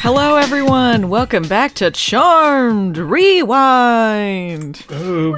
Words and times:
Hello, 0.00 0.36
everyone. 0.36 1.08
Welcome 1.08 1.44
back 1.44 1.74
to 1.74 1.90
Charmed 1.90 2.96
Rewind. 2.96 4.84
Oh, 4.90 5.36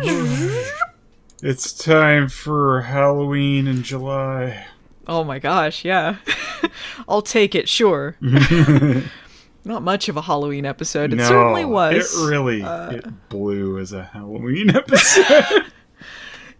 it's 1.42 1.72
time 1.72 2.28
for 2.28 2.82
Halloween 2.82 3.66
in 3.66 3.82
July. 3.82 4.66
Oh 5.06 5.24
my 5.24 5.38
gosh, 5.38 5.84
yeah. 5.84 6.16
I'll 7.08 7.22
take 7.22 7.54
it, 7.54 7.68
sure. 7.68 8.16
Not 9.64 9.82
much 9.82 10.08
of 10.08 10.16
a 10.16 10.22
Halloween 10.22 10.64
episode. 10.64 11.12
It 11.12 11.16
no, 11.16 11.28
certainly 11.28 11.64
was. 11.64 12.14
It 12.14 12.26
really 12.26 12.62
uh, 12.62 12.90
it 12.90 13.28
blew 13.28 13.78
as 13.78 13.92
a 13.92 14.04
Halloween 14.04 14.70
episode. 14.76 15.64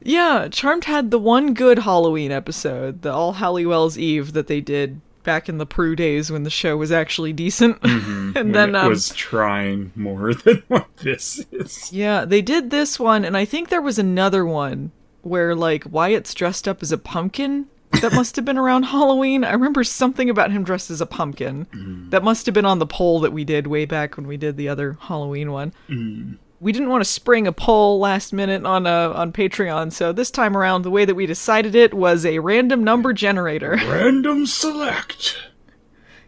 Yeah, 0.02 0.48
Charmed 0.50 0.84
had 0.84 1.10
the 1.10 1.18
one 1.18 1.54
good 1.54 1.80
Halloween 1.80 2.32
episode, 2.32 3.02
the 3.02 3.12
All 3.12 3.34
Halliwell's 3.34 3.96
Eve 3.96 4.34
that 4.34 4.48
they 4.48 4.60
did 4.60 5.00
back 5.24 5.48
in 5.48 5.58
the 5.58 5.66
Prue 5.66 5.96
days 5.96 6.30
when 6.30 6.44
the 6.44 6.50
show 6.50 6.76
was 6.76 6.92
actually 6.92 7.32
decent. 7.32 7.80
Mm-hmm. 7.80 8.32
and 8.36 8.52
when 8.52 8.52
then 8.52 8.68
it 8.70 8.76
um, 8.76 8.88
was 8.88 9.08
trying 9.10 9.90
more 9.96 10.34
than 10.44 10.62
what 10.68 10.96
this 10.98 11.44
is. 11.50 11.92
Yeah, 11.92 12.24
they 12.24 12.42
did 12.42 12.70
this 12.70 13.00
one, 13.00 13.24
and 13.24 13.36
I 13.36 13.44
think 13.44 13.68
there 13.68 13.82
was 13.82 13.98
another 13.98 14.46
one 14.46 14.92
where 15.22 15.54
like 15.54 15.84
Wyatt's 15.90 16.34
dressed 16.34 16.68
up 16.68 16.82
as 16.82 16.92
a 16.92 16.98
pumpkin. 16.98 17.66
That 18.00 18.12
must 18.14 18.36
have 18.36 18.44
been 18.44 18.58
around 18.58 18.84
Halloween. 18.84 19.44
I 19.44 19.52
remember 19.52 19.84
something 19.84 20.28
about 20.28 20.50
him 20.50 20.64
dressed 20.64 20.90
as 20.90 21.00
a 21.00 21.06
pumpkin. 21.06 21.66
Mm. 21.66 22.10
That 22.10 22.24
must 22.24 22.44
have 22.46 22.54
been 22.54 22.64
on 22.64 22.78
the 22.78 22.86
poll 22.86 23.20
that 23.20 23.32
we 23.32 23.44
did 23.44 23.66
way 23.66 23.84
back 23.84 24.16
when 24.16 24.26
we 24.26 24.36
did 24.36 24.56
the 24.56 24.68
other 24.68 24.96
Halloween 25.00 25.52
one. 25.52 25.72
Mm. 25.88 26.38
We 26.60 26.72
didn't 26.72 26.88
want 26.88 27.02
to 27.02 27.10
spring 27.10 27.46
a 27.46 27.52
poll 27.52 27.98
last 27.98 28.32
minute 28.32 28.64
on 28.64 28.86
uh, 28.86 29.12
on 29.14 29.32
Patreon, 29.32 29.92
so 29.92 30.12
this 30.12 30.30
time 30.30 30.56
around, 30.56 30.82
the 30.82 30.90
way 30.90 31.04
that 31.04 31.14
we 31.14 31.26
decided 31.26 31.74
it 31.74 31.92
was 31.92 32.24
a 32.24 32.38
random 32.38 32.82
number 32.84 33.12
generator. 33.12 33.70
Random 33.86 34.46
select. 34.46 35.36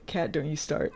Cat, 0.06 0.32
don't 0.32 0.46
you 0.46 0.56
start. 0.56 0.92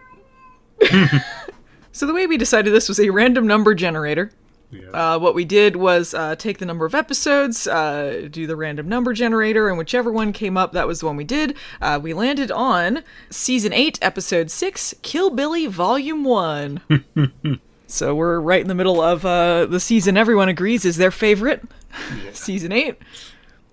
so 1.92 2.06
the 2.06 2.14
way 2.14 2.26
we 2.26 2.36
decided 2.36 2.72
this 2.72 2.88
was 2.88 3.00
a 3.00 3.10
random 3.10 3.46
number 3.46 3.74
generator. 3.74 4.30
Yeah. 4.70 4.90
Uh, 4.90 5.18
what 5.18 5.34
we 5.34 5.44
did 5.44 5.76
was 5.76 6.14
uh, 6.14 6.36
take 6.36 6.58
the 6.58 6.66
number 6.66 6.86
of 6.86 6.94
episodes, 6.94 7.66
uh, 7.66 8.28
do 8.30 8.46
the 8.46 8.54
random 8.54 8.88
number 8.88 9.12
generator, 9.12 9.68
and 9.68 9.76
whichever 9.76 10.12
one 10.12 10.32
came 10.32 10.56
up, 10.56 10.72
that 10.72 10.86
was 10.86 11.00
the 11.00 11.06
one 11.06 11.16
we 11.16 11.24
did. 11.24 11.56
Uh, 11.80 11.98
we 12.00 12.14
landed 12.14 12.52
on 12.52 13.02
season 13.30 13.72
8, 13.72 13.98
episode 14.00 14.50
6, 14.50 14.94
Kill 15.02 15.30
Billie 15.30 15.66
Volume 15.66 16.22
1. 16.22 17.60
so 17.90 18.14
we're 18.14 18.40
right 18.40 18.60
in 18.60 18.68
the 18.68 18.74
middle 18.74 19.00
of 19.00 19.24
uh, 19.24 19.66
the 19.66 19.80
season 19.80 20.16
everyone 20.16 20.48
agrees 20.48 20.84
is 20.84 20.96
their 20.96 21.10
favorite. 21.10 21.62
season 22.32 22.72
8. 22.72 22.96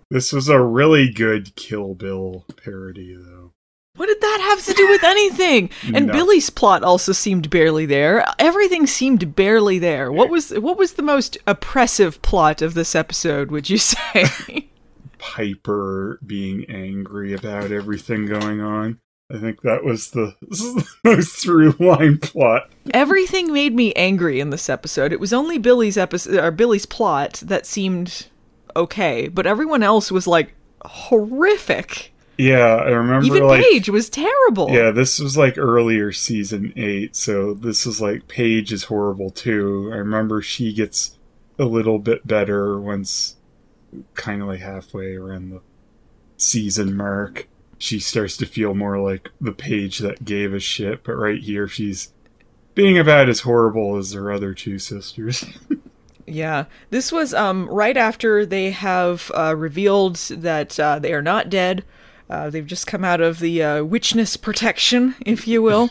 this 0.09 0.31
was 0.33 0.49
a 0.49 0.61
really 0.61 1.11
good 1.11 1.55
Kill 1.55 1.93
Bill 1.93 2.45
parody, 2.63 3.15
though. 3.15 3.51
What 3.95 4.07
did 4.07 4.21
that 4.21 4.39
have 4.41 4.63
to 4.65 4.73
do 4.73 4.87
with 4.89 5.03
anything? 5.03 5.69
And 5.95 6.07
No. 6.07 6.13
Billie's 6.13 6.49
plot 6.51 6.83
also 6.83 7.11
seemed 7.13 7.49
barely 7.49 7.85
there. 7.87 8.23
Everything 8.37 8.85
seemed 8.85 9.35
barely 9.35 9.79
there. 9.79 10.11
What 10.11 10.29
was 10.29 10.51
what 10.51 10.77
was 10.77 10.93
the 10.93 11.01
most 11.01 11.37
oppressive 11.47 12.21
plot 12.21 12.61
of 12.61 12.75
this 12.75 12.93
episode, 12.93 13.49
would 13.49 13.69
you 13.71 13.77
say? 13.79 14.67
Piper 15.17 16.19
being 16.25 16.65
angry 16.69 17.33
about 17.33 17.71
everything 17.71 18.27
going 18.27 18.61
on. 18.61 18.99
I 19.29 19.39
think 19.39 19.61
that 19.61 19.83
was 19.83 20.11
the, 20.11 20.35
the 20.41 20.87
most 21.03 21.41
through 21.41 21.71
line 21.79 22.17
plot. 22.17 22.69
Everything 22.93 23.51
made 23.51 23.75
me 23.75 23.93
angry 23.93 24.39
in 24.39 24.51
this 24.51 24.69
episode. 24.69 25.11
It 25.11 25.19
was 25.19 25.33
only 25.33 25.57
Billie's 25.57 25.97
episode 25.97 26.41
or 26.41 26.51
Billie's 26.51 26.85
plot 26.85 27.41
that 27.45 27.65
seemed 27.65 28.27
okay, 28.75 29.27
but 29.27 29.45
everyone 29.45 29.83
else 29.83 30.11
was 30.11 30.27
like 30.27 30.53
horrific. 30.85 32.13
Yeah, 32.37 32.75
I 32.75 32.89
remember 32.89 33.25
Even 33.25 33.47
like 33.47 33.63
Paige 33.63 33.89
was 33.89 34.09
terrible. 34.09 34.69
Yeah, 34.69 34.91
this 34.91 35.19
was 35.19 35.35
like 35.35 35.57
earlier 35.57 36.11
season 36.11 36.71
eight, 36.75 37.15
so 37.15 37.53
this 37.53 37.85
is 37.85 37.99
like 37.99 38.27
Paige 38.27 38.71
is 38.71 38.85
horrible 38.85 39.31
too. 39.31 39.89
I 39.91 39.97
remember 39.97 40.41
she 40.41 40.71
gets 40.71 41.17
a 41.59 41.65
little 41.65 41.97
bit 41.99 42.27
better 42.27 42.79
once 42.79 43.35
kind 44.13 44.41
of 44.41 44.47
like 44.47 44.59
halfway 44.59 45.15
around 45.15 45.49
the 45.49 45.61
season 46.37 46.95
mark. 46.95 47.47
She 47.77 47.99
starts 47.99 48.37
to 48.37 48.45
feel 48.45 48.73
more 48.73 48.99
like 48.99 49.29
the 49.39 49.51
Paige 49.51 49.99
that 49.99 50.25
gave 50.25 50.53
a 50.53 50.59
shit, 50.59 51.03
but 51.03 51.13
right 51.13 51.41
here 51.41 51.67
she's 51.67 52.13
being 52.75 52.97
about 52.97 53.29
as 53.29 53.41
horrible 53.41 53.97
as 53.97 54.13
her 54.13 54.31
other 54.31 54.53
two 54.53 54.79
sisters. 54.79 55.45
Yeah, 56.29 56.65
this 56.89 57.11
was 57.11 57.33
um 57.33 57.69
right 57.69 57.95
after 57.95 58.45
they 58.45 58.71
have 58.71 59.31
uh, 59.33 59.55
revealed 59.55 60.17
that 60.17 60.77
uh, 60.77 60.99
they 60.99 61.13
are 61.13 61.21
not 61.21 61.49
dead. 61.49 61.85
Uh, 62.29 62.49
they've 62.49 62.67
just 62.67 62.85
come 62.85 63.05
out 63.05 63.21
of 63.21 63.39
the 63.39 63.63
uh, 63.63 63.83
witchness 63.85 64.35
protection, 64.35 65.15
if 65.25 65.47
you 65.47 65.61
will. 65.61 65.89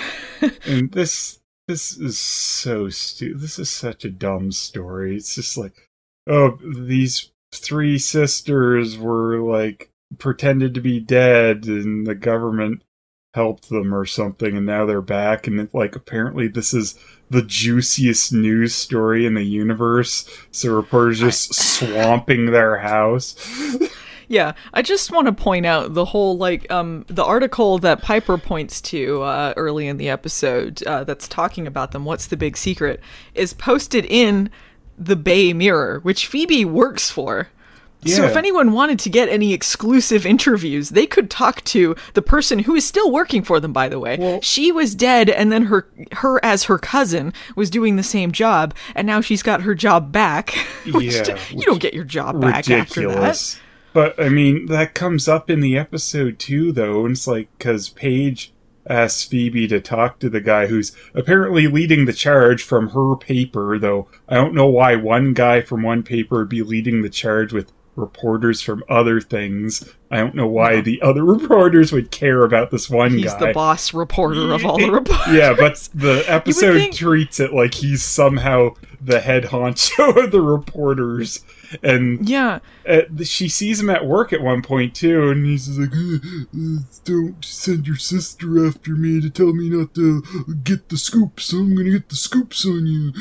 and 0.66 0.90
this 0.92 1.38
this 1.68 1.96
is 1.96 2.18
so 2.18 2.88
stupid. 2.88 3.40
This 3.40 3.60
is 3.60 3.70
such 3.70 4.04
a 4.04 4.10
dumb 4.10 4.50
story. 4.50 5.14
It's 5.14 5.36
just 5.36 5.56
like, 5.56 5.88
oh, 6.26 6.58
these 6.64 7.30
three 7.54 7.96
sisters 7.96 8.98
were 8.98 9.38
like 9.38 9.92
pretended 10.18 10.74
to 10.74 10.80
be 10.80 11.00
dead, 11.00 11.64
and 11.66 12.06
the 12.06 12.14
government 12.14 12.82
helped 13.34 13.68
them 13.68 13.94
or 13.94 14.04
something, 14.04 14.56
and 14.56 14.66
now 14.66 14.86
they're 14.86 15.00
back. 15.00 15.46
And 15.46 15.60
it, 15.60 15.74
like, 15.74 15.94
apparently, 15.94 16.48
this 16.48 16.74
is 16.74 16.98
the 17.28 17.42
juiciest 17.42 18.32
news 18.32 18.74
story 18.74 19.24
in 19.24 19.34
the 19.34 19.44
universe. 19.44 20.28
So 20.50 20.74
reporters 20.74 21.20
just 21.20 21.54
swamping 21.54 22.46
their 22.46 22.78
house. 22.78 23.36
Yeah, 24.30 24.52
I 24.72 24.82
just 24.82 25.10
want 25.10 25.26
to 25.26 25.32
point 25.32 25.66
out 25.66 25.92
the 25.92 26.04
whole 26.04 26.38
like 26.38 26.70
um 26.70 27.04
the 27.08 27.24
article 27.24 27.78
that 27.78 28.00
Piper 28.00 28.38
points 28.38 28.80
to 28.82 29.22
uh, 29.22 29.54
early 29.56 29.88
in 29.88 29.96
the 29.96 30.08
episode 30.08 30.84
uh, 30.84 31.02
that's 31.02 31.26
talking 31.26 31.66
about 31.66 31.90
them. 31.90 32.04
What's 32.04 32.28
the 32.28 32.36
big 32.36 32.56
secret? 32.56 33.00
Is 33.34 33.52
posted 33.52 34.04
in 34.04 34.48
the 34.96 35.16
Bay 35.16 35.52
Mirror, 35.52 35.98
which 36.04 36.28
Phoebe 36.28 36.64
works 36.64 37.10
for. 37.10 37.48
So 38.06 38.24
if 38.24 38.36
anyone 38.36 38.72
wanted 38.72 38.98
to 39.00 39.10
get 39.10 39.28
any 39.28 39.52
exclusive 39.52 40.24
interviews, 40.24 40.90
they 40.90 41.06
could 41.06 41.30
talk 41.30 41.62
to 41.64 41.94
the 42.14 42.22
person 42.22 42.60
who 42.60 42.74
is 42.74 42.86
still 42.86 43.10
working 43.12 43.42
for 43.42 43.60
them. 43.60 43.72
By 43.72 43.88
the 43.88 43.98
way, 43.98 44.16
Well- 44.18 44.40
she 44.42 44.72
was 44.72 44.94
dead, 44.94 45.28
and 45.28 45.52
then 45.52 45.64
her 45.64 45.86
her 46.12 46.42
as 46.44 46.64
her 46.64 46.78
cousin 46.78 47.32
was 47.56 47.68
doing 47.70 47.96
the 47.96 48.02
same 48.02 48.32
job, 48.32 48.74
and 48.94 49.06
now 49.06 49.20
she's 49.20 49.42
got 49.42 49.62
her 49.62 49.74
job 49.74 50.12
back. 50.12 50.50
which 50.92 51.14
Yeah, 51.14 51.36
you 51.50 51.62
don't 51.62 51.80
get 51.80 51.94
your 51.94 52.04
job 52.04 52.40
back 52.40 52.68
after 52.70 52.72
that. 52.74 52.96
ridiculous. 52.96 53.60
But 53.92 54.22
I 54.22 54.28
mean, 54.28 54.66
that 54.66 54.94
comes 54.94 55.26
up 55.28 55.50
in 55.50 55.60
the 55.60 55.76
episode 55.76 56.38
too, 56.38 56.72
though. 56.72 57.04
And 57.04 57.16
it's 57.16 57.26
like 57.26 57.48
because 57.58 57.88
Paige 57.88 58.52
asks 58.88 59.24
Phoebe 59.24 59.68
to 59.68 59.80
talk 59.80 60.18
to 60.20 60.30
the 60.30 60.40
guy 60.40 60.66
who's 60.68 60.92
apparently 61.14 61.66
leading 61.66 62.04
the 62.06 62.12
charge 62.12 62.62
from 62.62 62.90
her 62.90 63.14
paper, 63.16 63.78
though 63.78 64.08
I 64.28 64.36
don't 64.36 64.54
know 64.54 64.68
why 64.68 64.96
one 64.96 65.32
guy 65.34 65.60
from 65.60 65.82
one 65.82 66.02
paper 66.02 66.38
would 66.38 66.48
be 66.48 66.62
leading 66.62 67.02
the 67.02 67.10
charge 67.10 67.52
with 67.52 67.72
reporters 67.96 68.62
from 68.62 68.82
other 68.88 69.20
things. 69.20 69.88
I 70.10 70.18
don't 70.18 70.34
know 70.34 70.46
why 70.46 70.80
the 70.80 71.00
other 71.02 71.24
reporters 71.36 71.92
would 71.92 72.10
care 72.10 72.44
about 72.44 72.70
this 72.70 72.88
one 72.90 73.12
He's 73.12 73.26
guy. 73.26 73.30
He's 73.30 73.38
the 73.48 73.52
boss 73.52 73.94
reporter 73.94 74.52
of 74.52 74.64
all 74.64 74.78
the 74.78 74.90
reporters. 74.90 75.26
Yeah, 75.34 75.54
but 75.58 75.88
the 75.94 76.24
episode 76.26 76.74
think- 76.78 76.94
treats 76.96 77.40
it 77.40 77.52
like 77.52 77.74
he's 77.74 78.02
somehow 78.02 78.74
the 79.00 79.20
head 79.20 79.44
honcho 79.44 80.16
of 80.24 80.30
the 80.30 80.40
reporters. 80.42 81.44
And 81.84 82.28
Yeah, 82.28 82.58
uh, 82.88 83.02
she 83.22 83.48
sees 83.48 83.80
him 83.80 83.90
at 83.90 84.04
work 84.04 84.32
at 84.32 84.40
one 84.42 84.60
point 84.60 84.94
too, 84.94 85.30
and 85.30 85.46
he's 85.46 85.68
like, 85.78 85.92
"Uh, 85.94 86.16
uh, 86.52 86.78
"Don't 87.04 87.44
send 87.44 87.86
your 87.86 87.94
sister 87.96 88.66
after 88.66 88.90
me 88.96 89.20
to 89.20 89.30
tell 89.30 89.52
me 89.52 89.70
not 89.70 89.94
to 89.94 90.22
get 90.64 90.88
the 90.88 90.98
scoops. 90.98 91.44
So 91.44 91.58
I'm 91.58 91.76
gonna 91.76 91.90
get 91.90 92.08
the 92.08 92.16
scoops 92.16 92.66
on 92.66 92.86
you." 92.86 93.12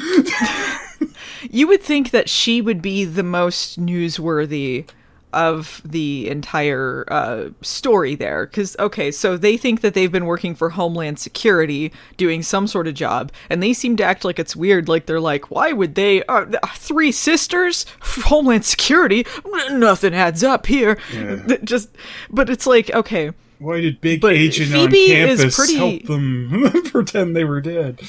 you 1.51 1.67
would 1.67 1.81
think 1.81 2.11
that 2.11 2.29
she 2.29 2.61
would 2.61 2.81
be 2.81 3.05
the 3.05 3.23
most 3.23 3.79
newsworthy 3.79 4.89
of 5.31 5.79
the 5.85 6.27
entire 6.27 7.05
uh, 7.07 7.49
story 7.61 8.15
there. 8.15 8.47
Because, 8.47 8.75
okay, 8.79 9.11
so 9.11 9.37
they 9.37 9.57
think 9.57 9.81
that 9.81 9.93
they've 9.93 10.11
been 10.11 10.25
working 10.25 10.55
for 10.55 10.71
Homeland 10.71 11.19
Security 11.19 11.91
doing 12.17 12.41
some 12.41 12.65
sort 12.65 12.87
of 12.87 12.95
job, 12.95 13.31
and 13.47 13.61
they 13.61 13.73
seem 13.73 13.95
to 13.97 14.03
act 14.03 14.25
like 14.25 14.39
it's 14.39 14.55
weird. 14.55 14.89
Like, 14.89 15.05
they're 15.05 15.19
like, 15.19 15.51
why 15.51 15.71
would 15.71 15.93
they? 15.93 16.23
Uh, 16.23 16.45
three 16.73 17.11
sisters? 17.11 17.85
Homeland 18.01 18.65
Security? 18.65 19.23
Nothing 19.69 20.15
adds 20.15 20.43
up 20.43 20.65
here. 20.65 20.95
Th- 21.11 21.61
Just, 21.63 21.89
but 22.31 22.49
it's 22.49 22.65
like, 22.65 22.89
okay. 22.95 23.31
Why 23.59 23.81
did 23.81 23.99
Big 24.01 24.21
But 24.21 24.33
Agent 24.33 24.71
Phoebe 24.71 25.21
on 25.21 25.29
is 25.29 25.39
campus 25.41 25.55
pretty- 25.57 25.75
help 25.75 26.03
them 26.05 26.71
pretend 26.85 27.35
they 27.35 27.43
were 27.43 27.61
dead? 27.61 27.99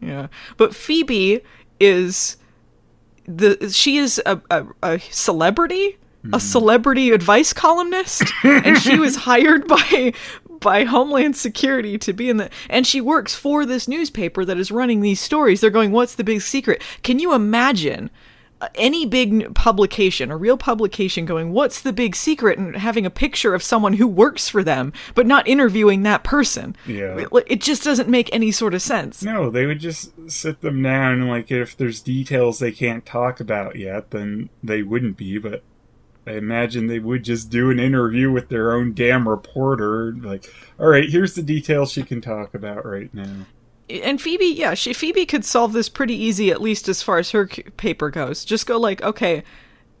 Yeah, 0.00 0.26
but 0.56 0.74
Phoebe 0.74 1.40
is 1.80 2.36
the 3.26 3.70
she 3.70 3.96
is 3.96 4.20
a, 4.26 4.40
a, 4.50 4.66
a 4.82 5.00
celebrity, 5.00 5.96
a 6.26 6.28
hmm. 6.28 6.38
celebrity 6.38 7.10
advice 7.10 7.52
columnist, 7.52 8.24
and 8.44 8.78
she 8.78 8.98
was 8.98 9.16
hired 9.16 9.66
by 9.66 10.12
by 10.60 10.84
Homeland 10.84 11.36
Security 11.36 11.98
to 11.98 12.12
be 12.12 12.28
in 12.28 12.36
the 12.36 12.50
and 12.68 12.86
she 12.86 13.00
works 13.00 13.34
for 13.34 13.64
this 13.64 13.88
newspaper 13.88 14.44
that 14.44 14.58
is 14.58 14.70
running 14.70 15.00
these 15.00 15.20
stories. 15.20 15.60
They're 15.60 15.70
going, 15.70 15.92
"What's 15.92 16.14
the 16.14 16.24
big 16.24 16.42
secret?" 16.42 16.82
Can 17.02 17.18
you 17.18 17.34
imagine? 17.34 18.10
Any 18.74 19.06
big 19.06 19.54
publication, 19.54 20.30
a 20.30 20.36
real 20.36 20.56
publication 20.56 21.24
going, 21.24 21.52
what's 21.52 21.80
the 21.80 21.92
big 21.92 22.14
secret? 22.14 22.58
And 22.58 22.76
having 22.76 23.06
a 23.06 23.10
picture 23.10 23.54
of 23.54 23.62
someone 23.62 23.94
who 23.94 24.06
works 24.06 24.48
for 24.48 24.62
them, 24.62 24.92
but 25.14 25.26
not 25.26 25.48
interviewing 25.48 26.02
that 26.02 26.24
person. 26.24 26.76
Yeah. 26.86 27.16
It, 27.16 27.28
it 27.46 27.60
just 27.60 27.84
doesn't 27.84 28.08
make 28.08 28.28
any 28.32 28.50
sort 28.50 28.74
of 28.74 28.82
sense. 28.82 29.22
No, 29.22 29.50
they 29.50 29.66
would 29.66 29.80
just 29.80 30.30
sit 30.30 30.60
them 30.60 30.82
down 30.82 31.14
and 31.14 31.28
like 31.28 31.50
if 31.50 31.76
there's 31.76 32.00
details 32.00 32.58
they 32.58 32.72
can't 32.72 33.06
talk 33.06 33.40
about 33.40 33.76
yet, 33.76 34.10
then 34.10 34.50
they 34.62 34.82
wouldn't 34.82 35.16
be, 35.16 35.38
but 35.38 35.62
I 36.26 36.32
imagine 36.32 36.86
they 36.86 36.98
would 36.98 37.24
just 37.24 37.50
do 37.50 37.70
an 37.70 37.80
interview 37.80 38.30
with 38.30 38.50
their 38.50 38.72
own 38.72 38.92
damn 38.94 39.28
reporter, 39.28 40.12
like, 40.12 40.52
all 40.78 40.88
right, 40.88 41.08
here's 41.08 41.34
the 41.34 41.42
details 41.42 41.92
she 41.92 42.02
can 42.02 42.20
talk 42.20 42.54
about 42.54 42.84
right 42.84 43.12
now. 43.14 43.46
And 44.02 44.20
Phoebe, 44.20 44.46
yeah, 44.46 44.74
she 44.74 44.92
Phoebe 44.92 45.26
could 45.26 45.44
solve 45.44 45.72
this 45.72 45.88
pretty 45.88 46.14
easy, 46.14 46.50
at 46.50 46.62
least 46.62 46.88
as 46.88 47.02
far 47.02 47.18
as 47.18 47.30
her 47.30 47.46
paper 47.46 48.10
goes. 48.10 48.44
Just 48.44 48.66
go 48.66 48.78
like, 48.78 49.02
okay, 49.02 49.42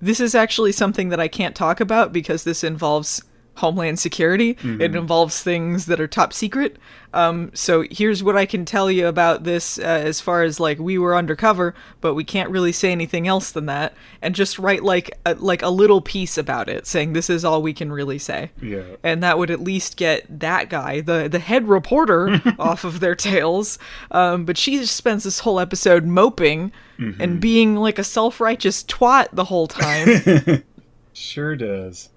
this 0.00 0.20
is 0.20 0.34
actually 0.34 0.72
something 0.72 1.10
that 1.10 1.20
I 1.20 1.28
can't 1.28 1.54
talk 1.54 1.80
about 1.80 2.12
because 2.12 2.44
this 2.44 2.64
involves 2.64 3.22
Homeland 3.60 3.98
Security. 3.98 4.56
It 4.62 4.94
involves 4.94 5.42
things 5.42 5.86
that 5.86 6.00
are 6.00 6.08
top 6.08 6.32
secret. 6.32 6.76
Um, 7.12 7.50
so 7.54 7.84
here's 7.90 8.22
what 8.22 8.36
I 8.36 8.46
can 8.46 8.64
tell 8.64 8.88
you 8.88 9.08
about 9.08 9.42
this 9.42 9.78
uh, 9.78 9.82
as 9.82 10.20
far 10.20 10.44
as 10.44 10.60
like 10.60 10.78
we 10.78 10.96
were 10.96 11.16
undercover, 11.16 11.74
but 12.00 12.14
we 12.14 12.22
can't 12.22 12.50
really 12.50 12.70
say 12.70 12.92
anything 12.92 13.26
else 13.26 13.50
than 13.50 13.66
that. 13.66 13.94
And 14.22 14.32
just 14.32 14.60
write 14.60 14.84
like 14.84 15.10
a, 15.26 15.34
like 15.34 15.62
a 15.62 15.70
little 15.70 16.00
piece 16.00 16.38
about 16.38 16.68
it, 16.68 16.86
saying 16.86 17.12
this 17.12 17.28
is 17.28 17.44
all 17.44 17.62
we 17.62 17.72
can 17.74 17.90
really 17.90 18.18
say 18.20 18.50
Yeah. 18.62 18.82
and 19.02 19.24
that 19.24 19.38
would 19.38 19.50
at 19.50 19.60
least 19.60 19.96
get 19.96 20.24
that 20.40 20.70
guy, 20.70 21.00
the 21.00 21.28
the 21.28 21.40
head 21.40 21.68
reporter, 21.68 22.40
off 22.60 22.84
of 22.84 23.00
their 23.00 23.16
tails. 23.16 23.78
Um, 24.12 24.44
but 24.44 24.56
she 24.56 24.76
just 24.78 24.94
spends 24.96 25.24
this 25.24 25.40
whole 25.40 25.58
episode 25.58 26.04
moping 26.04 26.70
and 27.18 27.40
being 27.40 27.76
like 27.76 27.98
a 27.98 28.04
self 28.04 28.40
righteous 28.40 28.84
twat 28.84 29.28
the 29.32 29.44
whole 29.44 29.66
time. 29.66 30.62
Sure 31.12 31.56
does. 31.56 32.08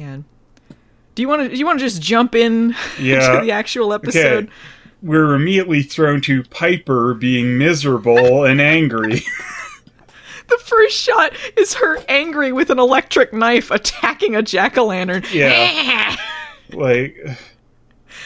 Man, 0.00 0.24
do 1.14 1.20
you 1.20 1.28
want 1.28 1.42
to 1.42 1.48
do 1.50 1.56
you 1.56 1.66
want 1.66 1.78
to 1.78 1.84
just 1.84 2.00
jump 2.00 2.34
in 2.34 2.74
Yeah. 2.98 3.34
to 3.34 3.44
the 3.44 3.52
actual 3.52 3.92
episode? 3.92 4.44
Okay. 4.44 4.52
We're 5.02 5.34
immediately 5.34 5.82
thrown 5.82 6.22
to 6.22 6.42
Piper 6.44 7.12
being 7.12 7.58
miserable 7.58 8.44
and 8.46 8.62
angry. 8.62 9.20
The 10.48 10.58
first 10.64 10.96
shot 10.96 11.34
is 11.58 11.74
her 11.74 11.98
angry 12.08 12.50
with 12.50 12.70
an 12.70 12.78
electric 12.78 13.34
knife 13.34 13.70
attacking 13.70 14.34
a 14.34 14.42
jack 14.42 14.78
o' 14.78 14.86
lantern. 14.86 15.22
Yeah. 15.30 16.16
like 16.72 17.14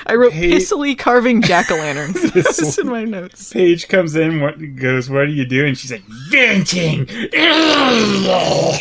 I 0.06 0.14
wrote 0.14 0.32
Hey- 0.32 0.52
pissily 0.52 0.96
carving 0.98 1.42
jack 1.42 1.70
o' 1.70 1.76
lanterns. 1.76 2.20
That's 2.32 2.78
in 2.78 2.88
my 2.88 3.04
notes. 3.04 3.52
Paige 3.52 3.88
comes 3.88 4.16
in, 4.16 4.40
what 4.40 4.56
goes, 4.76 5.10
What 5.10 5.22
are 5.22 5.26
you 5.26 5.44
doing? 5.44 5.68
And 5.70 5.78
she's 5.78 5.92
like, 5.92 6.04
Venting! 6.30 7.08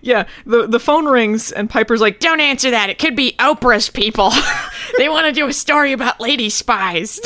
Yeah, 0.00 0.26
the 0.46 0.66
the 0.66 0.80
phone 0.80 1.06
rings 1.06 1.52
and 1.52 1.68
Piper's 1.68 2.00
like, 2.00 2.20
Don't 2.20 2.40
answer 2.40 2.70
that. 2.70 2.88
It 2.90 2.98
could 2.98 3.16
be 3.16 3.34
Oprah's 3.38 3.90
people. 3.90 4.32
they 4.98 5.08
want 5.08 5.26
to 5.26 5.32
do 5.32 5.46
a 5.48 5.52
story 5.52 5.92
about 5.92 6.20
lady 6.20 6.48
spies. 6.50 7.20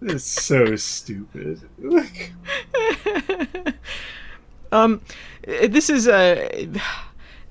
It's 0.00 0.24
so 0.24 0.74
stupid. 0.76 1.60
Um, 4.72 5.02
this 5.46 5.90
is 5.90 6.08
a. 6.08 6.68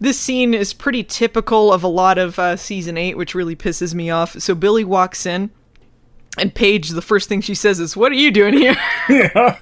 This 0.01 0.19
scene 0.19 0.55
is 0.55 0.73
pretty 0.73 1.03
typical 1.03 1.71
of 1.71 1.83
a 1.83 1.87
lot 1.87 2.17
of 2.17 2.39
uh, 2.39 2.55
season 2.55 2.97
eight, 2.97 3.15
which 3.15 3.35
really 3.35 3.55
pisses 3.55 3.93
me 3.93 4.09
off. 4.09 4.33
So 4.39 4.55
Billie 4.55 4.83
walks 4.83 5.27
in, 5.27 5.51
and 6.39 6.53
Paige, 6.53 6.89
the 6.89 7.03
first 7.03 7.29
thing 7.29 7.39
she 7.39 7.53
says 7.53 7.79
is, 7.79 7.95
"What 7.95 8.11
are 8.11 8.15
you 8.15 8.31
doing 8.31 8.55
here?" 8.55 8.75
yeah. 9.07 9.57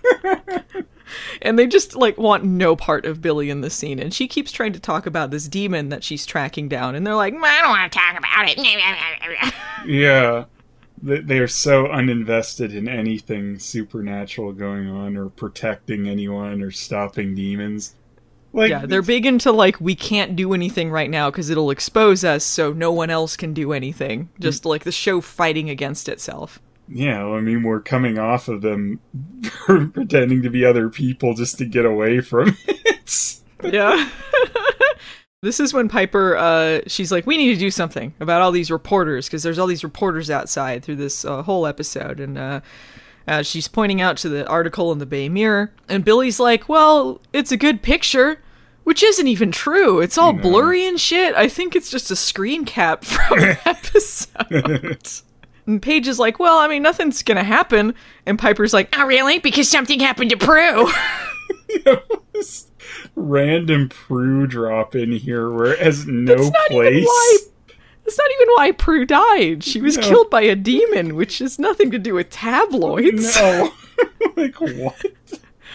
and 1.41 1.59
they 1.59 1.67
just 1.67 1.93
like 1.93 2.17
want 2.17 2.45
no 2.45 2.77
part 2.77 3.05
of 3.05 3.21
Billie 3.21 3.49
in 3.49 3.59
this 3.59 3.75
scene. 3.75 3.99
And 3.99 4.13
she 4.13 4.29
keeps 4.29 4.53
trying 4.53 4.71
to 4.71 4.79
talk 4.79 5.05
about 5.05 5.29
this 5.29 5.49
demon 5.49 5.89
that 5.89 6.05
she's 6.05 6.25
tracking 6.25 6.69
down, 6.69 6.95
and 6.95 7.05
they're 7.05 7.15
like, 7.15 7.33
I 7.33 7.61
don't 7.61 7.69
want 7.69 7.91
to 7.91 7.99
talk 7.99 8.17
about 8.17 8.47
it. 8.47 9.53
Yeah. 9.85 10.45
They 11.01 11.19
they 11.19 11.39
are 11.39 11.47
so 11.47 11.85
uninvested 11.85 12.73
in 12.73 12.87
anything 12.87 13.59
supernatural 13.59 14.53
going 14.53 14.89
on 14.89 15.17
or 15.17 15.27
protecting 15.29 16.07
anyone 16.07 16.61
or 16.61 16.71
stopping 16.71 17.35
demons. 17.35 17.95
Like, 18.51 18.69
"Yeah, 18.69 18.85
they're 18.85 19.01
big 19.01 19.25
into 19.25 19.51
like 19.51 19.79
we 19.79 19.95
can't 19.95 20.35
do 20.35 20.53
anything 20.53 20.89
right 20.89 21.09
now 21.09 21.29
because 21.29 21.49
it'll 21.49 21.71
expose 21.71 22.23
us, 22.23 22.43
so 22.43 22.73
no 22.73 22.91
one 22.91 23.09
else 23.09 23.37
can 23.37 23.53
do 23.53 23.73
anything." 23.73 24.29
Just 24.39 24.65
like 24.65 24.83
the 24.83 24.91
show 24.91 25.21
fighting 25.21 25.69
against 25.69 26.09
itself. 26.09 26.59
Yeah, 26.91 27.23
I 27.25 27.41
mean, 27.41 27.61
we're 27.63 27.81
coming 27.81 28.17
off 28.17 28.47
of 28.47 28.61
them 28.61 28.99
pretending 29.93 30.41
to 30.41 30.49
be 30.49 30.65
other 30.65 30.89
people 30.89 31.35
just 31.35 31.59
to 31.59 31.65
get 31.65 31.85
away 31.85 32.19
from 32.19 32.57
it. 32.67 33.39
Yeah. 33.63 34.09
this 35.43 35.59
is 35.59 35.73
when 35.73 35.87
Piper, 35.87 36.35
uh, 36.35 36.81
she's 36.87 37.11
like, 37.11 37.27
we 37.27 37.37
need 37.37 37.53
to 37.53 37.59
do 37.59 37.69
something 37.69 38.13
about 38.19 38.41
all 38.41 38.51
these 38.51 38.71
reporters 38.71 39.27
because 39.27 39.43
there's 39.43 39.59
all 39.59 39.67
these 39.67 39.83
reporters 39.83 40.31
outside 40.31 40.83
through 40.83 40.95
this 40.95 41.23
uh, 41.23 41.43
whole 41.43 41.67
episode. 41.67 42.19
And 42.19 42.37
uh, 42.37 42.61
uh, 43.29 43.43
she's 43.43 43.67
pointing 43.67 44.01
out 44.01 44.17
to 44.17 44.29
the 44.29 44.47
article 44.47 44.91
in 44.91 44.97
the 44.97 45.05
Bay 45.05 45.29
Mirror. 45.29 45.71
And 45.87 46.03
Billie's 46.03 46.39
like, 46.39 46.67
well, 46.67 47.21
it's 47.31 47.51
a 47.51 47.57
good 47.57 47.81
picture. 47.81 48.41
Which 48.85 49.03
isn't 49.03 49.27
even 49.27 49.51
true. 49.51 49.99
It's 49.99 50.17
all 50.17 50.33
blurry 50.33 50.87
and 50.87 50.99
shit. 50.99 51.35
I 51.35 51.47
think 51.47 51.75
it's 51.75 51.91
just 51.91 52.09
a 52.09 52.15
screen 52.15 52.65
cap 52.65 53.03
from 53.05 53.37
an 53.37 53.57
episode. 53.65 54.97
and 55.67 55.79
Paige 55.79 56.07
is 56.07 56.17
like, 56.17 56.39
well, 56.39 56.57
I 56.57 56.67
mean, 56.67 56.81
nothing's 56.81 57.21
gonna 57.21 57.43
happen. 57.43 57.93
And 58.25 58.39
Piper's 58.39 58.73
like, 58.73 58.89
oh, 58.97 59.05
really? 59.05 59.37
Because 59.37 59.69
something 59.69 59.99
happened 59.99 60.31
to 60.31 60.37
Prue. 60.37 60.89
Random 63.15 63.89
Prue 63.89 64.47
drop 64.47 64.95
in 64.95 65.11
here 65.11 65.51
where 65.51 65.73
it 65.73 65.79
has 65.79 66.07
no 66.07 66.49
place. 66.69 67.07
That's 68.09 68.17
not 68.17 68.31
even 68.41 68.47
why 68.55 68.71
Prue 68.71 69.05
died. 69.05 69.63
She 69.63 69.81
was 69.81 69.97
No. 69.97 70.03
killed 70.03 70.29
by 70.31 70.41
a 70.41 70.55
demon, 70.55 71.15
which 71.15 71.37
has 71.39 71.59
nothing 71.59 71.91
to 71.91 71.99
do 71.99 72.15
with 72.15 72.31
tabloids. 72.31 73.35
No. 73.35 73.71
like, 74.35 74.59
what? 74.59 74.95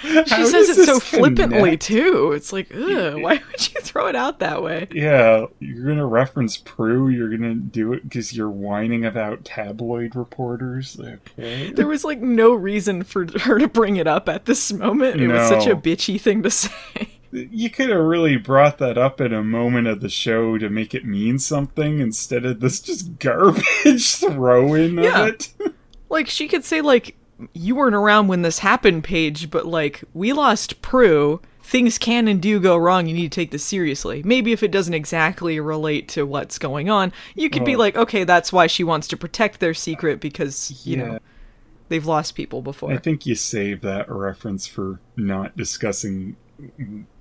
she 0.02 0.44
says 0.44 0.68
it 0.76 0.84
so 0.84 0.98
flippantly 1.00 1.76
too. 1.76 2.32
It's 2.32 2.52
like, 2.52 2.74
ugh, 2.74 3.22
why 3.22 3.40
would 3.50 3.74
you 3.74 3.80
throw 3.80 4.08
it 4.08 4.16
out 4.16 4.40
that 4.40 4.62
way? 4.62 4.88
Yeah, 4.92 5.46
you're 5.60 5.86
gonna 5.86 6.06
reference 6.06 6.56
Prue. 6.58 7.08
You're 7.08 7.30
gonna 7.30 7.54
do 7.54 7.92
it 7.92 8.02
because 8.02 8.36
you're 8.36 8.50
whining 8.50 9.06
about 9.06 9.44
tabloid 9.44 10.14
reporters. 10.16 10.98
Okay. 11.00 11.70
There 11.72 11.86
was 11.86 12.04
like 12.04 12.20
no 12.20 12.52
reason 12.52 13.02
for 13.04 13.26
her 13.40 13.58
to 13.58 13.68
bring 13.68 13.96
it 13.96 14.06
up 14.08 14.28
at 14.28 14.44
this 14.46 14.72
moment. 14.72 15.20
It 15.20 15.28
was 15.28 15.48
such 15.48 15.66
a 15.66 15.76
bitchy 15.76 16.20
thing 16.20 16.42
to 16.42 16.50
say. 16.50 16.70
You 17.34 17.68
could 17.68 17.90
have 17.90 17.98
really 18.00 18.36
brought 18.36 18.78
that 18.78 18.96
up 18.96 19.20
in 19.20 19.32
a 19.32 19.42
moment 19.42 19.88
of 19.88 20.00
the 20.00 20.08
show 20.08 20.56
to 20.56 20.70
make 20.70 20.94
it 20.94 21.04
mean 21.04 21.40
something 21.40 21.98
instead 21.98 22.44
of 22.44 22.60
this 22.60 22.80
just 22.80 23.18
garbage 23.18 24.14
throw 24.16 24.74
in 24.74 24.94
Yeah. 24.98 25.22
of 25.22 25.28
it. 25.28 25.52
Like 26.10 26.28
she 26.28 26.46
could 26.46 26.64
say 26.64 26.80
like 26.80 27.16
you 27.54 27.74
weren't 27.74 27.96
around 27.96 28.28
when 28.28 28.42
this 28.42 28.60
happened, 28.60 29.02
Paige, 29.02 29.50
but 29.50 29.66
like 29.66 30.04
we 30.14 30.32
lost 30.32 30.80
Prue. 30.80 31.40
Things 31.64 31.98
can 31.98 32.28
and 32.28 32.40
do 32.40 32.60
go 32.60 32.76
wrong. 32.76 33.06
You 33.08 33.14
need 33.14 33.32
to 33.32 33.34
take 33.40 33.50
this 33.50 33.64
seriously. 33.64 34.22
Maybe 34.22 34.52
if 34.52 34.62
it 34.62 34.70
doesn't 34.70 34.94
exactly 34.94 35.58
relate 35.58 36.08
to 36.10 36.24
what's 36.24 36.58
going 36.58 36.88
on, 36.90 37.12
you 37.34 37.48
could 37.50 37.64
be 37.64 37.74
oh. 37.74 37.78
like, 37.78 37.96
okay, 37.96 38.22
that's 38.22 38.52
why 38.52 38.66
she 38.68 38.84
wants 38.84 39.08
to 39.08 39.16
protect 39.16 39.58
their 39.58 39.74
secret 39.74 40.20
because 40.20 40.86
you 40.86 40.98
Yeah. 40.98 41.04
know 41.04 41.18
they've 41.88 42.06
lost 42.06 42.34
people 42.36 42.62
before. 42.62 42.92
I 42.92 42.98
think 42.98 43.26
you 43.26 43.34
save 43.34 43.80
that 43.80 44.08
reference 44.08 44.66
for 44.66 45.00
not 45.16 45.56
discussing 45.56 46.36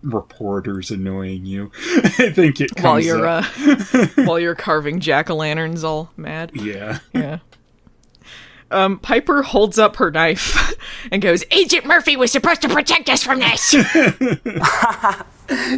reporters 0.02 0.92
annoying 0.92 1.46
you. 1.46 1.72
I 2.20 2.32
think 2.32 2.62
it 2.62 2.76
comes 2.76 2.84
while 2.84 3.00
you're 3.00 3.26
up. 3.26 3.46
uh, 3.58 4.08
while 4.26 4.40
you're 4.40 4.56
carving 4.56 5.00
jack 5.00 5.30
o' 5.30 5.36
lanterns 5.36 5.84
all 5.84 6.12
mad. 6.18 6.52
yeah. 6.54 7.00
Yeah. 7.14 7.40
Um, 8.72 8.98
Piper 8.98 9.44
holds 9.44 9.78
up 9.78 9.98
her 9.98 10.10
knife 10.10 10.74
and 11.12 11.22
goes, 11.22 11.44
Agent 11.52 11.86
Murphy 11.86 12.18
was 12.18 12.32
supposed 12.32 12.64
to 12.64 12.70
protect 12.70 13.08
us 13.08 13.22
from 13.22 13.40
this. 13.40 13.74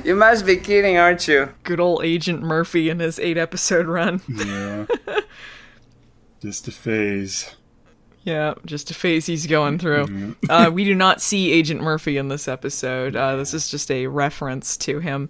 You 0.05 0.15
must 0.15 0.45
be 0.45 0.55
kidding, 0.55 0.95
aren't 0.97 1.27
you? 1.27 1.49
"Good 1.63 1.79
old 1.81 2.05
Agent 2.05 2.41
Murphy 2.41 2.89
in 2.89 2.99
his 2.99 3.19
eight 3.19 3.37
episode 3.37 3.87
run." 3.87 4.21
Yeah. 4.29 4.85
Just 6.41 6.67
a 6.69 6.71
phase. 6.71 7.55
Yeah, 8.25 8.55
just 8.65 8.89
a 8.89 8.95
phase 8.95 9.27
he's 9.27 9.45
going 9.45 9.77
through. 9.77 10.35
Uh, 10.49 10.71
we 10.73 10.83
do 10.83 10.95
not 10.95 11.21
see 11.21 11.51
Agent 11.51 11.81
Murphy 11.81 12.17
in 12.17 12.27
this 12.27 12.47
episode. 12.47 13.15
Uh, 13.15 13.35
this 13.35 13.53
is 13.53 13.69
just 13.69 13.91
a 13.91 14.07
reference 14.07 14.77
to 14.77 14.99
him. 14.99 15.29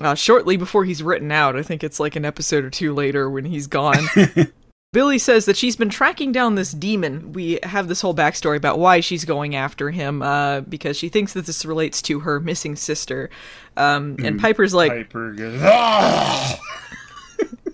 Uh, 0.00 0.14
shortly 0.14 0.56
before 0.56 0.84
he's 0.84 1.02
written 1.02 1.32
out, 1.32 1.56
I 1.56 1.62
think 1.62 1.82
it's 1.82 1.98
like 2.00 2.14
an 2.14 2.24
episode 2.24 2.64
or 2.64 2.70
two 2.70 2.94
later 2.94 3.28
when 3.28 3.44
he's 3.44 3.66
gone. 3.66 4.06
Billie 4.92 5.18
says 5.18 5.46
that 5.46 5.56
she's 5.56 5.74
been 5.74 5.88
tracking 5.88 6.32
down 6.32 6.54
this 6.54 6.72
demon. 6.72 7.32
We 7.32 7.58
have 7.62 7.88
this 7.88 8.02
whole 8.02 8.14
backstory 8.14 8.56
about 8.56 8.78
why 8.78 9.00
she's 9.00 9.24
going 9.24 9.56
after 9.56 9.90
him, 9.90 10.20
uh, 10.22 10.60
because 10.60 10.98
she 10.98 11.08
thinks 11.08 11.32
that 11.32 11.46
this 11.46 11.64
relates 11.64 12.02
to 12.02 12.20
her 12.20 12.38
missing 12.40 12.76
sister. 12.76 13.30
Um, 13.76 14.16
and 14.22 14.38
Piper's 14.38 14.74
like, 14.74 14.92
Piper 14.92 15.32
goes, 15.32 15.60
"Ah!" 15.62 16.60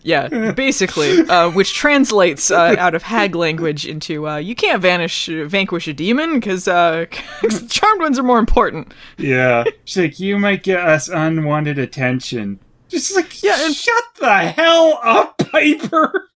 Yeah, 0.03 0.53
basically, 0.53 1.21
uh, 1.29 1.51
which 1.51 1.75
translates 1.75 2.51
uh, 2.51 2.77
out 2.79 2.95
of 2.95 3.03
hag 3.03 3.35
language 3.35 3.87
into 3.87 4.29
uh, 4.29 4.37
you 4.37 4.55
can't 4.55 4.81
vanish, 4.81 5.27
vanquish 5.27 5.89
a 5.89 5.93
demon 5.93 6.35
because 6.35 6.67
uh, 6.69 7.07
charmed 7.69 8.01
ones 8.01 8.19
are 8.19 8.23
more 8.23 8.39
important. 8.39 8.93
Yeah. 9.17 9.65
She's 9.85 10.03
like, 10.03 10.21
you 10.21 10.39
might 10.39 10.63
get 10.63 10.81
us 10.81 11.09
unwanted 11.09 11.79
attention. 11.79 12.61
Just 12.89 13.15
like, 13.15 13.43
Yeah, 13.43 13.57
and- 13.67 13.75
shut 13.75 14.05
the 14.21 14.39
hell 14.39 14.99
up, 15.03 15.39
Piper. 15.39 16.31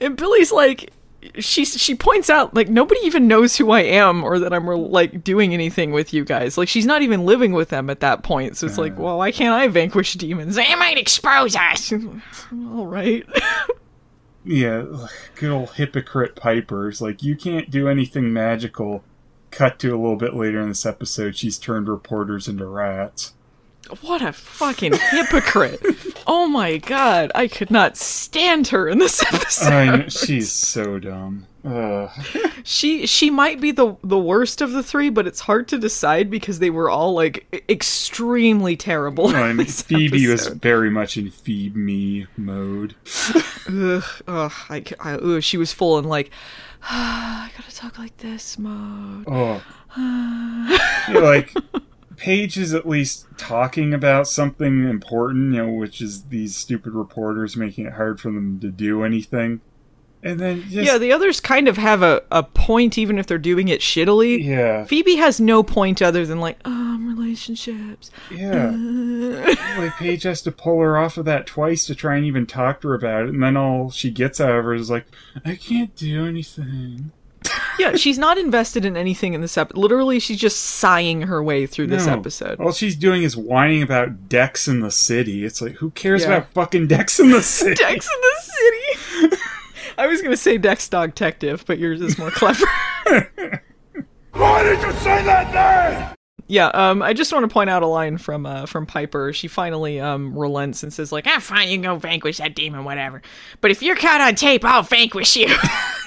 And 0.00 0.16
Billie's 0.16 0.52
like, 0.52 0.90
she 1.38 1.64
she 1.64 1.94
points 1.94 2.30
out 2.30 2.54
like 2.54 2.68
nobody 2.68 3.00
even 3.04 3.28
knows 3.28 3.56
who 3.56 3.70
I 3.70 3.80
am 3.80 4.24
or 4.24 4.38
that 4.38 4.52
I'm 4.52 4.66
like 4.66 5.22
doing 5.22 5.52
anything 5.54 5.92
with 5.92 6.12
you 6.12 6.24
guys. 6.24 6.58
Like 6.58 6.68
she's 6.68 6.86
not 6.86 7.02
even 7.02 7.26
living 7.26 7.52
with 7.52 7.68
them 7.68 7.90
at 7.90 8.00
that 8.00 8.22
point. 8.22 8.56
So 8.56 8.66
it's 8.66 8.78
like, 8.78 8.98
well, 8.98 9.18
why 9.18 9.32
can't 9.32 9.54
I 9.54 9.68
vanquish 9.68 10.14
demons? 10.14 10.56
They 10.56 10.74
might 10.74 10.98
expose 10.98 11.54
us. 11.56 11.92
All 12.52 12.86
right. 12.86 13.24
Yeah, 14.44 14.84
good 15.34 15.50
old 15.50 15.70
hypocrite 15.70 16.36
Piper's 16.36 17.00
like, 17.00 17.22
you 17.22 17.34
can't 17.34 17.68
do 17.68 17.88
anything 17.88 18.32
magical. 18.32 19.02
Cut 19.50 19.78
to 19.80 19.88
a 19.88 19.98
little 19.98 20.16
bit 20.16 20.34
later 20.34 20.60
in 20.60 20.68
this 20.68 20.86
episode, 20.86 21.36
she's 21.36 21.58
turned 21.58 21.88
reporters 21.88 22.46
into 22.46 22.66
rats. 22.66 23.32
What 24.00 24.22
a 24.22 24.32
fucking 24.32 24.94
hypocrite. 24.94 25.80
oh 26.26 26.46
my 26.46 26.78
god, 26.78 27.32
I 27.34 27.48
could 27.48 27.70
not 27.70 27.96
stand 27.96 28.68
her 28.68 28.88
in 28.88 28.98
this 28.98 29.22
episode. 29.32 29.72
I 29.72 29.96
know, 29.96 30.08
she's 30.08 30.50
so 30.52 30.98
dumb. 30.98 31.46
Ugh. 31.64 32.10
She 32.62 33.06
she 33.06 33.28
might 33.28 33.60
be 33.60 33.72
the 33.72 33.96
the 34.04 34.18
worst 34.18 34.60
of 34.60 34.70
the 34.70 34.82
three, 34.82 35.10
but 35.10 35.26
it's 35.26 35.40
hard 35.40 35.66
to 35.68 35.78
decide 35.78 36.30
because 36.30 36.60
they 36.60 36.70
were 36.70 36.88
all 36.88 37.12
like 37.12 37.64
extremely 37.68 38.76
terrible. 38.76 39.28
I 39.28 39.52
mean, 39.52 39.66
Phoebe 39.66 40.28
was 40.28 40.46
very 40.46 40.90
much 40.90 41.16
in 41.16 41.30
feed 41.30 41.74
me 41.76 42.26
mode. 42.36 42.94
Ugh, 43.68 44.04
ugh, 44.28 44.52
I, 44.68 44.84
I, 45.00 45.12
ugh, 45.14 45.42
she 45.42 45.56
was 45.56 45.72
full 45.72 45.98
and 45.98 46.08
like, 46.08 46.30
I 46.82 47.50
gotta 47.56 47.74
talk 47.74 47.98
like 47.98 48.16
this 48.18 48.58
mode. 48.58 49.24
Oh. 49.28 49.62
Like 51.08 51.54
Paige 52.16 52.56
is 52.56 52.74
at 52.74 52.88
least 52.88 53.26
talking 53.36 53.92
about 53.92 54.26
something 54.28 54.88
important, 54.88 55.54
you 55.54 55.64
know, 55.66 55.72
which 55.72 56.00
is 56.00 56.24
these 56.24 56.56
stupid 56.56 56.92
reporters 56.94 57.56
making 57.56 57.86
it 57.86 57.92
hard 57.94 58.20
for 58.20 58.30
them 58.30 58.58
to 58.60 58.68
do 58.70 59.04
anything. 59.04 59.60
And 60.22 60.40
then 60.40 60.62
just 60.62 60.74
Yeah, 60.86 60.98
the 60.98 61.12
others 61.12 61.40
kind 61.40 61.68
of 61.68 61.76
have 61.76 62.02
a, 62.02 62.22
a 62.32 62.42
point, 62.42 62.98
even 62.98 63.18
if 63.18 63.26
they're 63.26 63.38
doing 63.38 63.68
it 63.68 63.80
shittily. 63.80 64.42
yeah, 64.44 64.84
Phoebe 64.84 65.16
has 65.16 65.40
no 65.40 65.62
point 65.62 66.00
other 66.02 66.24
than 66.26 66.40
like, 66.40 66.58
um, 66.64 67.06
relationships. 67.06 68.10
yeah. 68.30 68.70
like 69.78 69.94
Paige 69.96 70.24
has 70.24 70.42
to 70.42 70.50
pull 70.50 70.80
her 70.80 70.96
off 70.96 71.16
of 71.18 71.26
that 71.26 71.46
twice 71.46 71.86
to 71.86 71.94
try 71.94 72.16
and 72.16 72.24
even 72.24 72.46
talk 72.46 72.80
to 72.80 72.88
her 72.88 72.94
about 72.94 73.24
it, 73.24 73.28
and 73.28 73.42
then 73.42 73.56
all 73.56 73.90
she 73.90 74.10
gets 74.10 74.40
out 74.40 74.58
of 74.58 74.64
her 74.64 74.74
is 74.74 74.90
like, 74.90 75.06
"I 75.44 75.54
can't 75.54 75.94
do 75.94 76.26
anything." 76.26 77.12
yeah, 77.78 77.96
she's 77.96 78.18
not 78.18 78.38
invested 78.38 78.84
in 78.84 78.96
anything 78.96 79.34
in 79.34 79.40
this 79.40 79.56
episode. 79.58 79.78
Literally, 79.80 80.18
she's 80.20 80.38
just 80.38 80.58
sighing 80.60 81.22
her 81.22 81.42
way 81.42 81.66
through 81.66 81.88
this 81.88 82.06
No. 82.06 82.12
episode. 82.14 82.60
All 82.60 82.72
she's 82.72 82.96
doing 82.96 83.22
is 83.22 83.36
whining 83.36 83.82
about 83.82 84.28
Dex 84.28 84.68
in 84.68 84.80
the 84.80 84.90
city. 84.90 85.44
It's 85.44 85.60
like, 85.60 85.74
who 85.74 85.90
cares 85.90 86.22
Yeah. 86.22 86.28
about 86.38 86.50
fucking 86.52 86.86
Dex 86.88 87.18
in 87.20 87.30
the 87.30 87.42
city? 87.44 87.74
Dex 87.74 88.06
in 88.06 88.20
the 88.20 89.28
city. 89.30 89.42
I 89.98 90.06
was 90.06 90.20
gonna 90.22 90.36
say 90.36 90.58
Dex 90.58 90.88
Dog 90.88 91.10
Detective, 91.14 91.64
but 91.66 91.78
yours 91.78 92.00
is 92.00 92.18
more 92.18 92.30
clever. 92.30 92.66
Why 94.32 94.62
did 94.62 94.80
you 94.82 94.92
say 94.92 95.24
that 95.24 95.54
name? 95.54 96.15
Yeah, 96.48 96.66
um, 96.68 97.02
I 97.02 97.12
just 97.12 97.32
want 97.32 97.42
to 97.44 97.52
point 97.52 97.70
out 97.70 97.82
a 97.82 97.86
line 97.86 98.18
from 98.18 98.46
uh, 98.46 98.66
from 98.66 98.86
Piper. 98.86 99.32
She 99.32 99.48
finally 99.48 100.00
um 100.00 100.36
relents 100.38 100.82
and 100.82 100.92
says 100.92 101.12
like, 101.12 101.26
Ah, 101.26 101.38
fine, 101.40 101.68
you 101.68 101.76
can 101.76 101.82
go 101.82 101.96
vanquish 101.96 102.38
that 102.38 102.54
demon, 102.54 102.84
whatever. 102.84 103.22
But 103.60 103.70
if 103.70 103.82
you're 103.82 103.96
caught 103.96 104.20
on 104.20 104.34
tape, 104.34 104.64
I'll 104.64 104.82
vanquish 104.82 105.36
you. 105.36 105.54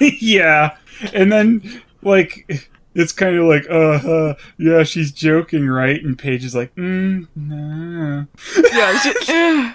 yeah. 0.20 0.76
And 1.12 1.30
then, 1.30 1.82
like, 2.02 2.68
it's 2.94 3.12
kind 3.12 3.36
of 3.36 3.46
like, 3.46 3.64
uh, 3.70 4.08
uh, 4.08 4.34
yeah, 4.58 4.82
she's 4.82 5.12
joking, 5.12 5.66
right? 5.68 6.02
And 6.02 6.18
Paige 6.18 6.44
is 6.44 6.54
like, 6.54 6.74
mm, 6.74 7.26
no. 7.36 8.26
yeah, 8.72 8.98
she, 8.98 9.14
eh. 9.28 9.74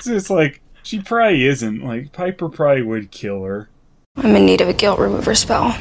So 0.00 0.14
it's 0.14 0.30
like, 0.30 0.60
she 0.82 1.00
probably 1.00 1.46
isn't. 1.46 1.82
Like, 1.82 2.12
Piper 2.12 2.48
probably 2.48 2.82
would 2.82 3.10
kill 3.10 3.42
her. 3.44 3.68
I'm 4.16 4.36
in 4.36 4.46
need 4.46 4.60
of 4.60 4.68
a 4.68 4.72
guilt 4.72 4.98
remover 4.98 5.34
spell. 5.34 5.76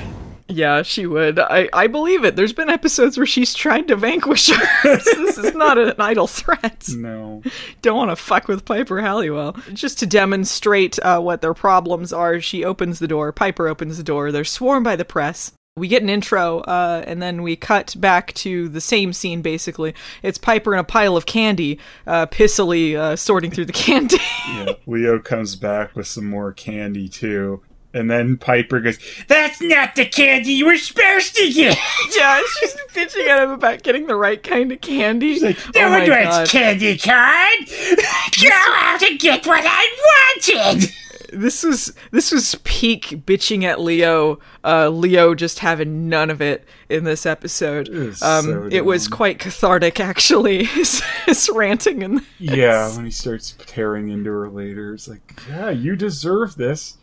Yeah, 0.54 0.82
she 0.84 1.06
would. 1.06 1.40
I 1.40 1.68
I 1.74 1.88
believe 1.88 2.24
it. 2.24 2.36
There's 2.36 2.54
been 2.54 2.70
episodes 2.70 3.18
where 3.18 3.26
she's 3.26 3.54
tried 3.54 3.88
to 3.88 3.96
vanquish 3.96 4.50
her. 4.50 4.66
This 5.04 5.38
is 5.38 5.56
not 5.56 5.78
an 5.78 5.96
idle 6.00 6.28
threat. 6.28 6.88
No. 6.96 7.42
don't 7.82 7.98
want 7.98 8.12
to 8.12 8.16
fuck 8.16 8.48
with 8.48 8.66
Piper 8.66 9.02
Halliwell. 9.02 9.54
Just 9.74 10.00
to 10.00 10.06
demonstrate 10.06 11.00
uh, 11.00 11.20
what 11.20 11.42
their 11.42 11.54
problems 11.54 12.14
are, 12.14 12.40
she 12.40 12.64
opens 12.64 13.00
the 13.00 13.08
door. 13.08 13.32
Piper 13.32 13.68
opens 13.68 13.98
the 13.98 14.04
door. 14.04 14.32
They're 14.32 14.44
swarmed 14.44 14.84
by 14.84 14.96
the 14.96 15.06
press. 15.06 15.52
We 15.76 15.88
get 15.88 16.04
an 16.04 16.10
intro, 16.10 16.60
uh, 16.60 17.04
and 17.08 17.20
then 17.20 17.42
we 17.42 17.56
cut 17.56 17.96
back 17.98 18.32
to 18.36 18.70
the 18.70 18.82
same 18.82 19.12
scene. 19.12 19.42
Basically, 19.42 19.96
it's 20.22 20.38
Piper 20.38 20.74
in 20.74 20.80
a 20.80 20.84
pile 20.84 21.18
of 21.18 21.26
candy, 21.26 21.80
uh, 22.06 22.28
pissily 22.28 22.96
uh, 22.96 23.16
sorting 23.16 23.50
through 23.50 23.66
the 23.66 23.74
candy. 23.88 24.18
Yeah. 24.50 24.74
Leo 24.86 25.18
comes 25.18 25.56
back 25.56 25.96
with 25.96 26.06
some 26.06 26.30
more 26.30 26.54
candy, 26.54 27.10
too. 27.10 27.64
And 27.94 28.10
then 28.10 28.38
Piper 28.38 28.80
goes, 28.80 28.98
That's 29.28 29.62
not 29.62 29.96
the 29.96 30.06
candy 30.06 30.54
you 30.54 30.66
were 30.66 30.78
supposed 30.78 31.36
to 31.36 31.52
get! 31.52 31.78
yeah, 32.18 32.42
she's 32.60 32.76
bitching 32.92 33.28
at 33.28 33.44
him 33.44 33.52
about 33.52 33.84
getting 33.84 34.08
the 34.08 34.16
right 34.16 34.42
kind 34.42 34.72
of 34.72 34.82
candy. 34.82 35.34
She's 35.34 35.44
like, 35.44 35.58
oh 35.76 35.90
my 35.90 36.06
god! 36.06 36.50
candy 36.50 36.98
corn. 36.98 37.18
Go 38.42 38.50
out 38.52 39.02
and 39.04 39.20
get 39.20 39.46
what 39.46 39.64
I 39.64 40.34
wanted. 40.50 40.92
This 41.34 41.64
was 41.64 41.94
this 42.12 42.32
was 42.32 42.56
peak 42.64 43.24
bitching 43.26 43.64
at 43.64 43.80
Leo. 43.80 44.40
Uh, 44.64 44.90
Leo 44.90 45.36
just 45.36 45.60
having 45.60 46.10
none 46.10 46.30
of 46.30 46.42
it 46.42 46.66
in 46.90 47.04
this 47.04 47.26
episode. 47.26 47.90
It 47.90 48.08
was 48.08 48.22
um, 48.22 48.46
so 48.46 48.70
it 48.72 48.86
was 48.86 49.08
quite 49.08 49.40
cathartic, 49.40 50.00
actually. 50.00 50.64
His, 50.74 51.02
his 51.26 51.50
ranting 51.54 52.04
and 52.04 52.22
Yeah, 52.40 52.94
when 52.96 53.06
he 53.06 53.12
starts 53.12 53.56
tearing 53.66 54.10
into 54.10 54.32
her 54.32 54.50
later, 54.50 54.94
it's 54.94 55.08
like, 55.08 55.22
Yeah, 55.50 55.70
you 55.70 55.96
deserve 55.96 56.56
this. 56.56 56.98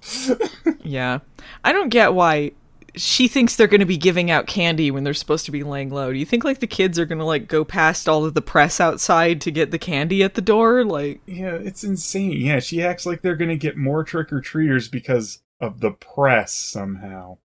yeah, 0.83 1.21
I 1.65 1.73
don't 1.73 1.89
get 1.89 2.15
why 2.15 2.53
she 2.97 3.29
thinks 3.29 3.57
they're 3.57 3.67
going 3.67 3.81
to 3.81 3.87
be 3.87 3.97
giving 3.97 4.31
out 4.31 4.47
candy 4.47 4.91
when 4.91 5.05
they're 5.05 5.15
supposed 5.15 5.47
to 5.47 5.53
be 5.53 5.63
laying 5.63 5.91
low. 5.91 6.13
Do 6.13 6.19
you 6.19 6.27
think 6.27 6.45
like 6.45 6.61
the 6.61 6.67
kids 6.67 6.99
are 6.99 7.07
going 7.07 7.19
to 7.19 7.25
like 7.25 7.49
go 7.49 7.65
past 7.65 8.09
all 8.09 8.25
of 8.25 8.35
the 8.35 8.43
press 8.43 8.81
outside 8.81 9.41
to 9.43 9.51
get 9.51 9.71
the 9.71 9.79
candy 9.79 10.23
at 10.23 10.35
the 10.35 10.43
door? 10.43 10.85
Like, 10.85 11.21
Yeah, 11.27 11.55
it's 11.55 11.85
insane. 11.85 12.33
Yeah, 12.33 12.61
she 12.61 12.83
acts 12.83 13.07
like 13.07 13.23
they're 13.23 13.37
gonna 13.37 13.57
get 13.57 13.77
more 13.77 14.05
trick 14.05 14.33
or 14.33 14.41
treaters 14.41 14.89
because 14.89 15.41
of 15.61 15.81
the 15.81 15.93
press 15.93 16.55
somehow. 16.55 17.39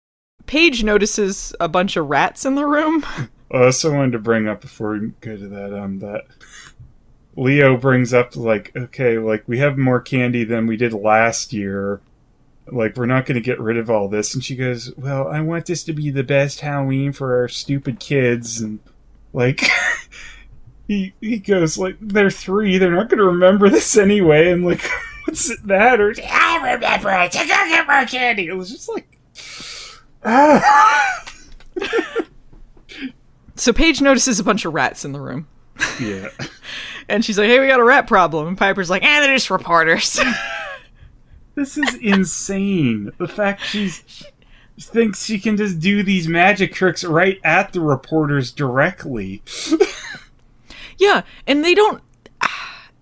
Paige 0.45 0.83
notices 0.83 1.55
a 1.59 1.69
bunch 1.69 1.95
of 1.95 2.09
rats 2.09 2.45
in 2.45 2.55
the 2.55 2.65
room. 2.65 3.05
I 3.51 3.65
also 3.65 3.93
wanted 3.93 4.13
to 4.13 4.19
bring 4.19 4.47
up 4.47 4.61
before 4.61 4.91
we 4.91 5.11
go 5.21 5.37
to 5.37 5.47
that, 5.47 5.77
um, 5.77 5.99
that 5.99 6.23
Leo 7.35 7.77
brings 7.77 8.13
up 8.13 8.35
like, 8.35 8.71
okay, 8.75 9.17
like 9.17 9.43
we 9.47 9.59
have 9.59 9.77
more 9.77 10.01
candy 10.01 10.43
than 10.43 10.67
we 10.67 10.77
did 10.77 10.93
last 10.93 11.53
year. 11.53 12.01
Like 12.67 12.95
we're 12.95 13.05
not 13.05 13.25
going 13.25 13.35
to 13.35 13.41
get 13.41 13.59
rid 13.59 13.77
of 13.77 13.89
all 13.89 14.07
this, 14.07 14.33
and 14.33 14.43
she 14.43 14.55
goes, 14.55 14.93
"Well, 14.95 15.27
I 15.27 15.41
want 15.41 15.65
this 15.65 15.83
to 15.85 15.93
be 15.93 16.09
the 16.09 16.23
best 16.23 16.61
Halloween 16.61 17.11
for 17.11 17.39
our 17.39 17.47
stupid 17.47 17.99
kids." 17.99 18.61
And 18.61 18.79
like, 19.33 19.61
he 20.87 21.13
he 21.19 21.39
goes 21.39 21.77
like, 21.77 21.97
"They're 21.99 22.31
three; 22.31 22.77
they're 22.77 22.91
not 22.91 23.09
going 23.09 23.19
to 23.19 23.25
remember 23.25 23.69
this 23.69 23.97
anyway." 23.97 24.51
And 24.51 24.65
like, 24.65 24.81
what's 25.25 25.49
it 25.49 25.63
matter? 25.65 26.13
I 26.29 26.73
remember 26.73 27.09
it. 27.11 27.31
To 27.33 27.39
go 27.39 27.45
get 27.47 27.87
more 27.87 28.05
candy. 28.05 28.47
It 28.47 28.55
was 28.55 28.71
just 28.71 28.89
like, 28.89 29.19
ah. 30.23 31.25
So 33.55 33.71
Paige 33.71 34.01
notices 34.01 34.39
a 34.39 34.43
bunch 34.43 34.65
of 34.65 34.73
rats 34.73 35.05
in 35.05 35.11
the 35.11 35.21
room. 35.21 35.47
yeah. 35.99 36.29
And 37.07 37.23
she's 37.23 37.37
like, 37.37 37.47
hey, 37.47 37.59
we 37.59 37.67
got 37.67 37.79
a 37.79 37.83
rat 37.83 38.07
problem. 38.07 38.47
And 38.47 38.57
Piper's 38.57 38.89
like, 38.89 39.03
eh, 39.03 39.19
they're 39.19 39.35
just 39.35 39.49
reporters. 39.51 40.19
This 41.55 41.77
is 41.77 41.95
insane. 41.95 43.11
The 43.17 43.27
fact 43.27 43.61
she's 43.61 44.03
she 44.77 44.87
thinks 44.87 45.23
she 45.23 45.39
can 45.39 45.55
just 45.55 45.79
do 45.79 46.01
these 46.01 46.27
magic 46.27 46.73
tricks 46.73 47.03
right 47.03 47.39
at 47.43 47.73
the 47.73 47.81
reporters 47.81 48.51
directly. 48.51 49.43
yeah, 50.97 51.21
and 51.45 51.63
they 51.63 51.75
don't. 51.75 52.01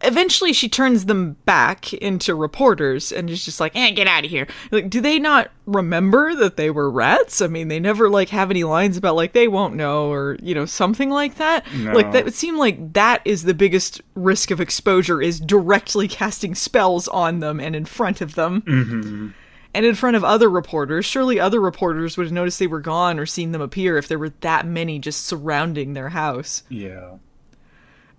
Eventually, 0.03 0.53
she 0.53 0.67
turns 0.69 1.05
them 1.05 1.33
back 1.45 1.93
into 1.93 2.35
reporters 2.35 3.11
and 3.11 3.29
is 3.29 3.45
just 3.45 3.59
like, 3.59 3.75
eh, 3.75 3.91
get 3.91 4.07
out 4.07 4.25
of 4.25 4.29
here. 4.31 4.47
Like, 4.71 4.89
do 4.89 5.01
they 5.01 5.19
not 5.19 5.51
remember 5.65 6.35
that 6.35 6.57
they 6.57 6.69
were 6.69 6.89
rats? 6.89 7.41
I 7.41 7.47
mean, 7.47 7.67
they 7.67 7.79
never, 7.79 8.09
like, 8.09 8.29
have 8.29 8.51
any 8.51 8.63
lines 8.63 8.97
about, 8.97 9.15
like, 9.15 9.33
they 9.33 9.47
won't 9.47 9.75
know 9.75 10.11
or, 10.11 10.37
you 10.41 10.53
know, 10.55 10.65
something 10.65 11.09
like 11.09 11.35
that. 11.35 11.65
No. 11.73 11.93
Like, 11.93 12.11
that 12.11 12.25
would 12.25 12.33
seem 12.33 12.57
like 12.57 12.93
that 12.93 13.21
is 13.25 13.43
the 13.43 13.53
biggest 13.53 14.01
risk 14.15 14.51
of 14.51 14.59
exposure 14.61 15.21
is 15.21 15.39
directly 15.39 16.07
casting 16.09 16.55
spells 16.55 17.07
on 17.07 17.39
them 17.39 17.59
and 17.59 17.75
in 17.75 17.85
front 17.85 18.21
of 18.21 18.35
them. 18.35 18.61
Mm-hmm. 18.61 19.27
and 19.73 19.85
in 19.85 19.95
front 19.95 20.17
of 20.17 20.23
other 20.25 20.49
reporters. 20.49 21.05
Surely 21.05 21.39
other 21.39 21.61
reporters 21.61 22.17
would 22.17 22.25
have 22.25 22.33
noticed 22.33 22.59
they 22.59 22.67
were 22.67 22.81
gone 22.81 23.17
or 23.17 23.25
seen 23.25 23.53
them 23.53 23.61
appear 23.61 23.97
if 23.97 24.07
there 24.09 24.19
were 24.19 24.33
that 24.41 24.65
many 24.65 24.99
just 24.99 25.25
surrounding 25.25 25.93
their 25.93 26.09
house. 26.09 26.63
Yeah. 26.67 27.11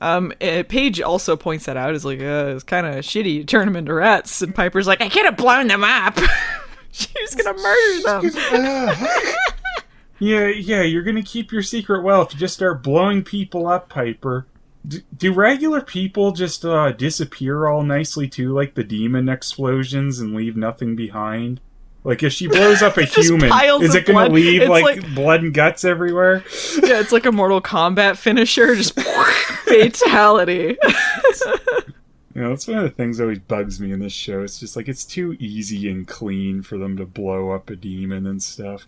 Um, 0.02 0.32
uh, 0.40 0.64
Paige 0.68 1.00
also 1.00 1.36
points 1.36 1.66
that 1.66 1.76
out. 1.76 1.94
Is 1.94 2.04
like, 2.04 2.20
uh, 2.20 2.54
it's 2.54 2.64
kind 2.64 2.86
of 2.86 2.96
shitty. 2.96 3.34
You 3.34 3.44
turn 3.44 3.66
them 3.66 3.76
into 3.76 3.94
rats, 3.94 4.42
and 4.42 4.54
Piper's 4.54 4.86
like, 4.86 5.00
I 5.00 5.08
could 5.08 5.24
have 5.24 5.36
blown 5.36 5.68
them 5.68 5.84
up. 5.84 6.18
she 6.90 7.08
was 7.20 7.34
gonna 7.34 7.56
murder 7.56 8.30
them. 8.52 9.26
Yeah, 10.18 10.46
yeah, 10.46 10.82
you're 10.82 11.02
gonna 11.02 11.22
keep 11.22 11.50
your 11.50 11.62
secret 11.64 12.04
well 12.04 12.22
if 12.22 12.32
you 12.32 12.38
just 12.38 12.54
start 12.54 12.80
blowing 12.84 13.24
people 13.24 13.66
up, 13.66 13.88
Piper. 13.88 14.46
D- 14.86 15.02
do 15.16 15.32
regular 15.32 15.80
people 15.80 16.30
just 16.30 16.64
uh, 16.64 16.92
disappear 16.92 17.66
all 17.66 17.82
nicely 17.82 18.28
too, 18.28 18.54
like 18.54 18.74
the 18.74 18.84
demon 18.84 19.28
explosions, 19.28 20.20
and 20.20 20.32
leave 20.32 20.56
nothing 20.56 20.94
behind? 20.94 21.60
Like 22.04 22.22
if 22.22 22.32
she 22.32 22.48
blows 22.48 22.82
up 22.82 22.96
a 22.96 23.04
human, 23.04 23.52
is 23.82 23.94
it 23.94 24.06
gonna 24.06 24.28
leave 24.28 24.68
like, 24.68 24.84
like- 24.84 25.14
blood 25.14 25.42
and 25.42 25.54
guts 25.54 25.84
everywhere? 25.84 26.44
yeah, 26.82 26.98
it's 27.00 27.12
like 27.12 27.26
a 27.26 27.32
Mortal 27.32 27.60
Kombat 27.60 28.16
finisher, 28.16 28.74
just 28.74 28.98
fatality. 29.64 30.76
You 32.34 32.40
know, 32.40 32.48
that's 32.48 32.66
one 32.66 32.78
of 32.78 32.84
the 32.84 32.90
things 32.90 33.18
that 33.18 33.24
always 33.24 33.40
bugs 33.40 33.78
me 33.78 33.92
in 33.92 34.00
this 34.00 34.12
show. 34.12 34.42
It's 34.42 34.58
just 34.58 34.74
like 34.74 34.88
it's 34.88 35.04
too 35.04 35.36
easy 35.38 35.90
and 35.90 36.08
clean 36.08 36.62
for 36.62 36.78
them 36.78 36.96
to 36.96 37.04
blow 37.04 37.50
up 37.50 37.68
a 37.68 37.76
demon 37.76 38.26
and 38.26 38.42
stuff. 38.42 38.86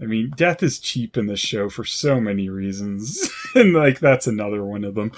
I 0.00 0.06
mean, 0.06 0.32
death 0.36 0.62
is 0.62 0.78
cheap 0.78 1.16
in 1.16 1.26
this 1.26 1.40
show 1.40 1.68
for 1.68 1.84
so 1.84 2.20
many 2.20 2.48
reasons, 2.48 3.30
and 3.54 3.74
like 3.74 4.00
that's 4.00 4.26
another 4.26 4.64
one 4.64 4.84
of 4.84 4.94
them. 4.94 5.12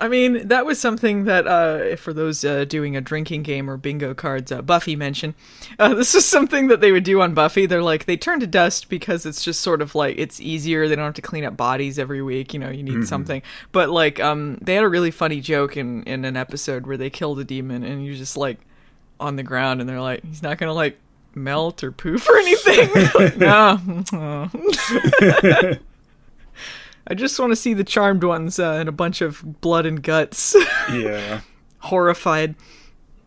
I 0.00 0.08
mean, 0.08 0.48
that 0.48 0.64
was 0.64 0.80
something 0.80 1.24
that, 1.24 1.46
uh, 1.46 1.94
for 1.96 2.14
those 2.14 2.42
uh, 2.42 2.64
doing 2.64 2.96
a 2.96 3.02
drinking 3.02 3.42
game 3.42 3.68
or 3.68 3.76
bingo 3.76 4.14
cards, 4.14 4.50
uh, 4.50 4.62
Buffy 4.62 4.96
mentioned. 4.96 5.34
Uh, 5.78 5.94
this 5.94 6.14
is 6.14 6.24
something 6.24 6.68
that 6.68 6.80
they 6.80 6.90
would 6.90 7.04
do 7.04 7.20
on 7.20 7.34
Buffy. 7.34 7.66
They're 7.66 7.82
like, 7.82 8.06
they 8.06 8.16
turn 8.16 8.40
to 8.40 8.46
dust 8.46 8.88
because 8.88 9.26
it's 9.26 9.44
just 9.44 9.60
sort 9.60 9.82
of 9.82 9.94
like, 9.94 10.16
it's 10.18 10.40
easier. 10.40 10.88
They 10.88 10.96
don't 10.96 11.04
have 11.04 11.14
to 11.14 11.22
clean 11.22 11.44
up 11.44 11.56
bodies 11.56 11.98
every 11.98 12.22
week. 12.22 12.54
You 12.54 12.60
know, 12.60 12.70
you 12.70 12.82
need 12.82 13.06
something. 13.06 13.42
But, 13.72 13.90
like, 13.90 14.18
um, 14.20 14.56
they 14.62 14.74
had 14.74 14.84
a 14.84 14.88
really 14.88 15.10
funny 15.10 15.42
joke 15.42 15.76
in, 15.76 16.02
in 16.04 16.24
an 16.24 16.36
episode 16.36 16.86
where 16.86 16.96
they 16.96 17.10
killed 17.10 17.38
a 17.38 17.44
demon 17.44 17.84
and 17.84 18.04
you're 18.04 18.16
just, 18.16 18.38
like, 18.38 18.58
on 19.20 19.36
the 19.36 19.42
ground 19.42 19.80
and 19.80 19.88
they're 19.88 20.00
like, 20.00 20.24
he's 20.24 20.42
not 20.42 20.56
going 20.56 20.68
to, 20.68 20.74
like, 20.74 20.98
melt 21.34 21.82
or 21.84 21.92
poof 21.92 22.28
or 22.28 22.36
anything. 22.36 22.90
Like, 23.14 23.36
no. 23.36 23.78
I 27.06 27.14
just 27.14 27.38
want 27.40 27.50
to 27.50 27.56
see 27.56 27.74
the 27.74 27.84
charmed 27.84 28.22
ones 28.22 28.58
uh, 28.58 28.78
in 28.80 28.88
a 28.88 28.92
bunch 28.92 29.20
of 29.20 29.60
blood 29.60 29.84
and 29.86 30.02
guts, 30.02 30.54
yeah. 30.92 31.40
horrified. 31.78 32.54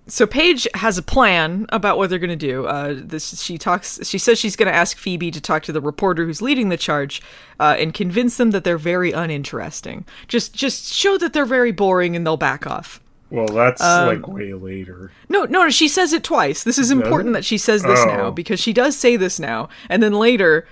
So 0.08 0.28
Paige 0.28 0.68
has 0.74 0.98
a 0.98 1.02
plan 1.02 1.66
about 1.70 1.98
what 1.98 2.10
they're 2.10 2.20
going 2.20 2.30
to 2.30 2.36
do. 2.36 2.66
Uh, 2.66 2.96
this 2.98 3.42
she 3.42 3.58
talks. 3.58 4.00
She 4.08 4.18
says 4.18 4.38
she's 4.38 4.56
going 4.56 4.68
to 4.68 4.76
ask 4.76 4.98
Phoebe 4.98 5.32
to 5.32 5.42
talk 5.42 5.64
to 5.64 5.72
the 5.72 5.82
reporter 5.82 6.26
who's 6.26 6.42
leading 6.42 6.70
the 6.70 6.78
charge, 6.78 7.22
uh, 7.60 7.76
and 7.80 7.94
convince 7.94 8.38
them 8.38 8.52
that 8.52 8.64
they're 8.64 8.78
very 8.78 9.12
uninteresting. 9.12 10.06
Just, 10.28 10.54
just 10.54 10.94
show 10.94 11.18
that 11.18 11.34
they're 11.34 11.46
very 11.46 11.72
boring, 11.72 12.16
and 12.16 12.26
they'll 12.26 12.38
back 12.38 12.68
off. 12.68 13.02
Well, 13.34 13.48
that's 13.48 13.82
Um, 13.82 14.08
like 14.08 14.28
way 14.28 14.54
later. 14.54 15.12
No, 15.28 15.46
no, 15.46 15.70
she 15.72 15.88
says 15.88 16.14
it 16.14 16.24
twice. 16.24 16.64
This 16.64 16.78
is 16.78 16.92
important 16.92 17.34
that 17.34 17.44
she 17.44 17.58
says 17.58 17.82
this 17.82 18.00
Oh. 18.02 18.06
now 18.06 18.30
because 18.32 18.60
she 18.60 18.74
does 18.74 18.96
say 18.96 19.16
this 19.18 19.40
now, 19.40 19.70
and 19.90 20.04
then 20.04 20.14
later, 20.14 20.68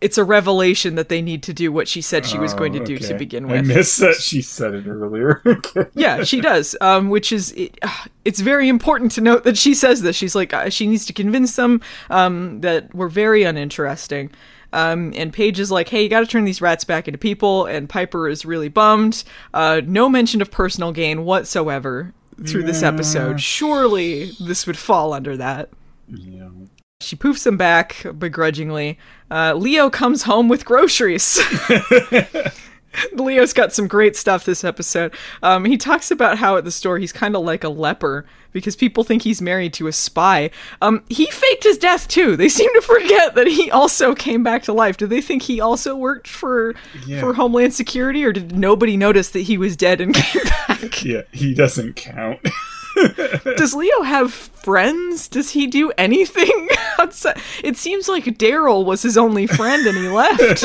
it's 0.00 0.16
a 0.16 0.22
revelation 0.24 0.94
that 0.94 1.08
they 1.08 1.20
need 1.22 1.42
to 1.42 1.52
do 1.52 1.72
what 1.72 1.88
she 1.88 2.00
said 2.00 2.24
she 2.26 2.38
was 2.38 2.54
going 2.54 2.72
to 2.74 2.80
Oh, 2.82 2.84
do 2.84 2.98
to 2.98 3.14
begin 3.14 3.46
I 3.50 3.52
with. 3.56 3.66
missed 3.66 3.98
that 3.98 4.14
she 4.16 4.42
said 4.42 4.74
it 4.74 4.86
earlier. 4.86 5.42
Yeah, 5.94 6.22
she 6.24 6.40
does. 6.40 6.76
Um, 6.80 7.08
which 7.10 7.32
is 7.32 7.50
it, 7.52 7.78
it's 8.24 8.40
very 8.40 8.68
important 8.68 9.10
to 9.12 9.20
note 9.20 9.42
that 9.44 9.56
she 9.58 9.74
says 9.74 10.02
this. 10.02 10.14
She's 10.14 10.34
like 10.36 10.54
uh, 10.54 10.70
she 10.70 10.86
needs 10.86 11.06
to 11.06 11.12
convince 11.12 11.56
them 11.56 11.80
um, 12.10 12.60
that 12.60 12.94
we're 12.94 13.08
very 13.08 13.42
uninteresting. 13.42 14.30
Um, 14.74 15.12
and 15.16 15.32
Paige 15.32 15.60
is 15.60 15.70
like, 15.70 15.88
"Hey, 15.88 16.02
you 16.02 16.08
got 16.08 16.20
to 16.20 16.26
turn 16.26 16.44
these 16.44 16.60
rats 16.60 16.84
back 16.84 17.08
into 17.08 17.18
people." 17.18 17.64
And 17.66 17.88
Piper 17.88 18.28
is 18.28 18.44
really 18.44 18.68
bummed. 18.68 19.24
Uh, 19.54 19.80
no 19.86 20.08
mention 20.08 20.42
of 20.42 20.50
personal 20.50 20.92
gain 20.92 21.24
whatsoever 21.24 22.12
through 22.46 22.64
this 22.64 22.82
episode. 22.82 23.40
Surely 23.40 24.32
this 24.40 24.66
would 24.66 24.76
fall 24.76 25.12
under 25.12 25.36
that. 25.36 25.70
yeah. 26.08 26.48
She 27.00 27.16
poofs 27.16 27.46
him 27.46 27.56
back 27.56 28.04
begrudgingly. 28.18 28.98
Uh, 29.30 29.52
Leo 29.54 29.90
comes 29.90 30.22
home 30.22 30.48
with 30.48 30.64
groceries. 30.64 31.38
Leo's 33.12 33.52
got 33.52 33.72
some 33.72 33.88
great 33.88 34.16
stuff 34.16 34.44
this 34.44 34.64
episode. 34.64 35.12
Um, 35.42 35.64
he 35.64 35.76
talks 35.76 36.10
about 36.10 36.38
how 36.38 36.56
at 36.56 36.64
the 36.64 36.70
store 36.70 36.98
he's 36.98 37.12
kind 37.12 37.36
of 37.36 37.42
like 37.42 37.64
a 37.64 37.68
leper 37.68 38.24
because 38.54 38.74
people 38.74 39.04
think 39.04 39.20
he's 39.20 39.42
married 39.42 39.74
to 39.74 39.86
a 39.88 39.92
spy. 39.92 40.48
Um, 40.80 41.04
he 41.10 41.26
faked 41.26 41.64
his 41.64 41.76
death 41.76 42.08
too. 42.08 42.36
They 42.36 42.48
seem 42.48 42.72
to 42.72 42.80
forget 42.80 43.34
that 43.34 43.46
he 43.48 43.70
also 43.70 44.14
came 44.14 44.42
back 44.42 44.62
to 44.62 44.72
life. 44.72 44.96
Do 44.96 45.06
they 45.06 45.20
think 45.20 45.42
he 45.42 45.60
also 45.60 45.94
worked 45.94 46.26
for 46.26 46.74
Yeah. 47.06 47.20
for 47.20 47.34
Homeland 47.34 47.74
Security, 47.74 48.24
or 48.24 48.32
did 48.32 48.56
nobody 48.56 48.96
notice 48.96 49.28
that 49.30 49.40
he 49.40 49.58
was 49.58 49.76
dead 49.76 50.00
and 50.00 50.14
came 50.14 50.42
back? 50.68 51.04
Yeah, 51.04 51.22
he 51.32 51.52
doesn't 51.52 51.96
count. 51.96 52.40
Does 53.56 53.74
Leo 53.74 54.02
have 54.02 54.32
friends? 54.32 55.26
Does 55.26 55.50
he 55.50 55.66
do 55.66 55.90
anything 55.98 56.68
outside? 57.00 57.40
It 57.64 57.76
seems 57.76 58.06
like 58.08 58.24
Darryl 58.24 58.84
was 58.84 59.02
his 59.02 59.18
only 59.18 59.48
friend 59.48 59.84
and 59.84 59.96
he 59.98 60.08
left. 60.08 60.64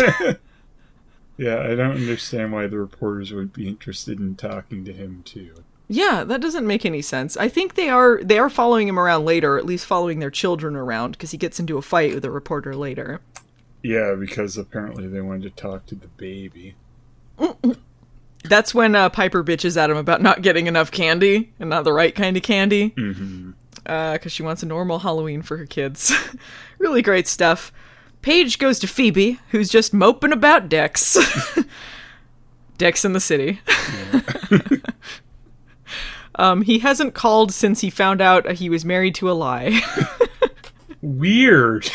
yeah, 1.37 1.59
I 1.61 1.73
don't 1.73 1.95
understand 1.97 2.51
why 2.53 2.67
the 2.67 2.77
reporters 2.77 3.33
would 3.33 3.51
be 3.51 3.67
interested 3.67 4.19
in 4.19 4.35
talking 4.35 4.85
to 4.85 4.93
him 4.93 5.23
too. 5.25 5.55
Yeah, 5.91 6.23
that 6.23 6.39
doesn't 6.39 6.67
make 6.67 6.85
any 6.85 7.01
sense. 7.01 7.35
I 7.35 7.49
think 7.49 7.73
they 7.73 7.89
are 7.89 8.19
they 8.23 8.37
are 8.37 8.49
following 8.49 8.87
him 8.87 8.99
around 8.99 9.25
later, 9.25 9.57
at 9.57 9.65
least 9.65 9.87
following 9.87 10.19
their 10.19 10.29
children 10.29 10.75
around 10.75 11.13
because 11.13 11.31
he 11.31 11.37
gets 11.37 11.59
into 11.59 11.79
a 11.79 11.81
fight 11.81 12.13
with 12.13 12.23
a 12.23 12.29
reporter 12.29 12.75
later. 12.75 13.21
Yeah, 13.81 14.13
because 14.13 14.55
apparently 14.55 15.07
they 15.07 15.21
wanted 15.21 15.55
to 15.55 15.61
talk 15.61 15.87
to 15.87 15.95
the 15.95 16.07
baby. 16.07 16.75
That's 18.43 18.73
when 18.73 18.95
uh, 18.95 19.09
Piper 19.09 19.43
bitches 19.43 19.77
at 19.77 19.89
him 19.89 19.97
about 19.97 20.21
not 20.21 20.43
getting 20.43 20.67
enough 20.67 20.91
candy 20.91 21.51
and 21.59 21.71
not 21.71 21.85
the 21.85 21.93
right 21.93 22.13
kind 22.13 22.37
of 22.37 22.43
candy. 22.43 22.91
Mm-hmm. 22.91 23.51
because 23.83 24.31
she 24.31 24.43
wants 24.43 24.61
a 24.61 24.67
normal 24.67 24.99
Halloween 24.99 25.41
for 25.41 25.57
her 25.57 25.65
kids. 25.65 26.13
really 26.77 27.01
great 27.01 27.27
stuff. 27.27 27.71
Paige 28.21 28.59
goes 28.59 28.79
to 28.79 28.87
Phoebe, 28.87 29.39
who's 29.49 29.69
just 29.69 29.93
moping 29.93 30.33
about 30.33 30.69
Dex. 30.69 31.17
Dex 32.77 33.03
in 33.03 33.13
the 33.13 33.19
city. 33.19 33.59
Um, 36.39 36.61
he 36.61 36.79
hasn't 36.79 37.13
called 37.13 37.51
since 37.51 37.81
he 37.81 37.89
found 37.89 38.21
out 38.21 38.49
he 38.53 38.69
was 38.69 38.85
married 38.85 39.13
to 39.15 39.29
a 39.29 39.33
lie. 39.33 39.81
Weird. 41.01 41.91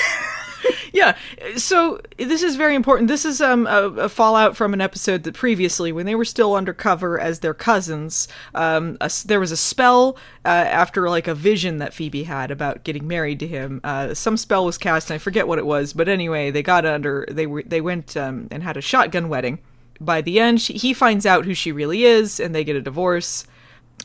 yeah, 0.92 1.16
so 1.56 1.98
this 2.18 2.42
is 2.42 2.56
very 2.56 2.74
important. 2.74 3.08
This 3.08 3.24
is 3.24 3.40
um, 3.40 3.66
a, 3.66 3.88
a 4.02 4.08
fallout 4.10 4.54
from 4.54 4.74
an 4.74 4.82
episode 4.82 5.22
that 5.22 5.32
previously, 5.32 5.92
when 5.92 6.04
they 6.04 6.14
were 6.14 6.26
still 6.26 6.54
undercover 6.54 7.18
as 7.18 7.40
their 7.40 7.54
cousins, 7.54 8.28
um, 8.54 8.98
a 9.00 9.10
there 9.24 9.40
was 9.40 9.50
a 9.50 9.56
spell 9.56 10.18
uh, 10.44 10.48
after 10.48 11.08
like 11.08 11.26
a 11.26 11.34
vision 11.34 11.78
that 11.78 11.94
Phoebe 11.94 12.24
had 12.24 12.50
about 12.50 12.84
getting 12.84 13.08
married 13.08 13.40
to 13.40 13.46
him. 13.46 13.80
Uh, 13.82 14.12
some 14.12 14.36
spell 14.36 14.66
was 14.66 14.76
cast, 14.76 15.08
and 15.08 15.14
I 15.14 15.18
forget 15.18 15.48
what 15.48 15.58
it 15.58 15.66
was, 15.66 15.94
but 15.94 16.06
anyway, 16.06 16.50
they 16.50 16.62
got 16.62 16.84
under. 16.84 17.26
They 17.30 17.46
were 17.46 17.62
they 17.62 17.80
went 17.80 18.14
um, 18.14 18.48
and 18.50 18.62
had 18.62 18.76
a 18.76 18.82
shotgun 18.82 19.30
wedding. 19.30 19.58
By 20.00 20.20
the 20.20 20.38
end, 20.38 20.60
she, 20.60 20.74
he 20.74 20.92
finds 20.92 21.24
out 21.24 21.46
who 21.46 21.54
she 21.54 21.72
really 21.72 22.04
is, 22.04 22.40
and 22.40 22.54
they 22.54 22.64
get 22.64 22.76
a 22.76 22.82
divorce, 22.82 23.46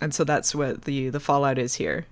and 0.01 0.13
so 0.13 0.23
that's 0.23 0.53
what 0.55 0.83
the 0.83 1.09
the 1.09 1.19
fallout 1.19 1.57
is 1.57 1.75
here. 1.75 2.05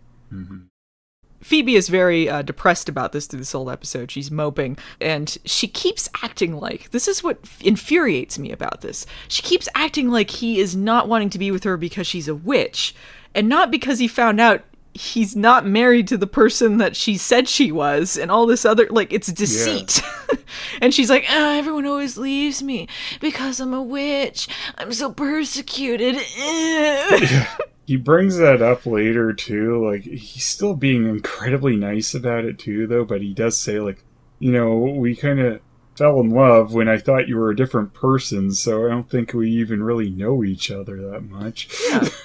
Phoebe 1.40 1.76
is 1.76 1.88
very 1.88 2.28
uh, 2.28 2.42
depressed 2.42 2.90
about 2.90 3.12
this 3.12 3.28
through 3.28 3.40
this 3.40 3.52
whole 3.52 3.70
episode. 3.70 4.10
She's 4.12 4.32
moping, 4.32 4.78
and 5.00 5.38
she 5.46 5.68
keeps 5.68 6.10
acting 6.24 6.58
like 6.60 6.90
this 6.92 7.08
is 7.08 7.24
what 7.24 7.40
infuriates 7.62 8.40
me 8.40 8.52
about 8.52 8.82
this. 8.82 9.06
She 9.28 9.44
keeps 9.44 9.70
acting 9.76 10.10
like 10.10 10.32
he 10.32 10.60
is 10.60 10.76
not 10.76 11.08
wanting 11.08 11.30
to 11.32 11.40
be 11.40 11.52
with 11.52 11.64
her 11.64 11.78
because 11.78 12.08
she's 12.08 12.28
a 12.28 12.36
witch, 12.36 12.96
and 13.36 13.48
not 13.48 13.72
because 13.72 14.00
he 14.00 14.08
found 14.08 14.42
out 14.42 14.64
he's 14.98 15.36
not 15.36 15.66
married 15.66 16.08
to 16.10 16.18
the 16.18 16.28
person 16.28 16.78
that 16.78 16.96
she 16.96 17.18
said 17.18 17.48
she 17.48 17.72
was, 17.72 18.18
and 18.18 18.32
all 18.32 18.46
this 18.46 18.66
other 18.66 18.88
like 18.90 19.14
it's 19.14 19.32
deceit. 19.32 20.02
and 20.82 20.94
she's 20.94 21.10
like, 21.10 21.26
"Ah, 21.30 21.56
everyone 21.56 21.86
always 21.86 22.18
leaves 22.18 22.62
me 22.62 22.88
because 23.20 23.60
I'm 23.60 23.74
a 23.74 23.82
witch. 23.82 24.48
I'm 24.78 24.92
so 24.94 25.12
persecuted. 25.12 26.18
He 27.88 27.96
brings 27.96 28.36
that 28.36 28.62
up 28.62 28.86
later 28.86 29.32
too. 29.32 29.82
Like 29.90 30.02
he's 30.02 30.44
still 30.44 30.76
being 30.76 31.08
incredibly 31.08 31.78
nice 31.78 32.14
about 32.14 32.44
it 32.44 32.60
too, 32.60 32.86
though. 32.86 33.06
But 33.06 33.22
he 33.22 33.34
does 33.34 33.58
say 33.58 33.80
like, 33.80 34.04
you 34.40 34.52
know, 34.52 34.76
we 34.76 35.16
kind 35.16 35.40
of 35.40 35.62
fell 35.96 36.20
in 36.20 36.30
love 36.30 36.74
when 36.74 36.90
I 36.90 36.98
thought 36.98 37.30
you 37.30 37.38
were 37.38 37.50
a 37.50 37.56
different 37.56 37.94
person, 37.94 38.52
so 38.52 38.86
I 38.86 38.90
don't 38.90 39.10
think 39.10 39.34
we 39.34 39.50
even 39.52 39.82
really 39.82 40.10
know 40.10 40.44
each 40.44 40.70
other 40.70 41.02
that 41.12 41.22
much. 41.22 41.70
Yeah. 41.90 42.10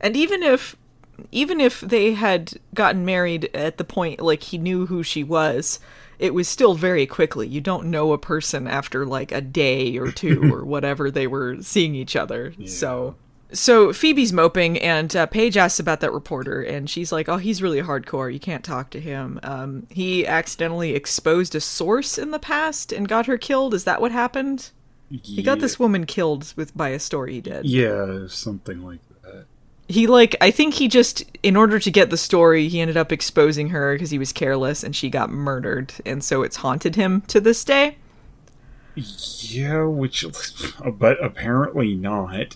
And 0.00 0.18
even 0.18 0.42
if 0.42 0.76
even 1.32 1.60
if 1.60 1.80
they 1.80 2.12
had 2.12 2.54
gotten 2.74 3.04
married 3.04 3.50
at 3.54 3.78
the 3.78 3.84
point 3.84 4.20
like 4.20 4.42
he 4.42 4.58
knew 4.58 4.86
who 4.86 5.02
she 5.02 5.22
was, 5.24 5.80
it 6.18 6.34
was 6.34 6.48
still 6.48 6.74
very 6.74 7.06
quickly. 7.06 7.48
You 7.48 7.60
don't 7.60 7.90
know 7.90 8.12
a 8.12 8.18
person 8.18 8.66
after 8.66 9.04
like 9.04 9.32
a 9.32 9.40
day 9.40 9.96
or 9.96 10.10
two 10.10 10.52
or 10.52 10.64
whatever 10.64 11.10
they 11.10 11.26
were 11.26 11.62
seeing 11.62 11.94
each 11.94 12.16
other. 12.16 12.54
So 12.66 13.16
so 13.52 13.92
Phoebe's 13.92 14.32
moping, 14.32 14.78
and 14.78 15.14
uh, 15.14 15.26
Paige 15.26 15.56
asks 15.56 15.78
about 15.78 16.00
that 16.00 16.12
reporter, 16.12 16.60
and 16.62 16.90
she's 16.90 17.12
like, 17.12 17.28
"Oh, 17.28 17.36
he's 17.36 17.62
really 17.62 17.80
hardcore. 17.80 18.32
You 18.32 18.40
can't 18.40 18.64
talk 18.64 18.90
to 18.90 19.00
him. 19.00 19.38
Um, 19.42 19.86
he 19.90 20.26
accidentally 20.26 20.94
exposed 20.94 21.54
a 21.54 21.60
source 21.60 22.18
in 22.18 22.30
the 22.32 22.38
past 22.38 22.92
and 22.92 23.08
got 23.08 23.26
her 23.26 23.38
killed. 23.38 23.74
Is 23.74 23.84
that 23.84 24.00
what 24.00 24.12
happened?" 24.12 24.70
He 25.22 25.42
got 25.42 25.60
this 25.60 25.78
woman 25.78 26.06
killed 26.06 26.52
with 26.56 26.76
by 26.76 26.88
a 26.88 26.98
story 26.98 27.34
he 27.34 27.40
did. 27.40 27.66
Yeah, 27.66 28.26
something 28.28 28.82
like 28.82 29.06
that. 29.08 29.13
He 29.88 30.06
like 30.06 30.34
I 30.40 30.50
think 30.50 30.74
he 30.74 30.88
just 30.88 31.24
in 31.42 31.56
order 31.56 31.78
to 31.78 31.90
get 31.90 32.08
the 32.10 32.16
story, 32.16 32.68
he 32.68 32.80
ended 32.80 32.96
up 32.96 33.12
exposing 33.12 33.68
her 33.68 33.94
because 33.94 34.10
he 34.10 34.18
was 34.18 34.32
careless 34.32 34.82
and 34.82 34.96
she 34.96 35.10
got 35.10 35.30
murdered, 35.30 35.92
and 36.06 36.24
so 36.24 36.42
it's 36.42 36.56
haunted 36.56 36.96
him 36.96 37.20
to 37.22 37.40
this 37.40 37.64
day. 37.64 37.98
Yeah, 38.96 39.84
which, 39.84 40.24
but 40.98 41.22
apparently 41.22 41.94
not. 41.94 42.54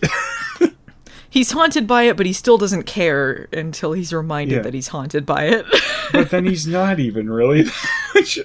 He's 1.29 1.51
haunted 1.51 1.85
by 1.85 2.03
it, 2.03 2.17
but 2.17 2.25
he 2.25 2.33
still 2.33 2.57
doesn't 2.57 2.83
care 2.83 3.47
until 3.53 3.91
he's 3.91 4.11
reminded 4.11 4.55
Yeah. 4.55 4.61
that 4.63 4.73
he's 4.73 4.87
haunted 4.87 5.27
by 5.27 5.43
it. 5.45 5.63
but 6.11 6.31
then 6.31 6.45
he's 6.45 6.65
not 6.65 6.99
even 6.99 7.29
really. 7.29 7.65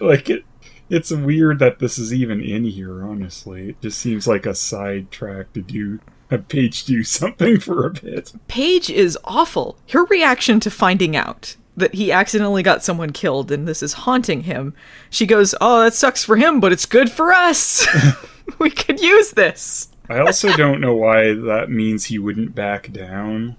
like 0.02 0.28
it, 0.28 0.44
it's 0.90 1.10
weird 1.10 1.60
that 1.60 1.78
this 1.78 1.96
is 1.98 2.12
even 2.12 2.42
in 2.42 2.64
here. 2.64 3.02
Honestly, 3.02 3.70
it 3.70 3.80
just 3.80 3.98
seems 3.98 4.26
like 4.26 4.44
a 4.44 4.54
sidetrack 4.54 5.54
to 5.54 5.62
do 5.62 5.98
have 6.30 6.48
Paige 6.48 6.84
do 6.84 7.04
something 7.04 7.60
for 7.60 7.86
a 7.86 7.90
bit. 7.90 8.32
Paige 8.48 8.90
is 8.90 9.18
awful. 9.24 9.78
Her 9.90 10.04
reaction 10.04 10.60
to 10.60 10.70
finding 10.70 11.16
out 11.16 11.56
that 11.76 11.94
he 11.94 12.12
accidentally 12.12 12.62
got 12.62 12.84
someone 12.84 13.10
killed 13.10 13.50
and 13.50 13.66
this 13.66 13.82
is 13.82 13.92
haunting 13.92 14.42
him, 14.44 14.74
she 15.10 15.26
goes, 15.26 15.54
Oh, 15.60 15.82
that 15.82 15.94
sucks 15.94 16.24
for 16.24 16.36
him, 16.36 16.60
but 16.60 16.72
it's 16.72 16.86
good 16.86 17.10
for 17.10 17.32
us. 17.32 17.86
we 18.58 18.70
could 18.70 19.00
use 19.00 19.32
this. 19.32 19.88
I 20.08 20.18
also 20.18 20.52
don't 20.52 20.80
know 20.80 20.94
why 20.94 21.32
that 21.32 21.70
means 21.70 22.04
he 22.04 22.18
wouldn't 22.18 22.54
back 22.54 22.92
down. 22.92 23.56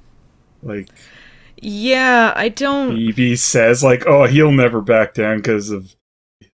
Like 0.62 0.89
Yeah, 1.62 2.34
I 2.36 2.49
don't. 2.49 2.95
Phoebe 2.95 3.36
says, 3.36 3.84
like, 3.84 4.06
oh, 4.06 4.25
he'll 4.25 4.51
never 4.51 4.82
back 4.82 5.13
down 5.13 5.38
because 5.38 5.69
of 5.69 5.95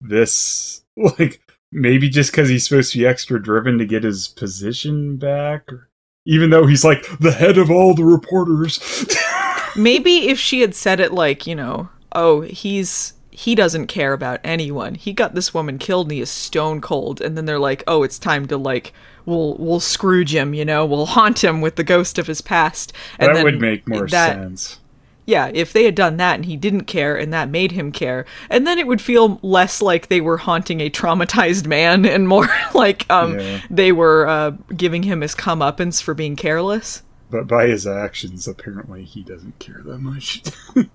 this. 0.02 0.84
Like 1.20 1.39
maybe 1.72 2.10
just 2.10 2.32
because 2.32 2.50
he's 2.50 2.67
supposed 2.67 2.91
to 2.93 2.98
be 2.98 3.06
extra 3.06 3.41
driven 3.41 3.78
to 3.78 3.86
get 3.86 4.04
his 4.04 4.28
position 4.28 5.17
back. 5.17 5.72
Or, 5.72 5.87
even 6.27 6.49
though 6.49 6.67
he's 6.67 6.83
like 6.83 7.05
the 7.19 7.31
head 7.31 7.57
of 7.57 7.71
all 7.71 7.95
the 7.95 8.03
reporters. 8.03 9.05
Maybe 9.77 10.27
if 10.27 10.37
she 10.37 10.59
had 10.59 10.75
said 10.75 10.99
it 10.99 11.13
like, 11.13 11.47
you 11.47 11.55
know, 11.55 11.89
oh, 12.11 12.41
he's 12.41 13.13
he 13.31 13.55
doesn't 13.55 13.87
care 13.87 14.13
about 14.13 14.41
anyone. 14.43 14.95
He 14.95 15.13
got 15.13 15.35
this 15.35 15.53
woman 15.53 15.77
killed 15.77 16.07
and 16.07 16.13
he 16.13 16.21
is 16.21 16.29
stone 16.29 16.81
cold. 16.81 17.21
And 17.21 17.37
then 17.37 17.45
they're 17.45 17.59
like, 17.59 17.83
oh, 17.87 18.03
it's 18.03 18.19
time 18.19 18.45
to 18.47 18.57
like 18.57 18.93
we'll 19.25 19.55
we'll 19.55 19.79
Scrooge 19.79 20.35
him, 20.35 20.53
you 20.53 20.65
know, 20.65 20.85
we'll 20.85 21.05
haunt 21.05 21.43
him 21.43 21.61
with 21.61 21.77
the 21.77 21.83
ghost 21.83 22.19
of 22.19 22.27
his 22.27 22.41
past. 22.41 22.91
And 23.19 23.35
that 23.35 23.43
would 23.43 23.61
make 23.61 23.87
more 23.87 24.07
that- 24.07 24.35
sense. 24.35 24.79
Yeah, 25.27 25.51
if 25.53 25.73
they 25.73 25.83
had 25.83 25.93
done 25.93 26.17
that 26.17 26.35
and 26.35 26.45
he 26.45 26.55
didn't 26.55 26.85
care 26.85 27.15
and 27.15 27.31
that 27.33 27.49
made 27.49 27.73
him 27.73 27.91
care, 27.91 28.25
and 28.49 28.65
then 28.65 28.79
it 28.79 28.87
would 28.87 29.01
feel 29.01 29.39
less 29.43 29.81
like 29.81 30.07
they 30.07 30.21
were 30.21 30.37
haunting 30.37 30.79
a 30.81 30.89
traumatized 30.89 31.67
man 31.67 32.05
and 32.05 32.27
more 32.27 32.47
like 32.73 33.05
um 33.11 33.37
Yeah. 33.37 33.59
they 33.69 33.91
were 33.91 34.25
uh, 34.27 34.51
giving 34.75 35.03
him 35.03 35.21
his 35.21 35.35
comeuppance 35.35 36.01
for 36.01 36.13
being 36.13 36.35
careless. 36.35 37.03
But 37.29 37.45
by 37.45 37.67
his 37.67 37.85
actions, 37.85 38.47
apparently 38.47 39.03
he 39.03 39.21
doesn't 39.21 39.59
care 39.59 39.81
that 39.85 39.99
much. 39.99 40.41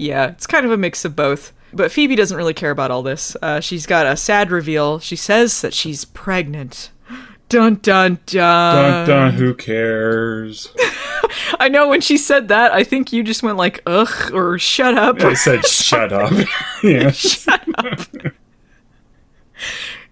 Yeah, 0.00 0.28
it's 0.28 0.46
kind 0.46 0.64
of 0.64 0.70
a 0.70 0.76
mix 0.76 1.04
of 1.04 1.16
both. 1.16 1.52
But 1.72 1.90
Phoebe 1.90 2.14
doesn't 2.14 2.36
really 2.36 2.54
care 2.54 2.70
about 2.70 2.92
all 2.92 3.02
this. 3.02 3.36
Uh, 3.42 3.58
she's 3.58 3.84
got 3.84 4.06
a 4.06 4.16
sad 4.16 4.52
reveal. 4.52 5.00
She 5.00 5.16
says 5.16 5.60
that 5.60 5.74
she's 5.74 6.04
pregnant. 6.04 6.90
Dun 7.48 7.76
dun 7.76 8.20
dun. 8.26 9.06
dun 9.06 9.08
dun, 9.08 9.32
who 9.34 9.54
cares? 9.54 10.68
I 11.60 11.68
know 11.68 11.88
when 11.88 12.00
she 12.00 12.16
said 12.16 12.48
that, 12.48 12.72
I 12.72 12.84
think 12.84 13.12
you 13.12 13.22
just 13.22 13.42
went 13.42 13.56
like, 13.56 13.82
ugh, 13.86 14.32
or 14.32 14.58
shut 14.58 14.96
up. 14.96 15.20
I 15.20 15.34
said, 15.34 15.66
shut 15.66 16.12
up. 16.12 16.32
yeah. 16.82 17.10
Shut 17.10 17.62
up. 17.78 18.00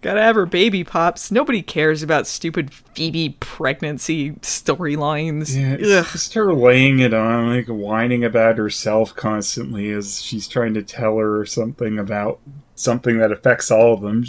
Gotta 0.02 0.22
have 0.22 0.36
her 0.36 0.46
baby 0.46 0.84
pops. 0.84 1.32
Nobody 1.32 1.62
cares 1.62 2.02
about 2.02 2.26
stupid 2.26 2.72
Phoebe 2.72 3.36
pregnancy 3.40 4.32
storylines. 4.32 5.56
Yeah, 5.56 5.72
it's 5.72 5.90
Ugh. 5.90 6.12
just 6.12 6.34
her 6.34 6.52
laying 6.52 7.00
it 7.00 7.12
on, 7.14 7.48
like 7.48 7.66
whining 7.66 8.24
about 8.24 8.58
herself 8.58 9.16
constantly 9.16 9.90
as 9.90 10.22
she's 10.22 10.46
trying 10.46 10.74
to 10.74 10.82
tell 10.82 11.16
her 11.16 11.44
something 11.44 11.98
about 11.98 12.38
something 12.76 13.18
that 13.18 13.32
affects 13.32 13.70
all 13.70 13.94
of 13.94 14.00
them. 14.00 14.24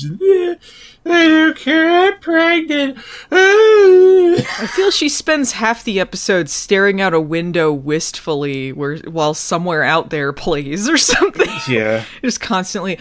I 1.05 1.27
don't 1.27 1.57
care, 1.57 1.89
I'm 1.89 2.19
pregnant. 2.19 2.97
Ah." 3.31 4.17
I 4.59 4.67
feel 4.67 4.91
she 4.91 5.09
spends 5.09 5.53
half 5.53 5.83
the 5.83 5.99
episode 5.99 6.49
staring 6.49 7.01
out 7.01 7.13
a 7.13 7.19
window 7.21 7.71
wistfully 7.71 8.71
where 8.71 8.97
while 8.99 9.33
somewhere 9.33 9.83
out 9.83 10.09
there 10.09 10.33
plays 10.33 10.89
or 10.89 10.97
something. 10.97 11.47
yeah, 11.67 12.05
Just 12.21 12.41
constantly 12.41 12.99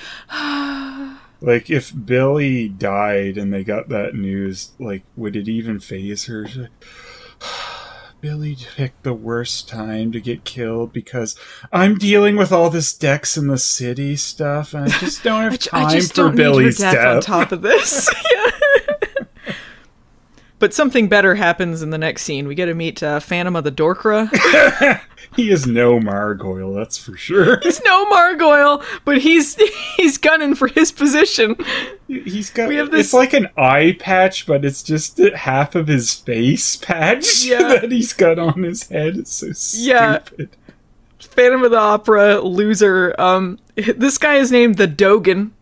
like 1.41 1.71
if 1.71 1.93
Billie 2.05 2.69
died 2.69 3.39
and 3.39 3.53
they 3.53 3.65
got 3.65 3.89
that 3.89 4.15
news, 4.15 4.73
like 4.79 5.03
would 5.17 5.37
it 5.37 5.49
even 5.49 5.81
phase 5.81 6.27
her? 6.27 6.47
Billie 8.21 8.57
picked 8.77 9.03
the 9.03 9.13
worst 9.13 9.69
time 9.69 10.11
to 10.13 10.21
get 10.21 10.45
killed 10.45 10.93
because 10.93 11.37
I'm 11.73 11.97
dealing 11.97 12.37
with 12.37 12.53
all 12.53 12.71
this 12.71 12.95
Dex 12.95 13.37
in 13.37 13.47
the 13.47 13.59
City 13.59 14.17
stuff, 14.17 14.75
and 14.75 14.85
I 14.85 14.89
just 14.99 15.23
don't 15.23 15.43
have 15.43 15.53
I, 15.55 15.57
time 15.57 15.87
I 15.87 15.91
just 15.93 16.15
for 16.15 16.31
Billie's 16.31 16.83
her 16.83 16.93
death, 16.93 17.17
on 17.17 17.21
top 17.21 17.53
of 17.53 17.63
this. 17.63 18.09
Yeah. 18.33 18.46
But 20.59 20.73
something 20.75 21.09
better 21.09 21.35
happens 21.35 21.83
in 21.83 21.91
the 21.91 21.99
next 21.99 22.23
scene. 22.23 22.47
We 22.49 22.55
get 22.55 22.67
to 22.67 22.75
meet 22.75 23.03
uh, 23.03 23.21
Phantom 23.21 23.57
of 23.57 23.65
the 23.65 23.73
Dorkra. 23.73 25.01
He 25.35 25.51
is 25.51 25.67
no 25.67 25.99
Margoyle, 25.99 26.75
that's 26.77 26.97
for 26.97 27.15
sure. 27.17 27.59
He's 27.63 27.83
no 27.85 28.07
Margoyle, 28.07 28.83
but 29.05 29.19
he's 29.19 29.57
he's 29.97 30.17
gunning 30.17 30.55
for 30.55 30.69
his 30.69 30.93
position. 30.93 31.57
He's 32.07 32.49
got 32.49 32.69
We 32.69 32.77
have 32.77 32.91
this- 32.91 33.07
it's 33.09 33.13
like 33.13 33.33
an 33.35 33.49
eye 33.59 33.97
patch, 33.99 34.47
but 34.47 34.65
it's 34.65 34.83
just 34.85 35.19
half 35.19 35.75
of 35.75 35.89
his 35.89 36.15
face 36.15 36.77
patch 36.77 37.45
Yeah. 37.45 37.65
that 37.81 37.91
he's 37.93 38.13
got 38.15 38.39
on 38.39 38.63
his 38.63 38.89
head. 38.89 39.17
It's 39.19 39.33
so 39.33 39.49
Yeah. 39.79 40.23
stupid. 40.23 40.51
Phantom 41.19 41.65
of 41.65 41.71
the 41.73 41.79
Opera 41.79 42.41
loser. 42.41 43.15
Um, 43.21 43.59
this 43.75 44.17
guy 44.19 44.37
is 44.37 44.51
named 44.53 44.77
the 44.77 44.87
Dogan. 44.87 45.53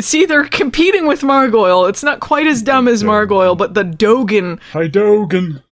See, 0.00 0.24
they're 0.26 0.44
competing 0.48 1.06
with 1.06 1.20
Margoyle. 1.22 1.88
It's 1.88 2.02
not 2.02 2.20
quite 2.20 2.46
as 2.46 2.62
dumb 2.62 2.88
as 2.88 3.02
Margoyle, 3.04 3.56
but 3.56 3.74
the 3.74 3.84
Dogan. 3.84 4.60
Hi 4.72 4.86
Dogan. 4.88 5.62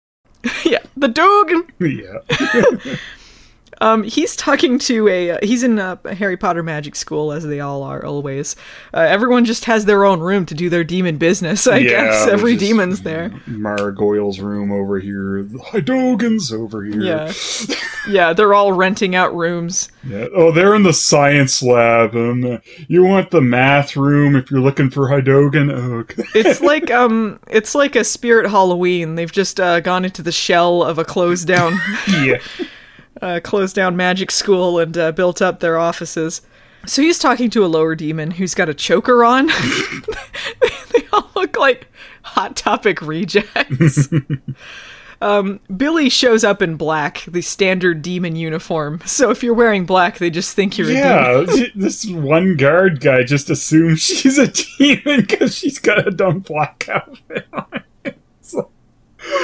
Yeah, 0.65 0.81
the 0.95 1.09
Dogan. 1.09 1.65
Yeah. 1.81 2.19
Um, 3.85 4.03
he's 4.03 4.35
talking 4.35 4.79
to 4.81 5.09
a. 5.09 5.33
Uh, 5.33 5.39
he's 5.43 5.63
in 5.63 5.79
a 5.79 5.99
Harry 6.17 6.37
Potter 6.39 6.63
magic 6.63 6.97
school, 6.97 7.33
as 7.33 7.45
they 7.45 7.61
all 7.61 7.83
are 7.83 8.05
always. 8.05 8.57
Uh, 8.95 9.01
everyone 9.01 9.45
just 9.45 9.67
has 9.67 9.85
their 9.85 10.05
own 10.07 10.21
room 10.21 10.47
to 10.47 10.55
do 10.55 10.71
their 10.71 10.85
demon 10.85 11.19
business. 11.19 11.67
I 11.67 11.79
Yeah, 11.79 11.91
guess 11.91 12.27
every 12.29 12.57
demon's 12.57 13.03
there. 13.03 13.29
Margoyle's 13.47 14.41
room 14.41 14.73
over 14.73 14.99
here. 14.99 15.47
Hi 15.67 15.81
Dogan's 15.81 16.51
over 16.51 16.83
here. 16.83 17.03
Yeah, 17.03 17.33
yeah. 18.09 18.33
They're 18.33 18.55
all 18.55 18.73
renting 18.73 19.15
out 19.15 19.35
rooms. 19.35 19.91
Yeah. 20.07 20.29
Oh, 20.35 20.51
they're 20.51 20.75
in 20.75 20.83
the 20.83 20.93
science 20.95 21.63
lab. 21.63 22.15
Um, 22.15 22.61
you 22.89 23.05
want 23.05 23.31
the 23.31 23.41
math 23.43 23.97
room 23.97 24.35
if 24.37 24.51
you're 24.51 24.61
looking 24.61 24.91
for 24.91 25.09
Hidogan? 25.09 25.71
Oh, 25.71 25.99
okay. 25.99 26.25
It's 26.35 26.61
like 26.63 26.91
um, 26.91 27.39
it's 27.49 27.75
like 27.75 27.97
a 27.97 28.05
spirit 28.05 28.49
Halloween. 28.51 29.15
They've 29.17 29.31
just 29.31 29.61
uh, 29.61 29.81
gone 29.81 30.05
into 30.07 30.23
the 30.23 30.33
shell 30.33 30.83
of 30.83 30.99
a 30.99 31.05
closed 31.05 31.47
down, 31.47 31.79
yeah. 32.09 32.39
Uh, 33.23 33.41
closed 33.43 33.77
down 33.77 33.97
magic 33.97 34.31
school 34.31 34.79
and 34.79 34.99
uh, 34.99 35.13
built 35.13 35.41
up 35.41 35.61
their 35.61 35.79
offices. 35.79 36.43
So 36.87 37.03
he's 37.03 37.19
talking 37.19 37.49
to 37.51 37.65
a 37.65 37.67
lower 37.67 37.95
demon 37.95 38.33
who's 38.33 38.55
got 38.55 38.69
a 38.69 38.75
choker 38.75 39.25
on. 39.25 39.47
they 40.93 41.07
all 41.13 41.31
look 41.35 41.57
like 41.57 41.87
hot 42.23 42.57
topic 42.57 43.01
rejects. 43.01 44.09
um, 45.21 45.61
Billie 45.75 46.11
shows 46.11 46.45
up 46.45 46.61
in 46.61 46.77
black, 46.77 47.25
the 47.27 47.41
standard 47.41 48.03
demon 48.03 48.37
uniform. 48.37 49.01
So 49.07 49.31
if 49.31 49.43
you're 49.43 49.55
wearing 49.55 49.87
black, 49.87 50.19
they 50.19 50.31
just 50.31 50.55
think 50.55 50.77
you're 50.77 50.91
a 50.91 50.93
demon. 50.93 51.47
Yeah, 51.57 51.67
this 51.75 52.05
one 52.07 52.57
guard 52.57 53.01
guy 53.01 53.23
just 53.23 53.49
assumes 53.49 54.03
she's 54.03 54.39
a 54.39 54.49
demon 54.49 55.21
because 55.21 55.57
she's 55.57 55.79
got 55.79 56.07
a 56.07 56.11
dumb 56.11 56.41
black 56.41 56.89
outfit 56.91 57.47
on. 57.53 57.85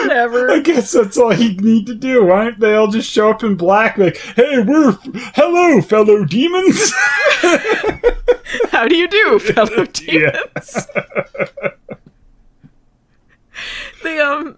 Whatever. 0.03 0.51
I 0.51 0.61
guess 0.61 0.93
that's 0.93 1.16
all 1.19 1.33
you 1.35 1.57
need 1.57 1.87
to 1.87 1.95
do. 1.95 2.25
Why 2.25 2.45
don't 2.45 2.61
they 2.61 2.75
all 2.75 2.88
just 2.88 3.11
show 3.11 3.31
up 3.31 3.43
in 3.43 3.55
black? 3.57 3.97
Like, 3.99 4.16
hey, 4.19 4.59
we're 4.61 4.93
hello, 5.35 5.81
fellow 5.81 6.25
demons. 6.25 6.93
How 8.71 8.87
do 8.88 8.97
you 8.97 9.09
do, 9.09 9.38
fellow 9.38 9.87
Yeah. 10.03 10.33
demons? 10.33 10.87
they 14.03 14.19
um 14.21 14.57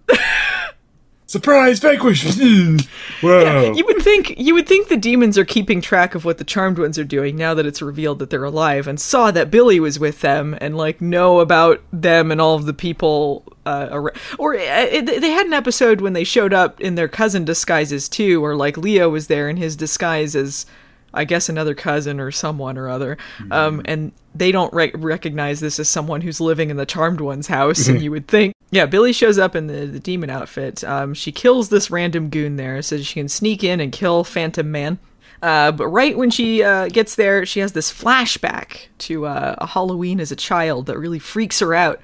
Surprise, 1.33 1.79
vanquish! 1.79 2.23
Whoa! 3.21 3.73
you 3.73 3.83
would 3.87 4.03
think 4.03 4.37
you 4.37 4.53
would 4.53 4.67
think 4.67 4.87
the 4.87 4.95
demons 4.95 5.35
are 5.35 5.43
keeping 5.43 5.81
track 5.81 6.13
of 6.13 6.25
what 6.25 6.37
the 6.37 6.43
charmed 6.43 6.77
ones 6.77 6.99
are 6.99 7.03
doing 7.03 7.35
now 7.35 7.55
that 7.55 7.65
it's 7.65 7.81
revealed 7.81 8.19
that 8.19 8.29
they're 8.29 8.43
alive 8.43 8.87
and 8.87 8.99
saw 8.99 9.31
that 9.31 9.49
Billie 9.49 9.79
was 9.79 9.97
with 9.97 10.21
them 10.21 10.55
and 10.61 10.77
like 10.77 11.01
know 11.01 11.39
about 11.39 11.81
them 11.91 12.29
and 12.29 12.39
all 12.39 12.53
of 12.53 12.67
the 12.67 12.73
people 12.73 13.43
uh, 13.65 14.09
or 14.37 14.55
uh, 14.55 15.01
they 15.01 15.31
had 15.31 15.47
an 15.47 15.53
episode 15.53 16.01
when 16.01 16.13
they 16.13 16.23
showed 16.23 16.53
up 16.53 16.79
in 16.79 16.93
their 16.93 17.07
cousin 17.07 17.43
disguises 17.45 18.07
too 18.07 18.45
or 18.45 18.55
like 18.55 18.77
Leo 18.77 19.09
was 19.09 19.25
there 19.25 19.49
in 19.49 19.57
his 19.57 19.75
disguise 19.75 20.35
as 20.35 20.67
I 21.13 21.25
guess 21.25 21.49
another 21.49 21.75
cousin 21.75 22.19
or 22.19 22.31
someone 22.31 22.77
or 22.77 22.89
other. 22.89 23.17
Um, 23.51 23.81
and 23.85 24.11
they 24.33 24.51
don't 24.51 24.73
rec- 24.73 24.93
recognize 24.95 25.59
this 25.59 25.79
as 25.79 25.87
someone 25.87 26.21
who's 26.21 26.41
living 26.41 26.69
in 26.71 26.77
the 26.77 26.85
Charmed 26.85 27.21
One's 27.21 27.47
house, 27.47 27.87
and 27.87 28.01
you 28.03 28.11
would 28.11 28.27
think. 28.27 28.55
Yeah, 28.73 28.87
Billie 28.87 29.13
shows 29.13 29.37
up 29.37 29.55
in 29.55 29.67
the, 29.67 29.85
the 29.85 29.99
demon 29.99 30.31
outfit. 30.31 30.83
Um, 30.83 31.13
she 31.13 31.31
kills 31.31 31.69
this 31.69 31.91
random 31.91 32.29
goon 32.29 32.55
there 32.55 32.81
so 32.81 32.97
she 32.97 33.13
can 33.13 33.29
sneak 33.29 33.63
in 33.63 33.79
and 33.79 33.91
kill 33.91 34.23
Phantom 34.23 34.69
Man. 34.71 34.97
Uh, 35.43 35.71
but 35.71 35.87
right 35.89 36.17
when 36.17 36.31
she 36.31 36.63
uh, 36.63 36.87
gets 36.87 37.13
there, 37.15 37.45
she 37.45 37.59
has 37.59 37.73
this 37.73 37.91
flashback 37.93 38.87
to 38.97 39.27
uh, 39.27 39.53
a 39.59 39.67
Halloween 39.67 40.19
as 40.19 40.31
a 40.31 40.35
child 40.35 40.87
that 40.87 40.97
really 40.97 41.19
freaks 41.19 41.59
her 41.59 41.75
out. 41.75 42.01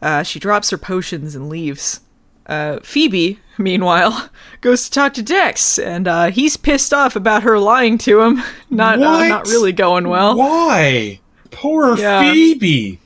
Uh, 0.00 0.22
she 0.22 0.38
drops 0.38 0.70
her 0.70 0.78
potions 0.78 1.34
and 1.34 1.50
leaves. 1.50 2.00
Uh, 2.46 2.78
Phoebe, 2.82 3.38
meanwhile, 3.58 4.30
goes 4.62 4.84
to 4.84 4.90
talk 4.90 5.12
to 5.14 5.22
Dex, 5.22 5.78
and 5.78 6.08
uh, 6.08 6.30
he's 6.30 6.56
pissed 6.56 6.94
off 6.94 7.14
about 7.16 7.42
her 7.42 7.58
lying 7.58 7.98
to 7.98 8.20
him. 8.22 8.42
Not 8.70 9.02
uh, 9.02 9.26
not 9.28 9.48
really 9.48 9.72
going 9.72 10.08
well. 10.08 10.36
Why? 10.38 11.20
Poor 11.50 11.98
Yeah. 11.98 12.32
Phoebe. 12.32 13.00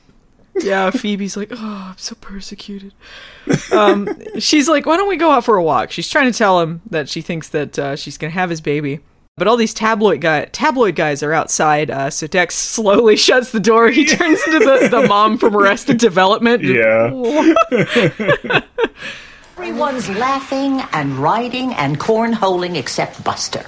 Yeah, 0.55 0.91
Phoebe's 0.91 1.37
like, 1.37 1.49
oh, 1.51 1.87
I'm 1.91 1.97
so 1.97 2.15
persecuted. 2.15 2.93
Um, 3.71 4.07
she's 4.39 4.67
like, 4.67 4.85
why 4.85 4.97
don't 4.97 5.07
we 5.07 5.17
go 5.17 5.31
out 5.31 5.45
for 5.45 5.55
a 5.55 5.63
walk? 5.63 5.91
She's 5.91 6.09
trying 6.09 6.31
to 6.31 6.37
tell 6.37 6.59
him 6.59 6.81
that 6.89 7.09
she 7.09 7.21
thinks 7.21 7.49
that 7.49 7.79
uh, 7.79 7.95
she's 7.95 8.17
gonna 8.17 8.31
have 8.31 8.49
his 8.49 8.61
baby. 8.61 8.99
But 9.37 9.47
all 9.47 9.57
these 9.57 9.73
tabloid 9.73 10.21
guy 10.21 10.45
tabloid 10.45 10.95
guys 10.95 11.23
are 11.23 11.33
outside, 11.33 11.89
uh, 11.89 12.09
so 12.09 12.27
Dex 12.27 12.53
slowly 12.53 13.15
shuts 13.27 13.51
the 13.51 13.59
door. 13.59 13.89
He 13.89 14.05
turns 14.05 14.39
into 14.45 14.59
the, 14.59 14.89
the 14.91 15.07
mom 15.07 15.37
from 15.37 15.55
Arrested 15.55 15.97
Development. 15.97 16.61
Yeah. 16.61 17.09
Everyone's 19.57 20.09
laughing 20.09 20.81
and 20.91 21.17
riding 21.17 21.73
and 21.73 21.99
cornholing 21.99 22.75
except 22.75 23.23
Buster. 23.23 23.65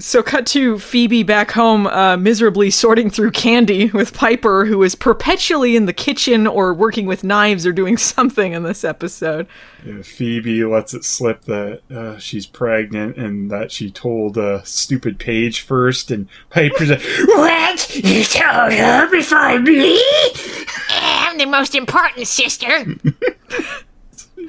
So, 0.00 0.22
cut 0.22 0.46
to 0.48 0.78
Phoebe 0.78 1.24
back 1.24 1.50
home, 1.50 1.88
uh, 1.88 2.16
miserably 2.16 2.70
sorting 2.70 3.10
through 3.10 3.32
candy 3.32 3.86
with 3.86 4.14
Piper, 4.14 4.64
who 4.64 4.80
is 4.84 4.94
perpetually 4.94 5.74
in 5.74 5.86
the 5.86 5.92
kitchen 5.92 6.46
or 6.46 6.72
working 6.72 7.06
with 7.06 7.24
knives 7.24 7.66
or 7.66 7.72
doing 7.72 7.96
something 7.98 8.52
in 8.52 8.62
this 8.62 8.84
episode. 8.84 9.48
Yeah, 9.84 10.02
Phoebe 10.02 10.64
lets 10.64 10.94
it 10.94 11.04
slip 11.04 11.42
that 11.46 11.82
uh, 11.90 12.16
she's 12.18 12.46
pregnant 12.46 13.16
and 13.16 13.50
that 13.50 13.72
she 13.72 13.90
told 13.90 14.38
uh, 14.38 14.62
stupid 14.62 15.18
Paige 15.18 15.62
first, 15.62 16.12
and 16.12 16.28
Piper's 16.50 16.90
like, 16.90 17.02
What? 17.02 17.96
You 17.96 18.22
told 18.22 18.72
her 18.72 19.10
before 19.10 19.58
me? 19.58 20.00
I'm 20.90 21.38
the 21.38 21.46
most 21.46 21.74
important 21.74 22.28
sister. 22.28 22.86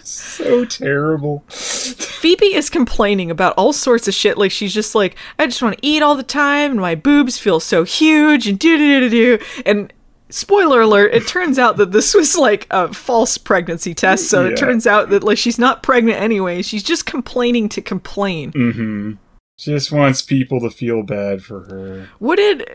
so 0.04 0.66
terrible. 0.66 1.44
Phoebe 1.50 2.54
is 2.54 2.70
complaining 2.70 3.32
about 3.32 3.54
all 3.58 3.74
sorts 3.74 4.08
of 4.08 4.14
shit. 4.14 4.38
Like 4.38 4.52
she's 4.52 4.74
just 4.74 4.96
like, 4.96 5.16
I 5.38 5.46
just 5.48 5.62
want 5.62 5.78
to 5.78 5.86
eat 5.86 6.02
all 6.02 6.16
the 6.16 6.24
time, 6.24 6.72
and 6.72 6.80
my 6.80 6.96
boobs 6.96 7.38
feel 7.38 7.60
so 7.60 7.84
huge, 7.84 8.48
and 8.48 8.58
do 8.60 8.78
do 8.78 9.00
do 9.02 9.10
do. 9.10 9.46
And 9.66 9.92
spoiler 10.30 10.82
alert: 10.82 11.14
it 11.14 11.28
turns 11.28 11.58
out 11.60 11.78
that 11.78 11.92
this 11.92 12.14
was 12.14 12.36
like 12.38 12.68
a 12.72 12.94
false 12.94 13.38
pregnancy 13.38 13.94
test. 13.94 14.30
So 14.30 14.46
Yeah. 14.46 14.52
it 14.52 14.58
turns 14.58 14.86
out 14.88 15.10
that 15.10 15.24
like 15.24 15.38
she's 15.38 15.60
not 15.60 15.84
pregnant 15.84 16.20
anyway. 16.22 16.62
She's 16.62 16.84
just 16.84 17.06
complaining 17.06 17.70
to 17.70 17.82
complain. 17.82 18.52
Mm-hmm. 18.52 19.12
She 19.58 19.72
just 19.72 19.92
wants 19.92 20.22
people 20.22 20.62
to 20.62 20.70
feel 20.70 21.04
bad 21.04 21.42
for 21.44 21.62
her. 21.64 22.08
What 22.20 22.38
did 22.38 22.66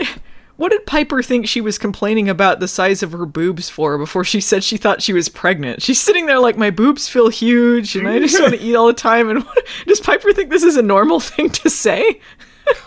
what 0.57 0.71
did 0.71 0.87
Piper 0.87 1.23
think 1.23 1.49
she 1.49 1.61
was 1.61 1.79
complaining 1.79 2.29
about 2.29 2.61
the 2.61 2.69
size 2.69 3.03
of 3.03 3.13
her 3.13 3.27
boobs 3.27 3.69
for 3.69 3.99
before 3.99 4.25
she 4.25 4.41
said 4.41 4.63
she 4.63 4.77
thought 4.77 5.03
she 5.03 5.13
was 5.13 5.29
pregnant? 5.29 5.83
She's 5.83 6.01
sitting 6.01 6.27
there 6.27 6.39
like 6.39 6.57
my 6.57 6.71
boobs 6.71 7.09
feel 7.09 7.29
huge 7.29 7.97
and 7.97 8.07
I 8.09 8.19
just 8.21 8.41
want 8.41 8.55
to 8.55 8.61
eat 8.65 8.75
all 8.77 8.87
the 8.87 8.93
time. 8.93 9.29
And 9.31 9.43
what, 9.45 9.67
does 9.87 10.01
Piper 10.01 10.33
think 10.33 10.51
this 10.51 10.63
is 10.63 10.77
a 10.77 10.83
normal 10.83 11.21
thing 11.21 11.51
to 11.51 11.69
say? 11.71 12.21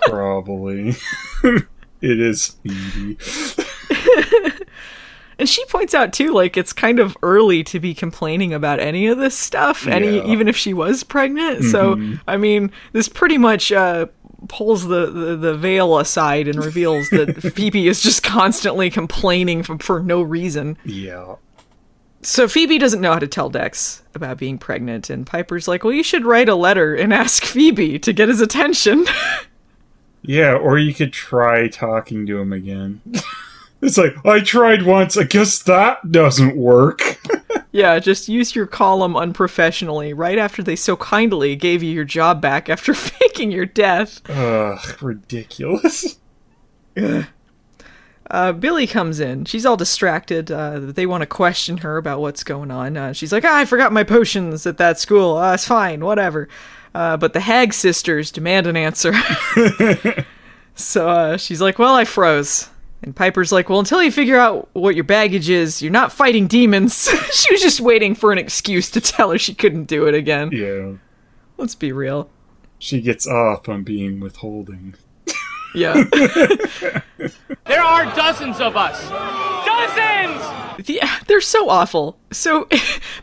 Probably. 0.04 0.96
it 1.44 2.20
is 2.20 2.56
Phoebe. 2.64 3.18
And 5.40 5.48
she 5.48 5.64
points 5.66 5.94
out 5.94 6.14
too, 6.14 6.34
like 6.34 6.58
it's 6.58 6.74
kind 6.74 6.98
of 6.98 7.16
early 7.22 7.64
to 7.66 7.80
be 7.80 7.94
complaining 7.94 8.56
about 8.56 8.80
any 8.80 9.06
of 9.06 9.20
this 9.20 9.38
stuff, 9.38 9.86
any 9.86 10.18
Yeah. 10.18 10.26
even 10.26 10.48
if 10.48 10.58
she 10.58 10.74
was 10.74 11.04
pregnant. 11.04 11.64
So 11.66 12.02
I 12.28 12.38
mean, 12.38 12.72
this 12.92 13.08
pretty 13.08 13.38
much 13.38 13.72
uh, 13.72 14.08
pulls 14.48 14.88
the, 14.88 15.08
the 15.08 15.36
the 15.36 15.58
veil 15.58 15.98
aside 15.98 16.48
and 16.48 16.64
reveals 16.64 17.10
that 17.10 17.42
Phoebe 17.56 17.88
is 17.88 18.02
just 18.02 18.24
constantly 18.24 18.90
complaining 18.90 19.64
for, 19.64 19.78
for 19.80 20.02
no 20.02 20.22
reason. 20.22 20.78
Yeah. 20.86 21.36
So 22.22 22.48
Phoebe 22.48 22.78
doesn't 22.78 23.02
know 23.02 23.14
how 23.14 23.20
to 23.20 23.28
tell 23.28 23.50
Dex 23.50 24.04
about 24.16 24.38
being 24.38 24.58
pregnant, 24.58 25.10
and 25.10 25.26
Piper's 25.26 25.68
like, 25.68 25.84
"Well, 25.84 25.94
you 25.94 26.04
should 26.04 26.26
write 26.26 26.50
a 26.50 26.56
letter 26.56 26.96
and 26.96 27.14
ask 27.14 27.44
Phoebe 27.44 28.00
to 28.00 28.14
get 28.14 28.30
his 28.30 28.42
attention." 28.42 29.06
Yeah, 30.28 30.56
or 30.56 30.78
you 30.78 30.94
could 30.94 31.14
try 31.14 31.70
talking 31.70 32.26
to 32.26 32.40
him 32.40 32.52
again. 32.52 33.02
it's 33.82 33.98
like, 33.98 34.14
I 34.26 34.42
tried 34.42 34.84
once, 34.84 35.18
I 35.18 35.24
guess 35.24 35.60
that 35.64 36.12
doesn't 36.12 36.58
work. 36.58 37.02
Yeah, 37.78 38.00
just 38.00 38.28
use 38.28 38.56
your 38.56 38.66
column 38.66 39.16
unprofessionally 39.16 40.12
right 40.12 40.40
after 40.40 40.64
they 40.64 40.76
so 40.76 40.96
kindly 40.98 41.56
gave 41.56 41.84
you 41.84 41.92
your 41.92 42.06
job 42.06 42.42
back 42.42 42.70
after 42.70 42.92
faking 42.96 43.52
your 43.52 43.68
death. 43.68 44.28
Ugh, 44.28 45.00
ridiculous. 45.00 46.18
Uh, 48.32 48.52
Billie 48.54 48.88
comes 48.88 49.20
in. 49.20 49.46
She's 49.46 49.64
all 49.64 49.78
distracted. 49.78 50.50
Uh, 50.52 50.80
they 50.80 51.06
want 51.06 51.22
to 51.22 51.28
question 51.28 51.78
her 51.78 51.98
about 51.98 52.20
what's 52.20 52.44
going 52.44 52.72
on. 52.72 52.98
Uh, 52.98 53.14
she's 53.14 53.32
like, 53.32 53.46
ah, 53.46 53.60
I 53.60 53.66
forgot 53.66 53.94
my 53.94 54.04
potions 54.04 54.66
at 54.66 54.78
that 54.80 55.00
school. 55.00 55.38
Uh, 55.38 55.54
it's 55.54 55.68
fine, 55.68 56.04
whatever. 56.04 56.50
Uh, 56.96 57.16
but 57.16 57.34
the 57.34 57.42
Hag 57.42 57.76
sisters 57.76 58.32
demand 58.32 58.66
an 58.66 58.76
answer. 58.76 59.14
so 60.74 61.10
uh, 61.10 61.38
she's 61.38 61.62
like, 61.62 61.78
Well, 61.78 61.94
I 61.94 62.06
froze. 62.06 62.70
And 63.04 63.16
Piper's 63.16 63.52
like, 63.52 63.70
Well, 63.70 63.80
until 63.80 64.02
you 64.02 64.12
figure 64.12 64.38
out 64.38 64.70
what 64.74 64.96
your 64.96 65.04
baggage 65.04 65.50
is, 65.50 65.82
you're 65.82 65.92
not 65.92 66.12
fighting 66.12 66.48
demons. 66.48 67.08
she 67.32 67.54
was 67.54 67.62
just 67.62 67.80
waiting 67.80 68.16
for 68.16 68.32
an 68.32 68.38
excuse 68.38 68.90
to 68.92 69.02
tell 69.02 69.32
her 69.32 69.38
she 69.38 69.54
couldn't 69.54 69.86
do 69.86 70.08
it 70.08 70.16
again. 70.16 70.50
Yeah. 70.52 70.94
Let's 71.58 71.76
be 71.76 71.92
real. 71.92 72.30
She 72.80 73.02
gets 73.02 73.28
off 73.28 73.68
on 73.70 73.84
being 73.84 74.20
withholding. 74.20 74.96
Yeah. 75.76 76.06
There 77.66 77.84
are 77.84 78.06
dozens 78.16 78.60
of 78.62 78.78
us. 78.78 78.98
Dozens! 79.66 80.90
Yeah, 80.90 81.20
they're 81.28 81.42
so 81.42 81.70
awful. 81.70 82.18
So 82.32 82.68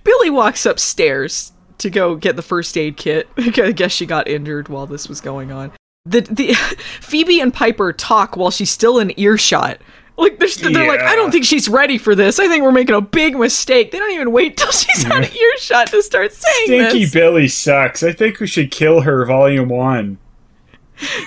Billie 0.05 0.31
walks 0.31 0.67
upstairs 0.67 1.53
to 1.79 1.91
go 1.91 2.15
get 2.15 2.37
the 2.37 2.43
first 2.43 2.77
aid 2.77 2.97
kit. 2.97 3.29
I 3.37 3.73
guess 3.73 3.93
she 3.93 4.07
got 4.07 4.29
injured 4.29 4.69
while 4.69 4.87
this 4.87 5.09
was 5.09 5.21
going 5.21 5.51
on. 5.51 5.73
The 6.07 6.21
the 6.21 6.55
Phoebe 7.01 7.41
and 7.41 7.53
Piper 7.53 7.91
talk 7.93 8.37
while 8.37 8.51
she's 8.51 8.71
still 8.71 8.99
in 8.99 9.19
earshot. 9.19 9.79
Like 10.19 10.39
they're, 10.39 10.49
st- 10.49 10.75
they're 10.75 10.87
like, 10.87 11.01
I 11.01 11.17
don't 11.17 11.33
think 11.33 11.45
she's 11.45 11.67
ready 11.69 11.97
for 11.99 12.15
this. 12.15 12.39
I 12.39 12.47
think 12.47 12.63
we're 12.63 12.71
making 12.73 12.95
a 12.95 13.01
big 13.01 13.37
mistake. 13.37 13.91
They 13.91 13.99
don't 13.99 14.13
even 14.13 14.31
wait 14.31 14.57
till 14.59 14.71
she's 14.71 15.05
out 15.07 15.25
of 15.25 15.35
earshot 15.35 15.89
to 15.89 16.03
start 16.03 16.33
saying 16.33 16.67
Stinky 16.67 17.01
this. 17.05 17.13
Billie 17.13 17.49
sucks. 17.49 18.03
I 18.03 18.13
think 18.13 18.39
we 18.39 18.47
should 18.47 18.71
kill 18.71 19.01
her, 19.01 19.25
volume 19.25 19.71
one. 19.71 20.19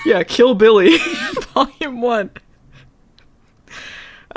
Yeah, 0.06 0.22
Kill 0.22 0.54
Billie, 0.54 0.96
Volume 1.54 2.00
One. 2.00 2.30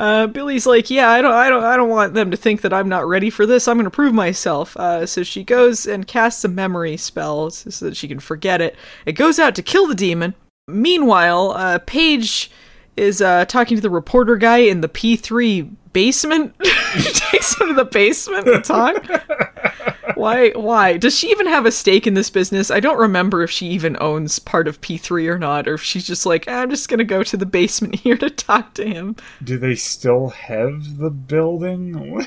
Uh, 0.02 0.26
Billie's 0.26 0.66
like, 0.66 0.90
yeah, 0.90 1.12
I 1.12 1.22
don't, 1.22 1.32
I 1.32 1.48
don't, 1.48 1.64
I 1.64 1.78
don't 1.78 1.88
want 1.88 2.16
them 2.16 2.32
to 2.32 2.38
think 2.38 2.62
that 2.62 2.74
I'm 2.74 2.90
not 2.90 3.08
ready 3.08 3.30
for 3.30 3.46
this. 3.46 3.68
I'm 3.68 3.78
going 3.78 3.84
to 3.84 3.92
prove 3.92 4.16
myself. 4.16 4.76
Uh, 4.76 5.06
so 5.06 5.22
she 5.22 5.44
goes 5.44 5.86
and 5.86 6.08
casts 6.08 6.44
a 6.44 6.48
memory 6.48 6.98
spell 6.98 7.52
so 7.52 7.86
that 7.86 7.96
she 7.96 8.08
can 8.08 8.20
forget 8.20 8.62
it. 8.62 8.76
It 9.06 9.12
goes 9.12 9.38
out 9.38 9.54
to 9.54 9.62
kill 9.62 9.86
the 9.86 9.94
demon. 9.94 10.34
Meanwhile, 10.68 11.52
uh, 11.52 11.80
Paige 11.86 12.50
is 12.98 13.22
uh, 13.22 13.46
talking 13.46 13.78
to 13.78 13.82
the 13.82 13.92
reporter 13.92 14.38
guy 14.38 14.58
in 14.58 14.82
the 14.82 14.90
P3 14.90 15.70
basement. 15.94 16.56
she 16.98 17.14
takes 17.14 17.62
him 17.62 17.68
to 17.68 17.74
the 17.76 17.86
basement 17.86 18.48
to 18.48 18.60
talk. 18.60 19.06
Why? 20.22 20.52
Why 20.52 20.98
does 20.98 21.18
she 21.18 21.32
even 21.32 21.48
have 21.48 21.66
a 21.66 21.72
stake 21.72 22.06
in 22.06 22.14
this 22.14 22.30
business? 22.30 22.70
I 22.70 22.80
don't 22.80 23.00
remember 23.00 23.42
if 23.42 23.50
she 23.50 23.66
even 23.70 23.98
owns 24.00 24.38
part 24.38 24.68
of 24.68 24.80
P3 24.80 25.28
or 25.28 25.40
not, 25.40 25.68
or 25.68 25.74
if 25.74 25.82
she's 25.82 26.06
just 26.06 26.28
like, 26.28 26.48
I'm 26.48 26.70
just 26.70 26.90
gonna 26.90 27.04
go 27.04 27.24
to 27.24 27.36
the 27.36 27.46
basement 27.48 27.96
here 28.02 28.18
to 28.18 28.30
talk 28.30 28.76
to 28.76 28.86
him. 28.86 29.16
Do 29.44 29.58
they 29.58 29.74
still 29.74 30.30
have 30.30 31.00
the 31.00 31.10
building? 31.10 32.24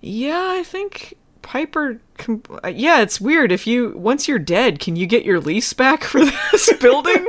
Yeah, 0.00 0.48
I 0.58 0.64
think 0.64 1.14
Piper. 1.42 2.00
Com- 2.18 2.42
uh, 2.64 2.68
yeah, 2.74 3.00
it's 3.00 3.20
weird. 3.20 3.52
If 3.52 3.64
you 3.64 3.92
once 3.96 4.26
you're 4.26 4.40
dead, 4.40 4.80
can 4.80 4.96
you 4.96 5.06
get 5.06 5.24
your 5.24 5.38
lease 5.38 5.72
back 5.72 6.02
for 6.04 6.24
this 6.24 6.72
building? 6.80 7.28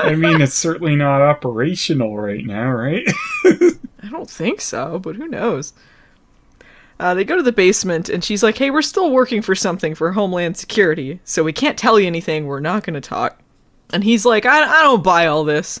I 0.00 0.14
mean, 0.14 0.42
it's 0.42 0.52
certainly 0.52 0.96
not 0.96 1.22
operational 1.22 2.18
right 2.18 2.44
now, 2.44 2.70
right? 2.72 3.08
I 3.46 4.10
don't 4.10 4.28
think 4.28 4.60
so, 4.60 4.98
but 4.98 5.16
who 5.16 5.28
knows? 5.28 5.72
Uh, 7.00 7.14
they 7.14 7.24
go 7.24 7.36
to 7.36 7.42
the 7.42 7.52
basement, 7.52 8.08
and 8.08 8.24
she's 8.24 8.42
like, 8.42 8.58
"Hey, 8.58 8.70
we're 8.70 8.82
still 8.82 9.10
working 9.10 9.40
for 9.42 9.54
something 9.54 9.94
for 9.94 10.12
Homeland 10.12 10.56
Security, 10.56 11.20
so 11.24 11.44
we 11.44 11.52
can't 11.52 11.78
tell 11.78 11.98
you 12.00 12.06
anything. 12.06 12.46
We're 12.46 12.60
not 12.60 12.84
going 12.84 12.94
to 12.94 13.00
talk." 13.00 13.40
And 13.92 14.04
he's 14.04 14.24
like, 14.24 14.44
I, 14.44 14.62
"I 14.62 14.82
don't 14.82 15.04
buy 15.04 15.26
all 15.26 15.44
this. 15.44 15.80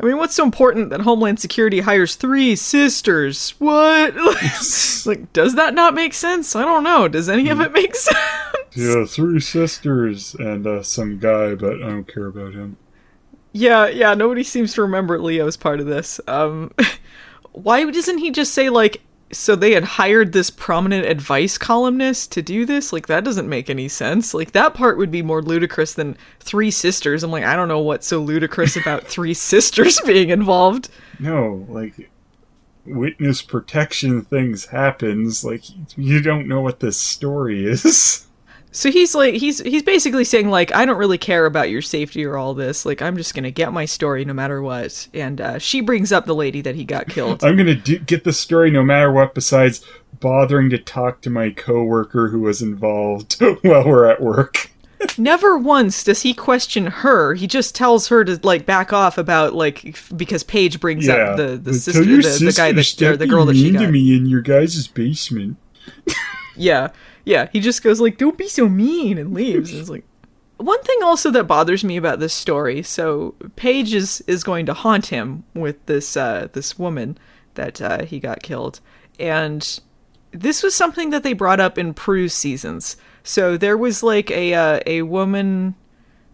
I 0.00 0.04
mean, 0.04 0.18
what's 0.18 0.34
so 0.34 0.44
important 0.44 0.90
that 0.90 1.00
Homeland 1.00 1.40
Security 1.40 1.80
hires 1.80 2.14
three 2.14 2.54
sisters? 2.54 3.50
What? 3.58 4.14
like, 5.06 5.32
does 5.32 5.54
that 5.54 5.74
not 5.74 5.94
make 5.94 6.14
sense? 6.14 6.54
I 6.54 6.64
don't 6.64 6.84
know. 6.84 7.08
Does 7.08 7.28
any 7.28 7.48
of 7.48 7.60
it 7.60 7.72
make 7.72 7.94
sense?" 7.96 8.18
yeah, 8.74 9.06
three 9.06 9.40
sisters 9.40 10.34
and 10.34 10.66
uh, 10.66 10.82
some 10.82 11.18
guy, 11.18 11.54
but 11.54 11.82
I 11.82 11.88
don't 11.88 12.12
care 12.12 12.26
about 12.26 12.52
him. 12.52 12.76
Yeah, 13.52 13.88
yeah, 13.88 14.14
nobody 14.14 14.42
seems 14.44 14.74
to 14.74 14.82
remember 14.82 15.18
Leo's 15.18 15.56
part 15.56 15.80
of 15.80 15.86
this. 15.86 16.20
Um 16.28 16.72
why 17.52 17.90
doesn't 17.90 18.18
he 18.18 18.30
just 18.30 18.54
say 18.54 18.68
like 18.68 19.00
so 19.32 19.54
they 19.54 19.72
had 19.72 19.84
hired 19.84 20.32
this 20.32 20.50
prominent 20.50 21.06
advice 21.06 21.58
columnist 21.58 22.32
to 22.32 22.42
do 22.42 22.64
this? 22.64 22.92
Like 22.92 23.06
that 23.08 23.24
doesn't 23.24 23.48
make 23.48 23.68
any 23.68 23.88
sense. 23.88 24.34
Like 24.34 24.52
that 24.52 24.74
part 24.74 24.98
would 24.98 25.10
be 25.10 25.22
more 25.22 25.42
ludicrous 25.42 25.94
than 25.94 26.16
three 26.40 26.70
sisters. 26.70 27.22
I'm 27.22 27.30
like, 27.30 27.44
I 27.44 27.56
don't 27.56 27.68
know 27.68 27.80
what's 27.80 28.06
so 28.06 28.20
ludicrous 28.20 28.76
about 28.76 29.04
three 29.06 29.34
sisters 29.34 30.00
being 30.06 30.30
involved. 30.30 30.88
No, 31.18 31.66
like 31.68 32.10
witness 32.86 33.42
protection 33.42 34.22
things 34.22 34.66
happens. 34.66 35.44
Like 35.44 35.64
you 35.96 36.20
don't 36.20 36.48
know 36.48 36.60
what 36.60 36.80
this 36.80 36.96
story 36.96 37.66
is. 37.66 38.26
So 38.70 38.90
he's 38.90 39.14
like 39.14 39.34
he's 39.34 39.60
he's 39.60 39.82
basically 39.82 40.24
saying 40.24 40.50
like 40.50 40.74
I 40.74 40.84
don't 40.84 40.98
really 40.98 41.18
care 41.18 41.46
about 41.46 41.70
your 41.70 41.82
safety 41.82 42.24
or 42.24 42.36
all 42.36 42.54
this. 42.54 42.84
Like 42.84 43.00
I'm 43.00 43.16
just 43.16 43.34
gonna 43.34 43.50
get 43.50 43.72
my 43.72 43.84
story 43.84 44.24
no 44.24 44.34
matter 44.34 44.60
what. 44.62 45.08
And 45.14 45.40
uh, 45.40 45.58
she 45.58 45.80
brings 45.80 46.12
up 46.12 46.26
the 46.26 46.34
lady 46.34 46.60
that 46.60 46.74
he 46.74 46.84
got 46.84 47.08
killed. 47.08 47.42
I'm 47.44 47.56
gonna 47.56 47.74
do, 47.74 47.98
get 47.98 48.24
the 48.24 48.32
story 48.32 48.70
no 48.70 48.82
matter 48.82 49.10
what. 49.10 49.34
Besides 49.34 49.84
bothering 50.20 50.70
to 50.70 50.78
talk 50.78 51.20
to 51.22 51.30
my 51.30 51.50
coworker 51.50 52.28
who 52.28 52.40
was 52.40 52.60
involved 52.60 53.40
while 53.62 53.86
we're 53.86 54.04
at 54.10 54.20
work. 54.20 54.70
Never 55.18 55.56
once 55.56 56.02
does 56.02 56.22
he 56.22 56.34
question 56.34 56.86
her. 56.86 57.34
He 57.34 57.46
just 57.46 57.74
tells 57.74 58.08
her 58.08 58.24
to 58.24 58.38
like 58.42 58.66
back 58.66 58.92
off 58.92 59.16
about 59.16 59.54
like 59.54 59.96
because 60.16 60.42
Paige 60.42 60.80
brings 60.80 61.06
Yeah, 61.06 61.14
up 61.14 61.36
the 61.36 61.56
the 61.56 61.74
sister, 61.74 62.04
the, 62.04 62.44
the 62.46 62.52
guy 62.52 62.72
that 62.72 63.02
or 63.02 63.16
the 63.16 63.26
girl 63.26 63.44
that 63.46 63.54
she 63.54 63.70
mean 63.70 63.80
to 63.80 63.90
me 63.90 64.16
in 64.16 64.26
your 64.26 64.42
guys' 64.42 64.88
basement. 64.88 65.56
Yeah, 66.56 66.88
yeah. 67.28 67.48
He 67.52 67.60
just 67.60 67.82
goes 67.82 68.00
like, 68.00 68.16
"Don't 68.16 68.38
be 68.38 68.48
so 68.48 68.68
mean," 68.68 69.18
and 69.18 69.34
leaves. 69.34 69.72
It's 69.72 69.90
like 69.90 70.04
one 70.56 70.82
thing 70.82 70.98
also 71.02 71.30
that 71.30 71.44
bothers 71.44 71.84
me 71.84 71.96
about 71.96 72.20
this 72.20 72.34
story. 72.34 72.82
So 72.82 73.34
Paige 73.56 73.94
is 73.94 74.22
is 74.26 74.42
going 74.42 74.66
to 74.66 74.74
haunt 74.74 75.06
him 75.06 75.44
with 75.54 75.84
this 75.86 76.16
uh, 76.16 76.48
this 76.52 76.78
woman 76.78 77.18
that 77.54 77.80
uh, 77.80 78.04
he 78.04 78.18
got 78.18 78.42
killed, 78.42 78.80
and 79.20 79.80
this 80.32 80.62
was 80.62 80.74
something 80.74 81.10
that 81.10 81.22
they 81.22 81.32
brought 81.32 81.60
up 81.60 81.78
in 81.78 81.94
Prue's 81.94 82.34
seasons. 82.34 82.96
So 83.22 83.56
there 83.56 83.76
was 83.76 84.02
like 84.02 84.30
a 84.30 84.54
uh, 84.54 84.80
a 84.86 85.02
woman. 85.02 85.74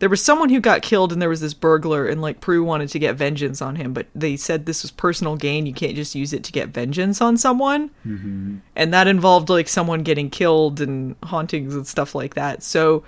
There 0.01 0.09
was 0.09 0.23
someone 0.23 0.49
who 0.51 0.61
got 0.61 0.83
killed, 0.83 1.13
and 1.13 1.23
there 1.23 1.29
was 1.29 1.41
this 1.41 1.55
burglar, 1.55 2.07
and 2.07 2.21
like 2.21 2.41
Prue 2.41 2.65
wanted 2.65 2.89
to 2.91 2.99
get 2.99 3.15
vengeance 3.15 3.63
on 3.63 3.77
him, 3.77 3.93
but 3.93 4.07
they 4.15 4.37
said 4.37 4.67
this 4.67 4.83
was 4.83 4.91
personal 4.91 5.37
gain. 5.37 5.67
You 5.67 5.73
can't 5.73 5.95
just 5.95 6.15
use 6.15 6.33
it 6.33 6.45
to 6.45 6.53
get 6.53 6.69
vengeance 6.71 7.21
on 7.21 7.37
someone 7.37 7.91
mm-hmm. 8.07 8.57
and 8.77 8.93
that 8.93 9.07
involved 9.07 9.49
like 9.49 9.69
someone 9.69 10.03
getting 10.03 10.31
killed 10.31 10.81
and 10.81 11.17
hauntings 11.23 11.75
and 11.75 11.87
stuff 11.87 12.15
like 12.15 12.35
that. 12.35 12.63
So, 12.63 13.05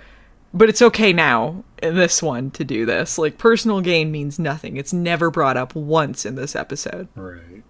but 0.53 0.69
it's 0.69 0.81
okay 0.81 1.13
now 1.13 1.63
in 1.83 1.95
this 1.95 2.23
one 2.23 2.51
to 2.51 2.63
do 2.63 2.85
this. 2.85 3.17
Like 3.17 3.37
personal 3.37 3.81
gain 3.81 4.11
means 4.11 4.39
nothing. 4.39 4.77
It's 4.77 4.93
never 4.93 5.29
brought 5.29 5.57
up 5.57 5.75
once 5.75 6.25
in 6.25 6.35
this 6.35 6.55
episode. 6.55 7.07
Right. 7.15 7.63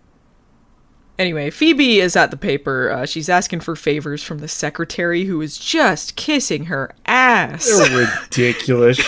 Anyway, 1.19 1.49
Phoebe 1.49 1.99
is 1.99 2.15
at 2.15 2.29
the 2.29 2.37
paper. 2.37 2.91
Uh, 2.91 3.05
she's 3.05 3.27
asking 3.27 3.59
for 3.61 3.75
favors 3.75 4.21
from 4.21 4.37
the 4.37 4.47
secretary 4.47 5.25
who 5.25 5.41
is 5.41 5.57
just 5.57 6.15
kissing 6.15 6.65
her 6.65 6.93
ass. 7.07 7.65
They're 7.67 8.07
ridiculous. 8.07 8.99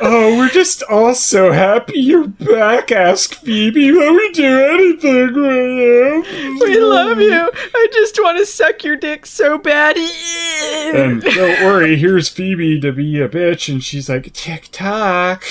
oh, 0.00 0.36
we're 0.38 0.48
just 0.48 0.82
all 0.84 1.14
so 1.14 1.52
happy 1.52 2.00
you're 2.00 2.28
back. 2.28 2.90
Ask 2.90 3.34
Phoebe. 3.34 3.92
Will 3.92 4.14
we 4.14 4.32
do 4.32 4.64
anything 4.64 5.32
for 5.34 5.52
you? 5.52 6.58
we 6.60 6.78
love 6.80 7.20
you. 7.20 7.50
I 7.54 7.88
just 7.92 8.18
want 8.22 8.38
to 8.38 8.46
suck 8.46 8.82
your 8.82 8.96
dick 8.96 9.26
so 9.26 9.58
bad. 9.58 9.96
And 9.98 11.20
don't 11.20 11.64
worry, 11.64 11.96
here's 11.96 12.28
Phoebe 12.30 12.80
to 12.80 12.92
be 12.92 13.20
a 13.20 13.28
bitch, 13.28 13.70
and 13.70 13.84
she's 13.84 14.08
like, 14.08 14.32
tick 14.32 14.68
tock. 14.72 15.44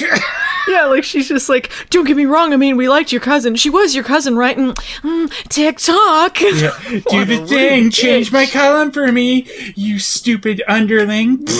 Yeah, 0.68 0.86
like 0.86 1.04
she's 1.04 1.28
just 1.28 1.50
like, 1.50 1.72
don't 1.90 2.06
get 2.06 2.16
me 2.16 2.26
wrong. 2.26 2.54
I 2.54 2.58
mean, 2.58 2.78
we 2.78 2.88
liked 2.88 3.12
your 3.12 3.22
cousin. 3.22 3.56
She 3.56 3.70
was 3.70 3.96
your 3.96 4.04
cousin, 4.04 4.36
right? 4.36 4.56
And 4.58 4.76
mm, 4.76 5.48
TikTok. 5.92 6.36
do 7.10 7.26
the 7.26 7.46
thing. 7.48 7.90
Change 7.92 8.32
my 8.32 8.46
column 8.46 8.92
for 8.92 9.12
me, 9.12 9.48
you 9.76 10.00
stupid 10.00 10.62
underling. 10.68 11.48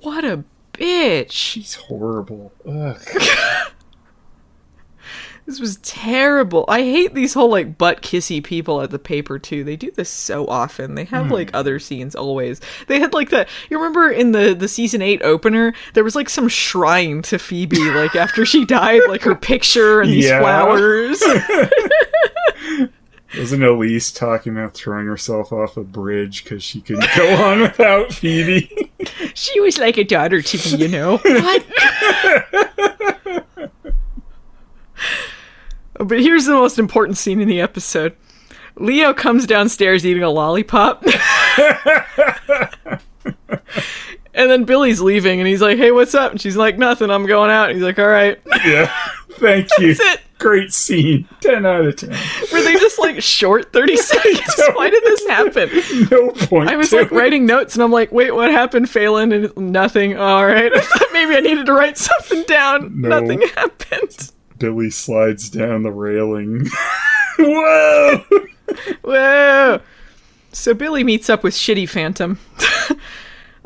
What 0.00 0.24
a 0.24 0.44
bitch. 0.74 1.32
She's 1.32 1.74
horrible. 1.74 2.52
Ugh. 2.64 3.00
This 5.48 5.60
was 5.60 5.78
terrible. 5.78 6.66
I 6.68 6.82
hate 6.82 7.14
these 7.14 7.32
whole 7.32 7.50
like 7.50 7.78
butt 7.78 8.02
kissy 8.02 8.44
people 8.44 8.82
at 8.82 8.90
the 8.90 8.98
paper 8.98 9.38
too. 9.38 9.64
They 9.64 9.76
do 9.76 9.90
this 9.90 10.10
so 10.10 10.46
often. 10.46 10.94
They 10.94 11.04
have 11.06 11.28
hmm. 11.28 11.32
like 11.32 11.50
other 11.54 11.78
scenes 11.78 12.14
always. 12.14 12.60
They 12.86 13.00
had 13.00 13.14
like 13.14 13.30
that. 13.30 13.48
You 13.70 13.78
remember 13.78 14.10
in 14.10 14.32
the 14.32 14.52
the 14.52 14.68
season 14.68 15.00
eight 15.00 15.22
opener, 15.22 15.72
there 15.94 16.04
was 16.04 16.14
like 16.14 16.28
some 16.28 16.48
shrine 16.48 17.22
to 17.22 17.38
Phoebe, 17.38 17.78
like 17.92 18.14
after 18.14 18.44
she 18.44 18.64
died, 18.66 19.00
like 19.08 19.22
her 19.22 19.34
picture 19.34 20.02
and 20.02 20.12
these 20.12 20.26
Yeah. 20.26 20.40
flowers. 20.40 21.22
Wasn't 23.36 23.62
Elise 23.62 24.10
talking 24.10 24.52
about 24.56 24.72
throwing 24.72 25.06
herself 25.06 25.52
off 25.52 25.76
a 25.76 25.84
bridge 25.84 26.44
because 26.44 26.62
she 26.62 26.80
couldn't 26.80 27.08
go 27.14 27.34
on 27.44 27.60
without 27.60 28.12
Phoebe? 28.12 28.90
she 29.34 29.60
was 29.60 29.78
like 29.78 29.98
a 29.98 30.04
daughter 30.04 30.40
to 30.40 30.76
me, 30.76 30.84
you 30.84 30.88
know. 30.88 31.18
what? 31.22 31.64
but 35.94 36.20
here's 36.20 36.46
the 36.46 36.52
most 36.52 36.78
important 36.78 37.18
scene 37.18 37.40
in 37.40 37.48
the 37.48 37.60
episode. 37.60 38.16
Leo 38.76 39.12
comes 39.12 39.46
downstairs 39.46 40.06
eating 40.06 40.22
a 40.22 40.30
lollipop. 40.30 41.04
and 44.32 44.50
then 44.50 44.64
Billie's 44.64 45.00
leaving 45.00 45.40
and 45.40 45.48
he's 45.48 45.60
like, 45.60 45.76
"Hey, 45.78 45.90
what's 45.90 46.14
up?" 46.14 46.30
And 46.30 46.40
she's 46.40 46.56
like, 46.56 46.78
"Nothing. 46.78 47.10
I'm 47.10 47.26
going 47.26 47.50
out." 47.50 47.70
And 47.70 47.76
he's 47.76 47.84
like, 47.84 47.98
"All 47.98 48.06
right." 48.06 48.40
yeah. 48.64 48.90
Thank 49.38 49.68
you. 49.78 49.94
That's 49.94 50.00
it. 50.00 50.20
Great 50.38 50.72
scene. 50.72 51.28
10 51.40 51.66
out 51.66 51.84
of 51.84 51.96
10. 51.96 52.10
Were 52.52 52.62
they 52.62 52.74
just 52.74 52.98
like 52.98 53.20
short 53.20 53.72
30 53.72 53.96
seconds? 53.96 54.40
Why 54.74 54.88
did 54.88 55.02
this 55.02 55.26
happen? 55.26 56.08
No 56.10 56.30
point. 56.30 56.70
I 56.70 56.76
was 56.76 56.92
like 56.92 57.06
it. 57.06 57.12
writing 57.12 57.44
notes 57.44 57.74
and 57.74 57.82
I'm 57.82 57.90
like, 57.90 58.12
wait, 58.12 58.32
what 58.32 58.50
happened, 58.50 58.88
Phelan? 58.88 59.32
And 59.32 59.56
nothing. 59.56 60.16
All 60.16 60.46
right. 60.46 60.72
I 60.74 60.80
thought 60.80 61.08
maybe 61.12 61.34
I 61.34 61.40
needed 61.40 61.66
to 61.66 61.72
write 61.72 61.98
something 61.98 62.44
down. 62.44 63.00
No. 63.00 63.20
Nothing 63.20 63.42
happened. 63.56 64.30
Billie 64.58 64.90
slides 64.90 65.50
down 65.50 65.82
the 65.82 65.90
railing. 65.92 66.66
Whoa! 67.38 68.24
Whoa. 69.02 69.80
So 70.52 70.74
Billie 70.74 71.04
meets 71.04 71.28
up 71.30 71.42
with 71.44 71.54
Shitty 71.54 71.88
Phantom. 71.88 72.38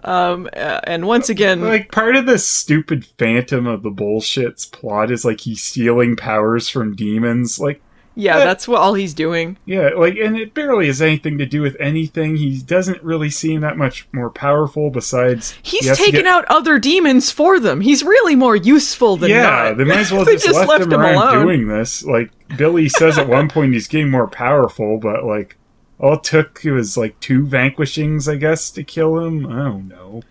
Um, 0.04 0.48
and 0.54 1.06
once 1.06 1.28
again, 1.28 1.60
Like, 1.60 1.92
part 1.92 2.16
of 2.16 2.26
the 2.26 2.38
stupid 2.38 3.04
Phantom 3.18 3.66
of 3.66 3.82
the 3.82 3.90
bullshit's 3.90 4.66
plot 4.66 5.10
is 5.10 5.24
like 5.24 5.40
he's 5.42 5.62
stealing 5.62 6.16
powers 6.16 6.68
from 6.68 6.96
demons. 6.96 7.60
Like, 7.60 7.80
yeah, 8.14 8.38
that's 8.40 8.68
what 8.68 8.78
all 8.80 8.92
he's 8.92 9.14
doing. 9.14 9.56
yeah, 9.64 9.88
like, 9.96 10.16
and 10.18 10.36
it 10.36 10.52
barely 10.52 10.86
has 10.88 11.00
anything 11.00 11.38
to 11.38 11.46
do 11.46 11.62
with 11.62 11.76
anything. 11.80 12.36
He 12.36 12.58
doesn't 12.60 13.02
really 13.02 13.30
seem 13.30 13.62
that 13.62 13.78
much 13.78 14.06
more 14.12 14.28
powerful 14.28 14.90
besides. 14.90 15.54
He's 15.62 15.88
he 15.88 15.94
taken 15.94 16.20
get- 16.24 16.26
out 16.26 16.44
other 16.50 16.78
demons 16.78 17.30
for 17.30 17.58
them. 17.58 17.80
He's 17.80 18.02
really 18.02 18.36
more 18.36 18.54
useful 18.54 19.16
than 19.16 19.30
Yeah, 19.30 19.42
not. 19.70 19.78
they 19.78 19.84
might 19.84 20.00
as 20.00 20.12
well 20.12 20.24
They 20.26 20.34
just, 20.36 20.52
left, 20.54 20.68
left 20.68 20.82
him 20.84 20.92
him 20.92 21.00
alone. 21.00 21.42
doing 21.46 21.68
this. 21.68 22.04
Like 22.04 22.30
Billie 22.58 22.90
says 22.90 23.16
at 23.16 23.28
one 23.28 23.48
point, 23.48 23.72
he's 23.72 23.88
getting 23.88 24.10
more 24.10 24.28
powerful, 24.28 24.98
but 24.98 25.24
like 25.24 25.56
all 26.02 26.14
it 26.14 26.24
took 26.24 26.60
was 26.64 26.96
like 26.96 27.18
two 27.20 27.46
vanquishings, 27.46 28.28
I 28.30 28.36
guess, 28.36 28.70
to 28.72 28.84
kill 28.84 29.18
him. 29.24 29.46
I 29.46 29.64
don't 29.64 29.88
know. 29.88 30.22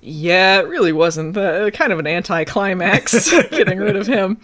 Yeah, 0.00 0.60
it 0.60 0.66
really 0.66 0.92
wasn't. 0.92 1.34
The, 1.34 1.70
kind 1.74 1.92
of 1.92 1.98
an 1.98 2.06
anticlimax 2.06 3.30
getting 3.50 3.78
rid 3.78 3.96
of 3.96 4.06
him. 4.06 4.40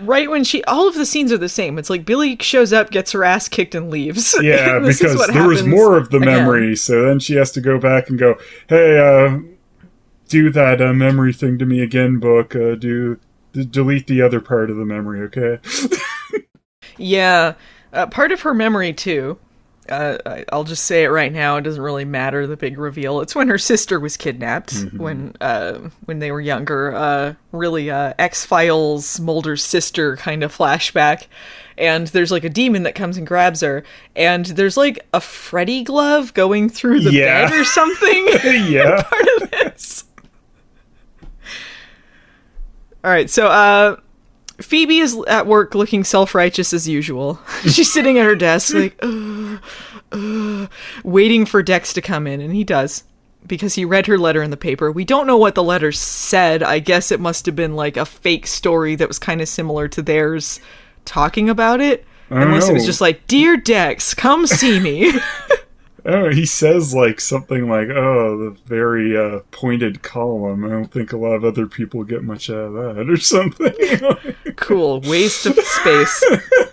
Right 0.00 0.30
when 0.30 0.44
she, 0.44 0.62
all 0.64 0.86
of 0.88 0.94
the 0.94 1.04
scenes 1.06 1.32
are 1.32 1.38
the 1.38 1.48
same. 1.48 1.78
It's 1.78 1.90
like 1.90 2.04
Billie 2.04 2.36
shows 2.40 2.72
up, 2.72 2.90
gets 2.90 3.12
her 3.12 3.24
ass 3.24 3.48
kicked, 3.48 3.74
and 3.74 3.90
leaves. 3.90 4.34
Yeah, 4.42 4.78
This 4.78 5.00
is 5.00 5.12
because 5.14 5.26
there 5.28 5.48
was 5.48 5.62
more 5.62 5.96
of 5.96 6.10
the 6.10 6.18
again. 6.18 6.28
memory, 6.28 6.76
so 6.76 7.02
then 7.06 7.18
she 7.18 7.34
has 7.36 7.50
to 7.52 7.60
go 7.60 7.78
back 7.78 8.08
and 8.08 8.18
go, 8.18 8.36
"Hey, 8.68 8.98
uh, 8.98 9.40
do 10.28 10.50
that 10.50 10.80
uh, 10.80 10.92
memory 10.94 11.32
thing 11.34 11.58
to 11.58 11.66
me 11.66 11.82
again, 11.82 12.18
book. 12.18 12.54
Uh, 12.56 12.76
do 12.76 13.18
d- 13.52 13.64
delete 13.66 14.06
the 14.06 14.22
other 14.22 14.40
part 14.40 14.70
of 14.70 14.76
the 14.76 14.86
memory, 14.86 15.20
okay?" 15.22 15.58
Yeah, 16.96 17.54
uh, 17.92 18.06
part 18.06 18.32
of 18.32 18.40
her 18.42 18.52
memory 18.54 18.92
too. 18.92 19.38
Uh, 19.90 20.18
I- 20.24 20.44
I'll 20.52 20.64
just 20.64 20.84
say 20.84 21.04
it 21.04 21.08
right 21.08 21.32
now. 21.32 21.56
It 21.56 21.62
doesn't 21.62 21.82
really 21.82 22.04
matter 22.04 22.46
the 22.46 22.56
big 22.56 22.78
reveal. 22.78 23.20
It's 23.20 23.34
when 23.34 23.48
her 23.48 23.58
sister 23.58 23.98
was 23.98 24.16
kidnapped 24.16 24.72
when 24.96 25.34
uh, 25.40 25.78
when 26.04 26.18
they 26.20 26.30
were 26.32 26.40
younger. 26.40 26.94
Uh, 26.94 27.34
really, 27.52 27.90
uh, 27.90 28.14
X 28.18 28.44
Files 28.44 29.18
Mulder's 29.20 29.64
sister 29.64 30.16
kind 30.16 30.42
of 30.42 30.56
flashback. 30.56 31.26
And 31.78 32.08
there's 32.08 32.30
like 32.30 32.44
a 32.44 32.50
demon 32.50 32.82
that 32.82 32.94
comes 32.94 33.16
and 33.16 33.26
grabs 33.26 33.62
her, 33.62 33.84
and 34.14 34.44
there's 34.44 34.76
like 34.76 34.98
a 35.14 35.20
Freddy 35.20 35.82
glove 35.82 36.34
going 36.34 36.68
through 36.68 37.00
the 37.00 37.10
Yeah. 37.12 37.48
bed 37.48 37.58
or 37.58 37.64
something. 37.64 38.26
yeah, 38.68 39.02
part 39.02 39.26
of 39.42 39.50
this. 39.50 40.04
All 43.02 43.10
right, 43.10 43.30
so 43.30 43.46
uh 43.46 43.96
Phoebe 44.60 44.98
is 44.98 45.16
at 45.26 45.46
work 45.46 45.74
looking 45.74 46.04
self-righteous 46.04 46.74
as 46.74 46.86
usual. 46.86 47.40
She's 47.62 47.90
sitting 47.90 48.18
at 48.18 48.26
her 48.26 48.36
desk 48.36 48.74
like 48.74 48.94
uh, 49.02 49.56
waiting 51.04 51.46
for 51.46 51.62
Dex 51.62 51.92
to 51.94 52.00
come 52.02 52.26
in 52.26 52.40
and 52.40 52.54
he 52.54 52.64
does. 52.64 53.04
because 53.46 53.74
he 53.74 53.84
read 53.84 54.06
her 54.06 54.18
letter 54.18 54.42
in 54.42 54.50
the 54.50 54.56
paper. 54.56 54.92
We 54.92 55.04
don't 55.04 55.26
know 55.26 55.38
what 55.38 55.54
the 55.54 55.62
letter 55.62 55.92
said. 55.92 56.62
I 56.62 56.78
guess 56.78 57.10
it 57.10 57.20
must 57.20 57.46
have 57.46 57.56
been 57.56 57.74
like 57.74 57.96
a 57.96 58.04
fake 58.04 58.46
story 58.46 58.96
that 58.96 59.08
was 59.08 59.18
kind 59.18 59.40
of 59.40 59.48
similar 59.48 59.88
to 59.88 60.02
theirs 60.02 60.60
talking 61.04 61.48
about 61.48 61.80
it. 61.80 62.04
Unless 62.28 62.68
it 62.68 62.74
was 62.74 62.86
just 62.86 63.00
like, 63.00 63.26
Dear 63.26 63.56
Dex, 63.56 64.14
come 64.14 64.46
see 64.46 64.78
me. 64.80 65.12
Oh, 66.02 66.30
he 66.30 66.46
says 66.46 66.94
like 66.94 67.20
something 67.20 67.68
like, 67.68 67.88
"Oh, 67.90 68.38
the 68.38 68.50
very 68.64 69.14
uh, 69.14 69.40
pointed 69.50 70.00
column." 70.02 70.64
I 70.64 70.70
don't 70.70 70.90
think 70.90 71.12
a 71.12 71.18
lot 71.18 71.34
of 71.34 71.44
other 71.44 71.66
people 71.66 72.04
get 72.04 72.24
much 72.24 72.48
out 72.48 72.56
of 72.56 72.72
that, 72.72 73.10
or 73.10 73.18
something. 73.18 74.54
cool. 74.56 75.02
Waste 75.02 75.44
of 75.44 75.58
space. 75.58 76.24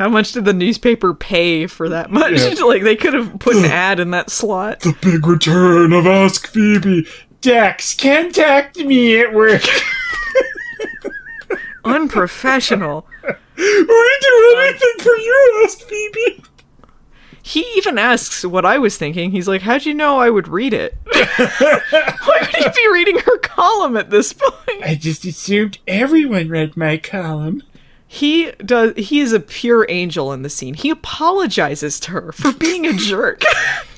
How 0.00 0.08
much 0.08 0.32
did 0.32 0.46
the 0.46 0.54
newspaper 0.54 1.12
pay 1.12 1.66
for 1.66 1.90
that 1.90 2.10
much? 2.10 2.40
Yeah. 2.40 2.64
like, 2.64 2.82
they 2.82 2.96
could 2.96 3.12
have 3.12 3.38
put 3.38 3.54
an 3.54 3.66
ad 3.66 4.00
in 4.00 4.12
that 4.12 4.30
slot. 4.30 4.80
the 4.80 4.96
big 5.02 5.26
return 5.26 5.92
of 5.92 6.06
Ask 6.06 6.46
Phoebe. 6.46 7.06
Dex, 7.42 7.94
contact 7.94 8.78
me 8.78 9.20
at 9.20 9.34
work. 9.34 9.60
Unprofessional. 11.84 13.06
We 13.58 14.18
do 14.22 14.56
anything 14.60 14.94
for 15.00 15.14
you, 15.16 15.62
Ask 15.64 15.80
Phoebe. 15.80 16.44
He 17.42 17.60
even 17.76 17.98
asks 17.98 18.42
what 18.42 18.64
I 18.64 18.78
was 18.78 18.96
thinking. 18.96 19.32
He's 19.32 19.48
like, 19.48 19.60
How'd 19.60 19.84
you 19.84 19.92
know 19.92 20.18
I 20.18 20.30
would 20.30 20.48
read 20.48 20.72
it? 20.72 20.96
Why 21.12 22.38
would 22.40 22.56
he 22.56 22.68
be 22.70 22.90
reading 22.90 23.18
her 23.18 23.36
column 23.40 23.98
at 23.98 24.08
this 24.08 24.32
point? 24.32 24.82
I 24.82 24.94
just 24.98 25.26
assumed 25.26 25.76
everyone 25.86 26.48
read 26.48 26.74
my 26.74 26.96
column. 26.96 27.62
He 28.12 28.50
does 28.52 28.92
he 28.96 29.20
is 29.20 29.32
a 29.32 29.38
pure 29.38 29.86
angel 29.88 30.32
in 30.32 30.42
the 30.42 30.50
scene. 30.50 30.74
He 30.74 30.90
apologizes 30.90 32.00
to 32.00 32.10
her 32.10 32.32
for 32.32 32.50
being 32.50 32.84
a 32.84 32.92
jerk. 32.92 33.42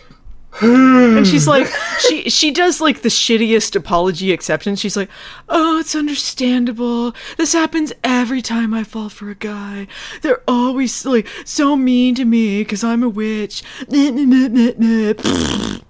and 0.61 1.27
she's 1.27 1.49
like 1.49 1.67
she 1.99 2.29
she 2.29 2.51
does 2.51 2.79
like 2.79 3.01
the 3.01 3.09
shittiest 3.09 3.75
apology 3.75 4.31
acceptance. 4.31 4.81
She's 4.81 4.99
like, 4.99 5.09
"Oh, 5.49 5.79
it's 5.79 5.95
understandable. 5.95 7.15
This 7.39 7.55
happens 7.55 7.91
every 8.05 8.43
time 8.43 8.75
I 8.75 8.85
fall 8.85 9.09
for 9.09 9.31
a 9.31 9.35
guy. 9.35 9.87
They're 10.21 10.43
always 10.47 11.07
like 11.07 11.27
so 11.47 11.75
mean 11.75 12.15
to 12.17 12.27
me 12.27 12.63
cuz 12.67 12.85
I'm 12.85 13.03
a 13.03 13.09
witch." 13.09 13.63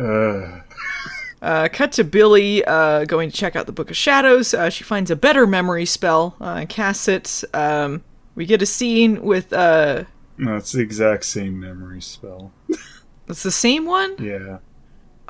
Uh, 0.00 0.60
Uh, 1.40 1.68
cut 1.72 1.92
to 1.92 2.04
Billie 2.04 2.64
uh, 2.64 3.04
going 3.04 3.30
to 3.30 3.36
check 3.36 3.54
out 3.54 3.66
the 3.66 3.72
Book 3.72 3.90
of 3.90 3.96
Shadows. 3.96 4.54
Uh, 4.54 4.70
she 4.70 4.82
finds 4.84 5.10
a 5.10 5.16
better 5.16 5.46
memory 5.46 5.86
spell, 5.86 6.36
uh, 6.40 6.66
casts 6.68 7.06
it. 7.08 7.44
Um, 7.54 8.02
we 8.34 8.44
get 8.46 8.62
a 8.62 8.66
scene 8.66 9.22
with. 9.22 9.52
Uh, 9.52 10.04
no, 10.36 10.56
it's 10.56 10.72
the 10.72 10.80
exact 10.80 11.24
same 11.24 11.58
memory 11.58 12.00
spell. 12.00 12.52
it's 13.28 13.42
the 13.42 13.50
same 13.52 13.84
one? 13.86 14.16
Yeah. 14.18 14.58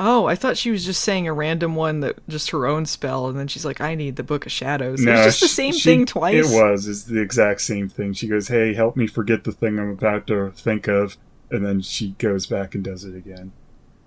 Oh, 0.01 0.27
I 0.27 0.37
thought 0.37 0.57
she 0.57 0.71
was 0.71 0.85
just 0.85 1.03
saying 1.03 1.27
a 1.27 1.33
random 1.33 1.75
one 1.75 2.01
that 2.01 2.17
just 2.29 2.51
her 2.51 2.67
own 2.67 2.87
spell, 2.87 3.27
and 3.27 3.37
then 3.39 3.49
she's 3.49 3.65
like, 3.65 3.81
"I 3.81 3.95
need 3.97 4.15
the 4.17 4.23
Book 4.23 4.47
of 4.47 4.53
Shadows." 4.53 5.01
No, 5.01 5.13
it's 5.13 5.41
just 5.41 5.41
the 5.41 5.49
same 5.49 5.73
she- 5.73 5.91
thing 5.91 6.07
twice. 6.07 6.49
It 6.51 6.55
was. 6.55 6.87
It's 6.87 7.03
the 7.03 7.21
exact 7.21 7.63
same 7.63 7.89
thing. 7.89 8.13
She 8.13 8.29
goes, 8.29 8.49
"Hey, 8.49 8.75
help 8.75 8.97
me 8.97 9.07
forget 9.09 9.43
the 9.45 9.53
thing 9.53 9.79
I'm 9.79 9.91
about 9.91 10.27
to 10.29 10.53
think 10.53 10.87
of," 10.87 11.17
and 11.51 11.67
then 11.67 11.81
she 11.81 12.11
goes 12.19 12.47
back 12.47 12.75
and 12.77 12.85
does 12.85 13.05
it 13.05 13.17
again. 13.17 13.53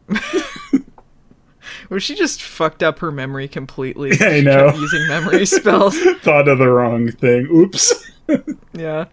Where 1.87 1.99
she 1.99 2.15
just 2.15 2.41
fucked 2.41 2.83
up 2.83 2.99
her 2.99 3.11
memory 3.11 3.47
completely. 3.47 4.11
Yeah, 4.19 4.27
I 4.29 4.41
know. 4.41 4.73
using 4.75 5.07
memory 5.07 5.45
spells. 5.47 5.97
Thought 6.21 6.47
of 6.47 6.57
the 6.59 6.69
wrong 6.69 7.11
thing. 7.11 7.47
Oops. 7.51 8.11
Yeah. 8.73 9.05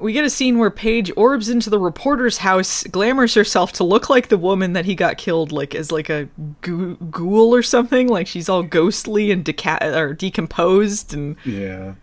We 0.00 0.12
get 0.12 0.24
a 0.24 0.30
scene 0.30 0.58
where 0.58 0.70
Paige 0.70 1.10
orbs 1.16 1.48
into 1.48 1.70
the 1.70 1.78
reporter's 1.78 2.38
house, 2.38 2.84
glamours 2.84 3.34
herself 3.34 3.72
to 3.74 3.84
look 3.84 4.08
like 4.08 4.28
the 4.28 4.38
woman 4.38 4.72
that 4.74 4.84
he 4.84 4.94
got 4.94 5.18
killed, 5.18 5.50
like 5.50 5.74
as 5.74 5.90
like 5.90 6.08
a 6.08 6.28
ghoul, 6.60 6.94
ghoul 7.10 7.52
or 7.52 7.64
something. 7.64 8.06
Like 8.06 8.28
she's 8.28 8.48
all 8.48 8.62
ghostly 8.62 9.32
and 9.32 9.44
deca- 9.44 9.96
or 9.96 10.14
decomposed, 10.14 11.14
and 11.14 11.34
yeah. 11.44 11.94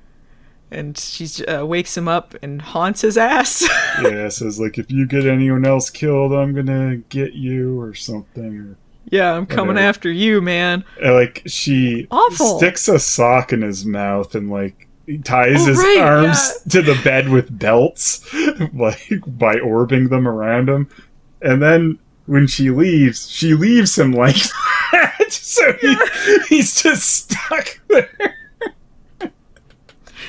and 0.71 0.97
she 0.97 1.45
uh, 1.45 1.65
wakes 1.65 1.95
him 1.95 2.09
up 2.09 2.35
and 2.41 2.61
haunts 2.61 2.99
his 2.99 3.17
ass. 3.17 3.65
Yeah. 4.03 4.27
Says 4.27 4.59
like, 4.59 4.77
if 4.77 4.91
you 4.91 5.07
get 5.07 5.25
anyone 5.25 5.65
else 5.65 5.89
killed, 5.89 6.33
I'm 6.33 6.53
gonna 6.53 6.97
get 6.97 7.31
you 7.31 7.79
or 7.79 7.93
something. 7.93 8.75
Yeah, 9.09 9.33
I'm 9.33 9.45
coming 9.45 9.75
Whatever. 9.75 9.87
after 9.89 10.11
you, 10.11 10.41
man. 10.41 10.83
Uh, 11.03 11.13
like 11.13 11.43
she 11.45 12.07
Awful. 12.11 12.57
sticks 12.57 12.87
a 12.87 12.99
sock 12.99 13.53
in 13.53 13.61
his 13.61 13.85
mouth 13.85 14.35
and 14.35 14.49
like 14.49 14.87
ties 15.23 15.61
Oh, 15.61 15.65
his 15.67 15.77
right, 15.77 15.99
arms 16.01 16.61
to 16.69 16.81
the 16.81 16.99
bed 17.03 17.29
with 17.29 17.57
belts, 17.57 18.25
like 18.73 19.09
by 19.27 19.55
orbing 19.57 20.09
them 20.09 20.27
around 20.27 20.67
him. 20.69 20.89
And 21.41 21.61
then 21.61 21.99
when 22.25 22.47
she 22.47 22.71
leaves, 22.71 23.29
she 23.29 23.53
leaves 23.53 23.97
him 23.97 24.11
like 24.11 24.35
that. 24.91 25.27
So 25.31 25.73
he, 25.73 25.95
he's 26.49 26.81
just 26.81 27.03
stuck 27.29 27.79
there. 27.87 28.35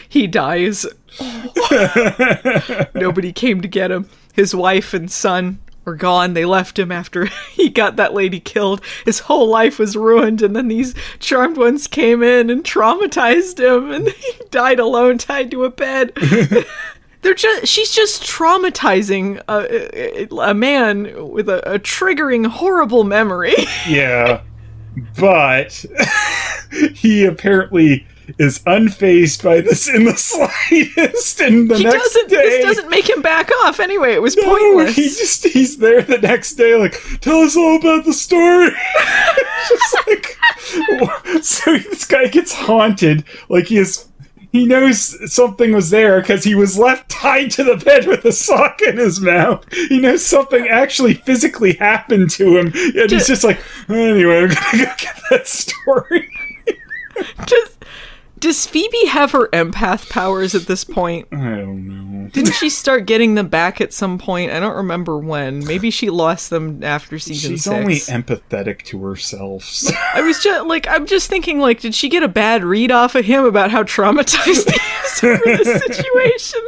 He 0.08 0.26
dies. 0.26 0.86
Nobody 2.94 3.32
came 3.32 3.60
to 3.60 3.68
get 3.68 3.90
him. 3.90 4.08
His 4.34 4.54
wife 4.54 4.92
and 4.94 5.10
son 5.10 5.58
were 5.86 5.94
gone. 5.94 6.34
They 6.34 6.44
left 6.44 6.78
him 6.78 6.92
after 6.92 7.26
he 7.52 7.70
got 7.70 7.96
that 7.96 8.12
lady 8.12 8.40
killed. 8.40 8.82
His 9.06 9.20
whole 9.20 9.48
life 9.48 9.78
was 9.78 9.96
ruined, 9.96 10.42
and 10.42 10.54
then 10.54 10.68
these 10.68 10.94
charmed 11.20 11.56
ones 11.56 11.86
came 11.86 12.22
in 12.22 12.50
and 12.50 12.62
traumatized 12.62 13.58
him, 13.58 13.90
and 13.90 14.08
he 14.10 14.32
died 14.50 14.80
alone, 14.80 15.16
tied 15.16 15.50
to 15.52 15.64
a 15.64 15.70
bed. 15.70 16.12
They're 17.22 17.34
just, 17.34 17.66
she's 17.66 17.92
just 17.92 18.22
traumatizing 18.22 19.40
a, 19.48 20.26
a, 20.34 20.50
a 20.50 20.54
man 20.54 21.30
with 21.30 21.48
a, 21.48 21.74
a 21.74 21.78
triggering, 21.78 22.46
horrible 22.46 23.04
memory. 23.04 23.54
Yeah. 23.88 24.42
But 25.18 25.84
he 26.94 27.24
apparently 27.24 28.06
is 28.38 28.58
unfazed 28.60 29.42
by 29.42 29.60
this 29.60 29.88
in 29.88 30.04
the 30.04 30.16
slightest. 30.16 31.40
And 31.40 31.70
the 31.70 31.76
he 31.78 31.84
next 31.84 31.98
doesn't, 32.14 32.28
day, 32.30 32.36
this 32.48 32.64
doesn't 32.64 32.90
make 32.90 33.08
him 33.08 33.22
back 33.22 33.50
off 33.64 33.80
anyway. 33.80 34.14
It 34.14 34.22
was 34.22 34.36
No, 34.36 34.44
pointless. 34.44 34.96
he 34.96 35.02
just 35.04 35.44
he's 35.46 35.78
there 35.78 36.02
the 36.02 36.18
next 36.18 36.54
day, 36.54 36.74
like, 36.74 37.00
tell 37.20 37.40
us 37.40 37.56
all 37.56 37.76
about 37.76 38.04
the 38.04 38.12
story. 38.12 38.70
just 39.68 39.96
like 40.06 40.36
so 41.42 41.76
this 41.76 42.04
guy 42.04 42.26
gets 42.28 42.52
haunted, 42.52 43.24
like 43.48 43.66
he 43.66 43.78
is 43.78 44.06
he 44.52 44.64
knows 44.64 45.32
something 45.32 45.72
was 45.72 45.90
there 45.90 46.20
because 46.20 46.42
he 46.44 46.54
was 46.54 46.78
left 46.78 47.10
tied 47.10 47.50
to 47.50 47.62
the 47.64 47.76
bed 47.76 48.06
with 48.06 48.24
a 48.24 48.32
sock 48.32 48.80
in 48.80 48.96
his 48.96 49.20
mouth. 49.20 49.64
He 49.72 49.98
knows 50.00 50.24
something 50.24 50.66
actually 50.68 51.14
physically 51.14 51.74
happened 51.74 52.30
to 52.30 52.56
him, 52.56 52.66
and 52.74 53.10
he's 53.10 53.26
just 53.26 53.44
like, 53.44 53.60
anyway, 53.88 54.44
I'm 54.44 54.48
gonna 54.48 54.84
go 54.86 54.92
get 54.98 55.20
that 55.30 55.46
story. 55.46 56.28
Does, 57.46 57.75
does 58.38 58.66
Phoebe 58.66 59.06
have 59.06 59.32
her 59.32 59.48
empath 59.48 60.10
powers 60.10 60.54
at 60.54 60.62
this 60.66 60.84
point? 60.84 61.28
I 61.32 61.36
don't 61.36 61.86
know. 61.88 62.28
Didn't 62.28 62.52
she 62.54 62.68
start 62.68 63.06
getting 63.06 63.34
them 63.34 63.48
back 63.48 63.80
at 63.80 63.92
some 63.92 64.18
point? 64.18 64.50
I 64.52 64.60
don't 64.60 64.76
remember 64.76 65.16
when. 65.18 65.64
Maybe 65.64 65.90
she 65.90 66.10
lost 66.10 66.50
them 66.50 66.82
after 66.84 67.18
season 67.18 67.52
She's 67.52 67.64
six. 67.64 67.74
only 67.74 67.94
empathetic 67.96 68.82
to 68.86 69.02
herself. 69.04 69.64
so- 69.64 69.94
I 70.14 70.20
was 70.22 70.42
just 70.42 70.66
like, 70.66 70.86
I'm 70.88 71.06
just 71.06 71.28
thinking, 71.30 71.60
like, 71.60 71.80
did 71.80 71.94
she 71.94 72.08
get 72.08 72.22
a 72.22 72.28
bad 72.28 72.64
read 72.64 72.90
off 72.90 73.14
of 73.14 73.24
him 73.24 73.44
about 73.44 73.70
how 73.70 73.84
traumatized 73.84 74.70
he 74.70 74.80
is 75.06 75.24
over 75.24 75.42
this 75.44 75.82
situation? 75.96 76.60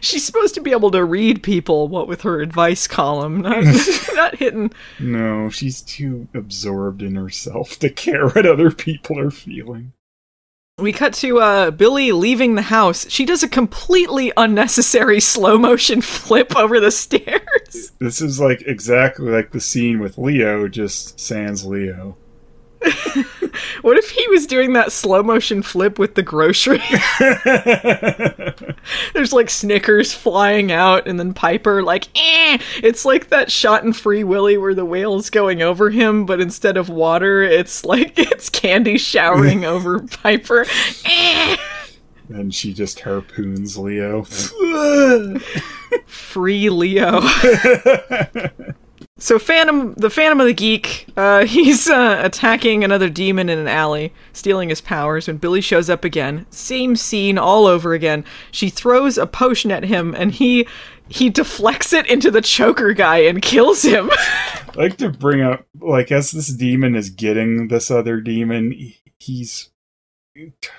She's 0.00 0.24
supposed 0.24 0.54
to 0.56 0.60
be 0.60 0.72
able 0.72 0.90
to 0.90 1.04
read 1.04 1.42
people, 1.42 1.86
what 1.86 2.08
with 2.08 2.22
her 2.22 2.40
advice 2.40 2.88
column, 2.88 3.40
not 3.42 3.62
not 4.14 4.36
hitting. 4.36 4.72
No, 4.98 5.50
she's 5.50 5.82
too 5.82 6.26
absorbed 6.34 7.00
in 7.02 7.14
herself 7.14 7.78
to 7.78 7.88
care 7.90 8.28
what 8.30 8.44
other 8.46 8.72
people 8.72 9.18
are 9.20 9.30
feeling. 9.30 9.92
We 10.82 10.92
cut 10.92 11.14
to 11.14 11.38
uh, 11.38 11.70
Billie 11.70 12.10
leaving 12.10 12.56
the 12.56 12.62
house. 12.62 13.08
She 13.08 13.24
does 13.24 13.44
a 13.44 13.48
completely 13.48 14.32
unnecessary 14.36 15.20
slow 15.20 15.56
motion 15.56 16.00
flip 16.02 16.56
over 16.56 16.80
the 16.80 16.90
stairs. 16.90 17.92
This 18.00 18.20
is 18.20 18.40
like 18.40 18.62
exactly 18.62 19.30
like 19.30 19.52
the 19.52 19.60
scene 19.60 20.00
with 20.00 20.18
Leo, 20.18 20.66
just 20.66 21.20
sans 21.20 21.64
Leo. 21.64 22.16
What 23.82 23.98
if 23.98 24.10
he 24.10 24.26
was 24.28 24.46
doing 24.46 24.72
that 24.72 24.92
slow 24.92 25.22
motion 25.22 25.62
flip 25.62 25.98
with 25.98 26.14
the 26.14 26.22
grocery? 26.22 26.80
There's 29.14 29.32
like 29.32 29.50
Snickers 29.50 30.14
flying 30.14 30.72
out, 30.72 31.06
and 31.06 31.18
then 31.18 31.34
Piper 31.34 31.82
like, 31.82 32.08
eh. 32.14 32.58
It's 32.82 33.04
like 33.04 33.28
that 33.28 33.50
shot 33.50 33.84
in 33.84 33.92
Free 33.92 34.24
Willy 34.24 34.56
where 34.56 34.74
the 34.74 34.84
whale's 34.84 35.30
going 35.30 35.62
over 35.62 35.90
him, 35.90 36.24
but 36.26 36.40
instead 36.40 36.76
of 36.76 36.88
water, 36.88 37.42
it's 37.42 37.84
like 37.84 38.14
it's 38.18 38.48
candy 38.48 38.98
showering 38.98 39.64
over 39.66 40.00
Piper. 40.00 40.64
Eh. 41.04 41.56
and 42.28 42.54
she 42.54 42.72
just 42.72 43.00
harpoons 43.00 43.76
Leo. 43.76 44.24
Free 46.06 46.70
Leo. 46.70 47.20
So 49.22 49.38
Phantom, 49.38 49.94
the 49.94 50.10
Phantom 50.10 50.40
of 50.40 50.48
the 50.48 50.52
Geek, 50.52 51.06
uh, 51.16 51.44
he's 51.46 51.88
uh, 51.88 52.20
attacking 52.24 52.82
another 52.82 53.08
demon 53.08 53.48
in 53.48 53.56
an 53.56 53.68
alley, 53.68 54.12
stealing 54.32 54.68
his 54.68 54.80
powers. 54.80 55.28
When 55.28 55.36
Billie 55.36 55.60
shows 55.60 55.88
up 55.88 56.04
again, 56.04 56.44
same 56.50 56.96
scene 56.96 57.38
all 57.38 57.66
over 57.66 57.92
again. 57.92 58.24
She 58.50 58.68
throws 58.68 59.18
a 59.18 59.26
potion 59.28 59.70
at 59.70 59.84
him, 59.84 60.12
and 60.12 60.32
he 60.32 60.66
he 61.08 61.30
deflects 61.30 61.92
it 61.92 62.04
into 62.08 62.32
the 62.32 62.40
choker 62.40 62.94
guy 62.94 63.18
and 63.18 63.40
kills 63.40 63.84
him. 63.84 64.10
I 64.16 64.64
like 64.74 64.96
to 64.96 65.08
bring 65.08 65.40
up 65.40 65.66
like 65.80 66.10
as 66.10 66.32
this 66.32 66.48
demon 66.48 66.96
is 66.96 67.08
getting 67.08 67.68
this 67.68 67.92
other 67.92 68.20
demon, 68.20 68.92
he's 69.20 69.70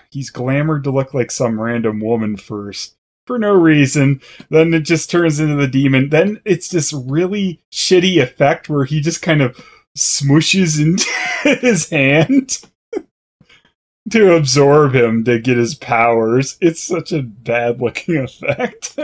he's 0.10 0.30
glamored 0.30 0.84
to 0.84 0.92
look 0.92 1.14
like 1.14 1.32
some 1.32 1.62
random 1.62 2.02
woman 2.02 2.36
first 2.36 2.98
for 3.26 3.40
no 3.40 3.54
reason. 3.54 4.22
Then 4.50 4.74
it 4.74 4.82
just 4.82 5.10
turns 5.10 5.40
into 5.40 5.56
the 5.56 5.68
demon. 5.68 6.10
Then 6.10 6.42
it's 6.46 6.70
this 6.70 6.94
really 6.94 7.62
shitty 7.72 8.22
effect 8.22 8.70
where 8.70 8.86
he 8.86 9.02
just 9.02 9.22
kind 9.22 9.42
of 9.42 9.60
smooshes 9.98 10.82
into 10.82 11.60
his 11.60 11.90
hand 11.90 12.62
to 14.12 14.34
absorb 14.36 14.96
him 14.96 15.24
to 15.26 15.40
get 15.40 15.58
his 15.58 15.76
powers. 15.76 16.58
It's 16.62 16.84
such 16.84 17.12
a 17.12 17.22
bad 17.22 17.82
looking 17.82 18.18
effect. 18.24 18.98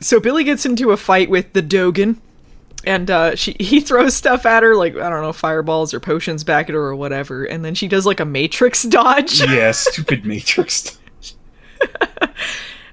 so 0.00 0.20
Billie 0.20 0.44
gets 0.44 0.66
into 0.66 0.90
a 0.92 0.96
fight 0.96 1.30
with 1.30 1.52
the 1.52 1.62
Dogan, 1.62 2.20
and 2.84 3.10
uh, 3.10 3.34
she 3.36 3.56
he 3.58 3.80
throws 3.80 4.14
stuff 4.14 4.46
at 4.46 4.62
her 4.62 4.74
like 4.76 4.96
I 4.96 5.08
don't 5.10 5.22
know 5.22 5.32
fireballs 5.32 5.92
or 5.92 6.00
potions 6.00 6.44
back 6.44 6.68
at 6.68 6.74
her 6.74 6.80
or 6.82 6.96
whatever, 6.96 7.44
and 7.44 7.64
then 7.64 7.74
she 7.74 7.88
does 7.88 8.06
like 8.06 8.20
a 8.20 8.24
Matrix 8.24 8.82
dodge. 8.82 9.40
yeah, 9.40 9.72
stupid 9.72 10.24
Matrix. 10.24 10.98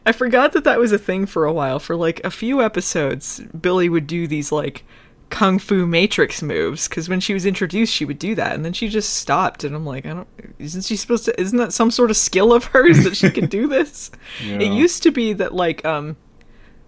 I 0.05 0.11
forgot 0.11 0.51
that 0.53 0.63
that 0.65 0.79
was 0.79 0.91
a 0.91 0.97
thing 0.97 1.25
for 1.25 1.45
a 1.45 1.53
while. 1.53 1.79
For 1.79 1.95
like 1.95 2.23
a 2.23 2.31
few 2.31 2.61
episodes, 2.61 3.39
Billie 3.59 3.89
would 3.89 4.07
do 4.07 4.27
these 4.27 4.51
like 4.51 4.83
kung 5.29 5.57
fu 5.57 5.87
matrix 5.87 6.41
moves 6.43 6.87
because 6.87 7.09
when 7.09 7.19
she 7.19 7.33
was 7.33 7.45
introduced, 7.45 7.93
she 7.93 8.05
would 8.05 8.19
do 8.19 8.35
that, 8.35 8.53
and 8.53 8.63
then 8.63 8.73
she 8.73 8.87
just 8.89 9.13
stopped. 9.13 9.63
And 9.63 9.75
I'm 9.75 9.85
like, 9.85 10.05
I 10.05 10.09
don't. 10.13 10.27
Isn't 10.59 10.83
she 10.83 10.95
supposed 10.95 11.25
to? 11.25 11.39
Isn't 11.39 11.57
that 11.57 11.73
some 11.73 11.89
sort 11.89 12.11
of 12.11 12.17
skill 12.17 12.53
of 12.53 12.65
hers 12.65 13.03
that 13.03 13.15
she 13.15 13.29
could 13.31 13.49
do 13.49 13.67
this? 13.69 14.11
Yeah. 14.45 14.59
It 14.59 14.73
used 14.73 15.03
to 15.03 15.11
be 15.11 15.33
that 15.33 15.53
like 15.53 15.83
um, 15.85 16.17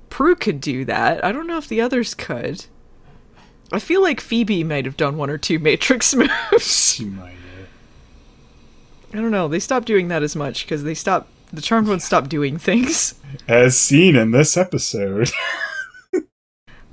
Prue 0.10 0.36
could 0.36 0.62
do 0.62 0.86
that. 0.86 1.24
I 1.24 1.32
don't 1.32 1.48
know 1.48 1.58
if 1.58 1.68
the 1.68 1.82
others 1.82 2.14
could. 2.14 2.66
I 3.72 3.80
feel 3.80 4.02
like 4.02 4.22
Phoebe 4.22 4.64
might 4.64 4.86
have 4.86 4.96
done 4.98 5.18
one 5.18 5.30
or 5.30 5.38
two 5.38 5.58
matrix 5.58 6.14
moves. 6.52 6.94
She 6.94 7.06
might 7.06 7.30
have. 7.32 7.68
I 9.14 9.18
don't 9.18 9.32
know. 9.32 9.48
They 9.48 9.60
stopped 9.60 9.88
doing 9.88 10.10
that 10.10 10.22
as 10.24 10.36
much 10.36 10.66
because 10.66 10.84
they 10.84 10.94
stopped. 10.94 11.30
The 11.54 11.62
charmed 11.62 11.88
ones 11.88 12.04
stop 12.04 12.28
doing 12.28 12.58
things. 12.58 13.16
As 13.48 13.80
seen 13.80 14.16
in 14.16 14.32
this 14.32 14.58
episode. 14.58 15.32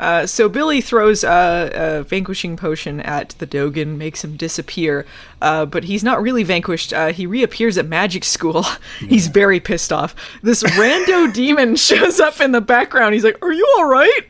Uh, 0.03 0.27
so 0.27 0.49
Billie 0.49 0.81
throws 0.81 1.23
uh, 1.23 1.71
a 1.73 2.03
vanquishing 2.03 2.57
potion 2.57 2.99
at 3.01 3.31
the 3.39 3.47
Dogan, 3.47 3.97
makes 3.99 4.25
him 4.25 4.37
disappear, 4.37 5.07
uh, 5.41 5.65
but 5.65 5.85
he's 5.85 6.03
not 6.03 6.21
really 6.21 6.43
vanquished. 6.43 6.93
Uh, 6.93 7.13
he 7.13 7.25
reappears 7.25 7.79
at 7.79 7.87
magic 7.87 8.25
school. 8.25 8.67
he's 8.99 9.29
very 9.29 9.61
pissed 9.61 9.93
off. 9.93 10.17
This 10.43 10.65
rando 10.65 11.33
demon 11.35 11.77
shows 11.77 12.19
up 12.19 12.41
in 12.41 12.51
the 12.51 12.61
background. 12.61 13.15
He's 13.15 13.23
like, 13.23 13.39
"Are 13.45 13.53
you 13.53 13.65
all 13.77 13.85
right?" 13.85 14.21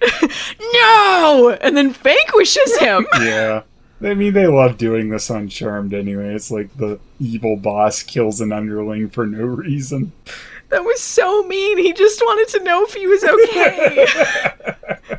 no, 0.74 1.56
and 1.62 1.74
then 1.74 1.90
vanquishes 1.90 2.76
him. 2.76 3.06
yeah. 3.20 3.62
I 4.02 4.14
mean, 4.14 4.32
they 4.32 4.46
love 4.46 4.78
doing 4.78 5.10
this 5.10 5.30
on 5.30 5.48
Charmed 5.48 5.94
anyway. 5.94 6.34
It's 6.34 6.50
like 6.50 6.76
the 6.76 6.98
evil 7.20 7.56
boss 7.56 8.02
kills 8.02 8.40
an 8.40 8.52
underling 8.52 9.08
for 9.10 9.26
no 9.26 9.44
reason. 9.44 10.12
that 10.70 10.82
was 10.84 11.00
so 11.00 11.42
mean. 11.44 11.78
He 11.78 11.92
just 11.92 12.20
wanted 12.20 12.48
to 12.58 12.64
know 12.64 12.84
if 12.84 12.94
he 12.94 13.06
was 13.06 13.22
okay. 13.22 14.06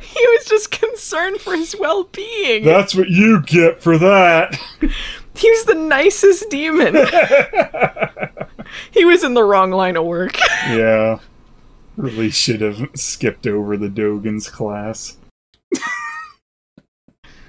he 0.02 0.26
was 0.36 0.44
just 0.46 0.70
concerned 0.70 1.40
for 1.40 1.54
his 1.56 1.74
well-being. 1.78 2.64
That's 2.64 2.94
what 2.94 3.08
you 3.08 3.40
get 3.42 3.82
for 3.82 3.96
that. 3.98 4.58
He 5.36 5.50
was 5.50 5.64
the 5.64 5.74
nicest 5.74 6.48
demon. 6.48 6.94
he 8.92 9.04
was 9.04 9.24
in 9.24 9.34
the 9.34 9.42
wrong 9.42 9.72
line 9.72 9.96
of 9.96 10.04
work. 10.04 10.38
yeah. 10.68 11.18
Really 11.96 12.30
should 12.30 12.60
have 12.60 12.88
skipped 12.94 13.44
over 13.44 13.76
the 13.76 13.88
Dogan's 13.88 14.48
class. 14.48 15.16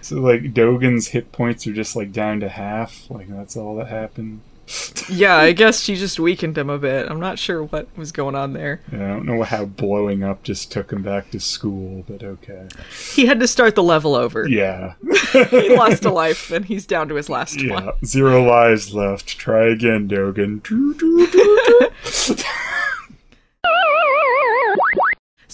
So, 0.05 0.17
like, 0.17 0.53
Dogan's 0.53 1.07
hit 1.07 1.31
points 1.31 1.65
are 1.65 1.73
just, 1.73 1.95
like, 1.95 2.11
down 2.11 2.39
to 2.41 2.49
half. 2.49 3.09
Like, 3.09 3.27
that's 3.27 3.57
all 3.57 3.75
that 3.77 3.87
happened. 3.87 4.41
yeah, 5.09 5.35
I 5.37 5.51
guess 5.51 5.81
she 5.81 5.95
just 5.95 6.19
weakened 6.19 6.57
him 6.57 6.69
a 6.71 6.77
bit. 6.79 7.07
I'm 7.09 7.19
not 7.19 7.37
sure 7.37 7.63
what 7.63 7.87
was 7.95 8.11
going 8.11 8.33
on 8.33 8.53
there. 8.53 8.81
Yeah, 8.91 9.05
I 9.05 9.07
don't 9.09 9.25
know 9.27 9.43
how 9.43 9.65
blowing 9.65 10.23
up 10.23 10.41
just 10.41 10.71
took 10.71 10.91
him 10.91 11.03
back 11.03 11.29
to 11.31 11.39
school, 11.39 12.03
but 12.07 12.23
okay. 12.23 12.67
He 13.13 13.27
had 13.27 13.39
to 13.41 13.47
start 13.47 13.75
the 13.75 13.83
level 13.83 14.15
over. 14.15 14.47
Yeah. 14.47 14.93
He 15.49 15.75
lost 15.75 16.05
a 16.05 16.11
life, 16.23 16.49
and 16.49 16.63
he's 16.63 16.85
down 16.85 17.09
to 17.09 17.15
his 17.15 17.29
last 17.29 17.61
Yeah. 17.61 17.73
one. 17.73 17.91
Zero 18.05 18.41
lives 18.43 18.93
left. 18.93 19.37
Try 19.37 19.65
again, 19.67 20.07
Dogan. 20.07 20.61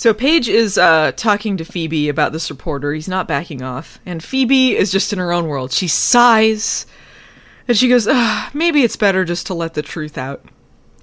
So 0.02 0.16
Paige 0.16 0.50
is 0.50 0.80
uh, 0.80 1.12
talking 1.16 1.58
to 1.58 1.64
Phoebe 1.64 2.10
about 2.10 2.32
this 2.32 2.50
reporter. 2.50 2.92
He's 2.92 3.08
not 3.08 3.28
backing 3.28 3.62
off, 3.62 4.00
and 4.04 4.24
Phoebe 4.24 4.76
is 4.76 4.92
just 4.92 5.14
in 5.14 5.20
her 5.20 5.32
own 5.32 5.46
world. 5.46 5.72
She 5.72 5.88
sighs, 5.88 6.88
and 7.68 7.78
she 7.78 7.88
goes, 7.88 8.08
"Maybe 8.52 8.82
it's 8.82 8.96
better 8.96 9.24
just 9.24 9.46
to 9.46 9.54
let 9.54 9.76
the 9.76 9.84
truth 9.84 10.18
out." 10.18 10.44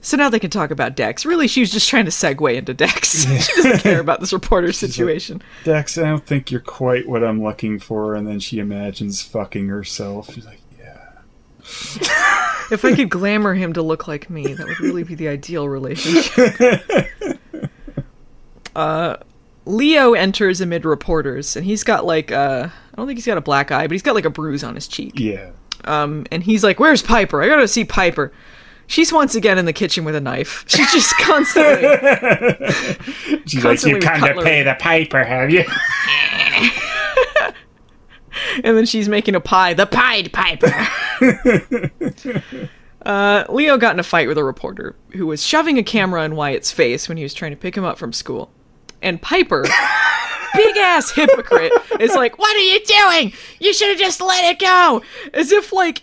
So 0.01 0.17
now 0.17 0.29
they 0.29 0.41
can 0.41 0.51
talk 0.51 0.73
about 0.73 0.97
Dex. 0.97 1.25
Really, 1.25 1.47
she 1.47 1.61
was 1.61 1.71
just 1.71 1.89
trying 1.89 2.07
to 2.07 2.11
segue 2.11 2.53
into 2.53 2.75
Dex. 2.75 3.25
she 3.47 3.63
doesn't 3.63 3.83
care 3.83 4.01
about 4.01 4.19
this 4.19 4.33
reporter 4.33 4.73
situation. 4.73 5.43
Dex, 5.63 5.97
I 5.97 6.03
don't 6.03 6.27
think 6.27 6.51
you're 6.51 6.61
quite 6.61 7.09
what 7.09 7.23
I'm 7.23 7.41
looking 7.41 7.79
for. 7.79 8.17
And 8.17 8.27
then 8.27 8.41
she 8.41 8.59
imagines 8.59 9.23
fucking 9.23 9.69
herself. 9.69 10.35
She's 10.35 10.45
like, 10.45 10.61
yeah. 10.77 11.11
If 12.71 12.85
I 12.85 12.95
could 12.95 13.09
glamour 13.09 13.55
him 13.55 13.73
to 13.75 13.83
look 13.83 14.09
like 14.09 14.29
me, 14.29 14.53
that 14.53 14.67
would 14.67 14.81
really 14.81 15.03
be 15.03 15.15
the 15.15 15.29
ideal 15.29 15.69
relationship. 15.69 17.09
uh, 18.79 19.17
Leo 19.67 20.15
enters 20.15 20.61
amid 20.61 20.85
reporters, 20.85 21.57
and 21.57 21.67
he's 21.67 21.85
got 21.85 22.07
like 22.07 22.33
uh, 22.33 22.69
I 22.71 22.97
don't 22.97 23.07
think 23.07 23.19
he's 23.19 23.27
got 23.27 23.37
a 23.37 23.43
black 23.43 23.71
eye, 23.71 23.87
but 23.87 23.93
he's 23.93 24.03
got 24.03 24.15
like 24.15 24.25
a 24.25 24.31
bruise 24.31 24.65
on 24.65 24.75
his 24.75 24.89
cheek. 24.89 25.19
Yeah. 25.19 25.51
Um, 25.85 26.27
and 26.31 26.43
he's 26.43 26.65
like, 26.65 26.81
"Where's 26.81 27.03
Piper? 27.03 27.43
I 27.43 27.49
gotta 27.49 27.69
see 27.69 27.85
Piper." 27.85 28.33
She's 28.87 29.13
once 29.13 29.35
again 29.35 29.59
in 29.59 29.67
the 29.67 29.75
kitchen 29.75 30.05
with 30.05 30.15
a 30.15 30.21
knife. 30.21 30.65
She's 30.67 30.91
just 30.91 31.15
constantly. 31.19 31.83
She's 33.45 33.63
Constantly 33.63 34.01
like, 34.01 34.03
you 34.03 34.11
come 34.27 34.37
to 34.37 34.43
pay 34.43 34.63
the 34.63 34.75
piper, 34.79 35.23
have 35.23 35.51
you? 35.51 35.61
and 38.65 38.77
then 38.77 38.87
she's 38.87 39.09
making 39.09 39.35
a 39.35 39.41
pie. 39.41 39.75
The 39.75 39.87
Pied 39.87 40.33
Piper. 40.33 40.73
Uh, 43.07 43.45
Leo 43.49 43.79
got 43.79 43.95
in 43.95 44.01
a 44.01 44.03
fight 44.03 44.27
with 44.29 44.37
a 44.37 44.45
reporter 44.45 44.95
who 45.13 45.27
was 45.27 45.43
shoving 45.43 45.79
a 45.79 45.85
camera 45.85 46.25
in 46.25 46.35
Wyatt's 46.35 46.73
face 46.73 47.09
when 47.09 47.17
he 47.17 47.23
was 47.23 47.33
trying 47.33 47.53
to 47.53 47.57
pick 47.57 47.77
him 47.77 47.85
up 47.85 47.97
from 47.97 48.13
school. 48.13 48.51
And 49.03 49.21
Piper, 49.23 49.63
big 50.55 50.77
ass 50.77 51.11
hypocrite, 51.11 51.73
is 52.01 52.15
like, 52.15 52.39
What 52.39 52.55
are 52.57 52.59
you 52.61 52.81
doing? 52.85 53.33
You 53.61 53.73
should 53.73 53.89
have 53.91 53.99
just 53.99 54.21
let 54.21 54.45
it 54.45 54.59
go. 54.59 55.03
as 55.33 55.53
if 55.53 55.73
like, 55.73 56.03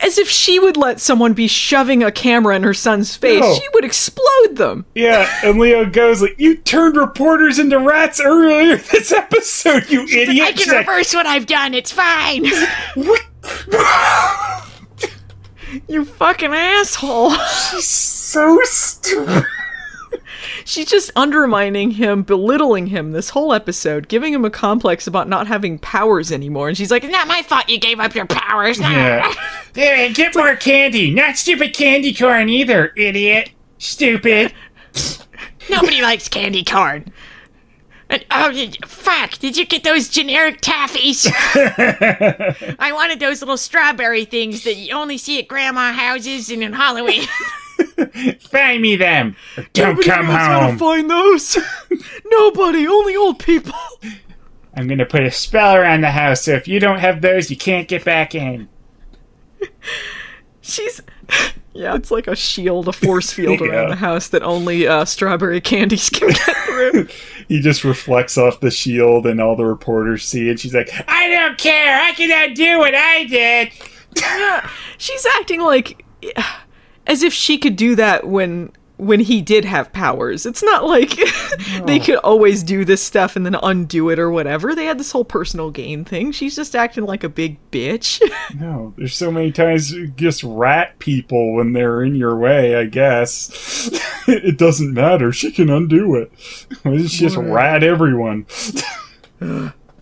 as 0.00 0.18
if 0.18 0.28
she 0.28 0.58
would 0.58 0.76
let 0.76 1.00
someone 1.00 1.34
be 1.34 1.46
shoving 1.46 2.02
a 2.02 2.10
camera 2.10 2.56
in 2.56 2.62
her 2.64 2.74
son's 2.74 3.14
face. 3.14 3.40
No. 3.40 3.54
She 3.54 3.62
would 3.74 3.84
explode 3.84 4.56
them. 4.56 4.84
Yeah, 4.94 5.28
and 5.44 5.58
Leo 5.60 5.84
goes 5.88 6.20
like, 6.20 6.34
"You 6.36 6.56
turned 6.56 6.96
reporters 6.96 7.58
into 7.60 7.78
rats 7.78 8.20
earlier 8.20 8.76
this 8.76 9.12
episode, 9.12 9.88
you 9.90 10.02
idiot!" 10.02 10.46
I 10.48 10.50
She's 10.52 10.64
can 10.64 10.74
like, 10.74 10.86
reverse 10.88 11.14
what 11.14 11.26
I've 11.26 11.46
done. 11.46 11.74
It's 11.74 11.92
fine. 11.92 12.44
what? 12.96 13.22
You 15.88 16.04
fucking 16.04 16.54
asshole. 16.54 17.30
She's 17.32 17.88
so 17.88 18.60
stupid. 18.64 19.44
She's 20.64 20.88
just 20.88 21.10
undermining 21.16 21.92
him, 21.92 22.22
belittling 22.22 22.88
him 22.88 23.12
this 23.12 23.30
whole 23.30 23.52
episode, 23.52 24.08
giving 24.08 24.32
him 24.32 24.44
a 24.44 24.50
complex 24.50 25.06
about 25.06 25.28
not 25.28 25.46
having 25.46 25.78
powers 25.78 26.32
anymore. 26.32 26.68
And 26.68 26.76
she's 26.76 26.90
like, 26.90 27.04
It's 27.04 27.12
not 27.12 27.28
my 27.28 27.42
fault 27.42 27.68
you 27.68 27.78
gave 27.78 28.00
up 28.00 28.14
your 28.14 28.26
powers. 28.26 28.78
Yeah. 28.78 29.32
Hey, 29.74 30.12
get 30.12 30.36
more 30.36 30.54
candy. 30.54 31.12
Not 31.12 31.36
stupid 31.36 31.74
candy 31.74 32.14
corn 32.14 32.48
either, 32.48 32.92
idiot. 32.96 33.50
Stupid. 33.78 34.54
Nobody 35.68 36.00
likes 36.00 36.28
candy 36.28 36.62
corn. 36.62 37.12
And, 38.08 38.24
oh, 38.30 38.52
fuck. 38.86 39.32
Did 39.38 39.56
you 39.56 39.66
get 39.66 39.82
those 39.82 40.08
generic 40.08 40.60
taffies? 40.60 41.26
I 42.78 42.92
wanted 42.92 43.18
those 43.18 43.42
little 43.42 43.56
strawberry 43.56 44.24
things 44.24 44.62
that 44.62 44.76
you 44.76 44.94
only 44.94 45.18
see 45.18 45.40
at 45.40 45.48
grandma 45.48 45.92
houses 45.92 46.50
and 46.50 46.62
in 46.62 46.72
Halloween. 46.72 47.26
Find 48.40 48.80
me 48.82 48.96
them. 48.96 49.36
Don't 49.72 49.90
Nobody 49.96 50.08
come 50.08 50.26
knows 50.26 50.34
how 50.36 50.70
to 50.70 50.76
find 50.76 51.10
those. 51.10 51.58
Nobody, 52.26 52.86
only 52.86 53.16
old 53.16 53.38
people. 53.38 53.74
I'm 54.76 54.86
gonna 54.88 55.06
put 55.06 55.22
a 55.22 55.30
spell 55.30 55.76
around 55.76 56.00
the 56.02 56.10
house, 56.10 56.42
so 56.44 56.52
if 56.52 56.66
you 56.68 56.80
don't 56.80 56.98
have 56.98 57.20
those, 57.20 57.50
you 57.50 57.56
can't 57.56 57.86
get 57.88 58.04
back 58.04 58.34
in. 58.34 58.68
She's 60.60 61.00
yeah, 61.74 61.96
it's 61.96 62.10
like 62.12 62.28
a 62.28 62.36
shield, 62.36 62.86
a 62.88 62.92
force 62.92 63.32
field 63.32 63.60
Yeah. 63.60 63.66
around 63.66 63.90
the 63.90 63.96
house 63.96 64.28
that 64.28 64.42
only 64.42 64.86
uh, 64.86 65.04
strawberry 65.04 65.60
candies 65.60 66.08
can 66.08 66.28
get 66.28 66.56
through. 66.66 67.08
He 67.48 67.60
just 67.60 67.82
reflects 67.84 68.38
off 68.38 68.60
the 68.60 68.70
shield, 68.70 69.26
and 69.26 69.40
all 69.40 69.56
the 69.56 69.64
reporters 69.66 70.24
see 70.24 70.48
it. 70.48 70.60
She's 70.60 70.74
like, 70.74 70.90
I 71.08 71.28
don't 71.28 71.58
care. 71.58 72.00
I 72.00 72.12
can 72.12 72.54
do 72.54 72.78
what 72.78 72.94
I 72.94 73.24
did. 73.24 73.72
yeah, 74.20 74.68
she's 74.98 75.26
acting 75.36 75.60
like 75.60 76.04
as 77.06 77.22
if 77.22 77.32
she 77.32 77.58
could 77.58 77.76
do 77.76 77.94
that 77.96 78.26
when 78.26 78.72
when 78.96 79.20
he 79.20 79.42
did 79.42 79.64
have 79.64 79.92
powers. 79.92 80.46
It's 80.46 80.62
not 80.62 80.84
like 80.84 81.18
they 81.84 81.98
could 81.98 82.16
always 82.18 82.62
do 82.62 82.84
this 82.84 83.02
stuff 83.02 83.34
and 83.34 83.44
then 83.44 83.56
undo 83.60 84.08
it 84.10 84.18
or 84.18 84.30
whatever. 84.30 84.74
They 84.74 84.84
had 84.84 84.98
this 84.98 85.10
whole 85.10 85.24
personal 85.24 85.70
gain 85.70 86.04
thing. 86.04 86.30
She's 86.32 86.54
just 86.54 86.76
acting 86.76 87.04
like 87.04 87.24
a 87.24 87.28
big 87.28 87.58
bitch. 87.70 88.20
No, 88.54 88.94
there's 88.96 89.16
so 89.16 89.32
many 89.32 89.50
times 89.50 89.90
you 89.90 90.08
just 90.08 90.44
rat 90.44 90.98
people 90.98 91.54
when 91.54 91.72
they're 91.72 92.02
in 92.02 92.14
your 92.14 92.36
way, 92.36 92.76
I 92.76 92.84
guess. 92.84 93.90
it 94.28 94.58
doesn't 94.58 94.94
matter. 94.94 95.32
She 95.32 95.50
can 95.50 95.70
undo 95.70 96.14
it. 96.14 96.30
She 97.10 97.18
just 97.18 97.36
rat 97.36 97.82
everyone? 97.82 98.46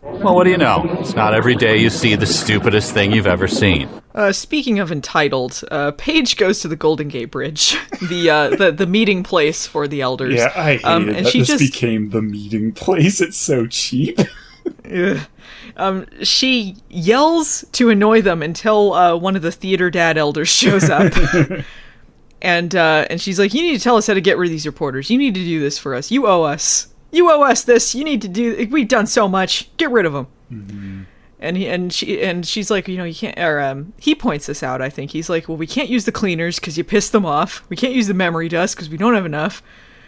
Well, 0.02 0.34
what 0.34 0.44
do 0.44 0.50
you 0.50 0.58
know? 0.58 0.84
It's 0.98 1.14
not 1.14 1.32
every 1.32 1.54
day 1.54 1.78
you 1.78 1.88
see 1.88 2.16
the 2.16 2.26
stupidest 2.26 2.92
thing 2.92 3.12
you've 3.12 3.26
ever 3.26 3.46
seen. 3.46 3.88
Uh, 4.14 4.32
speaking 4.32 4.78
of 4.80 4.90
entitled, 4.90 5.62
uh, 5.70 5.92
Paige 5.92 6.36
goes 6.36 6.60
to 6.60 6.68
the 6.68 6.76
Golden 6.76 7.08
Gate 7.08 7.30
Bridge, 7.30 7.76
the 8.08 8.28
uh, 8.28 8.50
the 8.50 8.72
the 8.72 8.86
meeting 8.86 9.22
place 9.22 9.66
for 9.66 9.86
the 9.88 10.00
elders. 10.00 10.34
Yeah, 10.34 10.52
I 10.54 10.62
hated 10.64 10.84
um, 10.84 11.08
and 11.08 11.26
that 11.26 11.28
she 11.28 11.38
this 11.40 11.48
just 11.48 11.60
became 11.60 12.10
the 12.10 12.20
meeting 12.20 12.72
place. 12.72 13.20
It's 13.20 13.36
so 13.36 13.66
cheap. 13.66 14.18
Um, 15.76 16.06
she 16.22 16.76
yells 16.90 17.64
to 17.72 17.88
annoy 17.88 18.20
them 18.20 18.42
until 18.42 18.92
uh, 18.92 19.16
one 19.16 19.36
of 19.36 19.42
the 19.42 19.50
theater 19.50 19.90
dad 19.90 20.18
elders 20.18 20.48
shows 20.48 20.90
up, 20.90 21.12
and 22.42 22.74
uh, 22.74 23.06
and 23.08 23.20
she's 23.20 23.38
like, 23.38 23.54
"You 23.54 23.62
need 23.62 23.78
to 23.78 23.82
tell 23.82 23.96
us 23.96 24.06
how 24.06 24.14
to 24.14 24.20
get 24.20 24.36
rid 24.36 24.48
of 24.48 24.50
these 24.50 24.66
reporters. 24.66 25.08
You 25.08 25.16
need 25.16 25.34
to 25.34 25.42
do 25.42 25.60
this 25.60 25.78
for 25.78 25.94
us. 25.94 26.10
You 26.10 26.26
owe 26.26 26.42
us. 26.42 26.91
You 27.12 27.30
owe 27.30 27.42
us 27.42 27.62
this. 27.62 27.94
You 27.94 28.02
need 28.02 28.22
to 28.22 28.28
do. 28.28 28.66
We've 28.70 28.88
done 28.88 29.06
so 29.06 29.28
much. 29.28 29.74
Get 29.76 29.90
rid 29.90 30.06
of 30.06 30.12
them." 30.14 30.26
And 31.38 31.56
he 31.56 31.68
and 31.68 31.92
she 31.92 32.22
and 32.22 32.46
she's 32.46 32.70
like, 32.70 32.88
you 32.88 32.96
know, 32.96 33.04
you 33.04 33.14
can't. 33.14 33.38
Or 33.38 33.60
um, 33.60 33.92
he 33.98 34.14
points 34.14 34.46
this 34.46 34.62
out. 34.62 34.80
I 34.80 34.88
think 34.88 35.10
he's 35.10 35.28
like, 35.28 35.48
well, 35.48 35.58
we 35.58 35.66
can't 35.66 35.88
use 35.88 36.04
the 36.04 36.12
cleaners 36.12 36.58
because 36.58 36.78
you 36.78 36.84
pissed 36.84 37.12
them 37.12 37.26
off. 37.26 37.64
We 37.68 37.76
can't 37.76 37.94
use 37.94 38.06
the 38.06 38.14
memory 38.14 38.48
dust 38.48 38.76
because 38.76 38.88
we 38.88 38.96
don't 38.96 39.14
have 39.14 39.26
enough. 39.26 39.62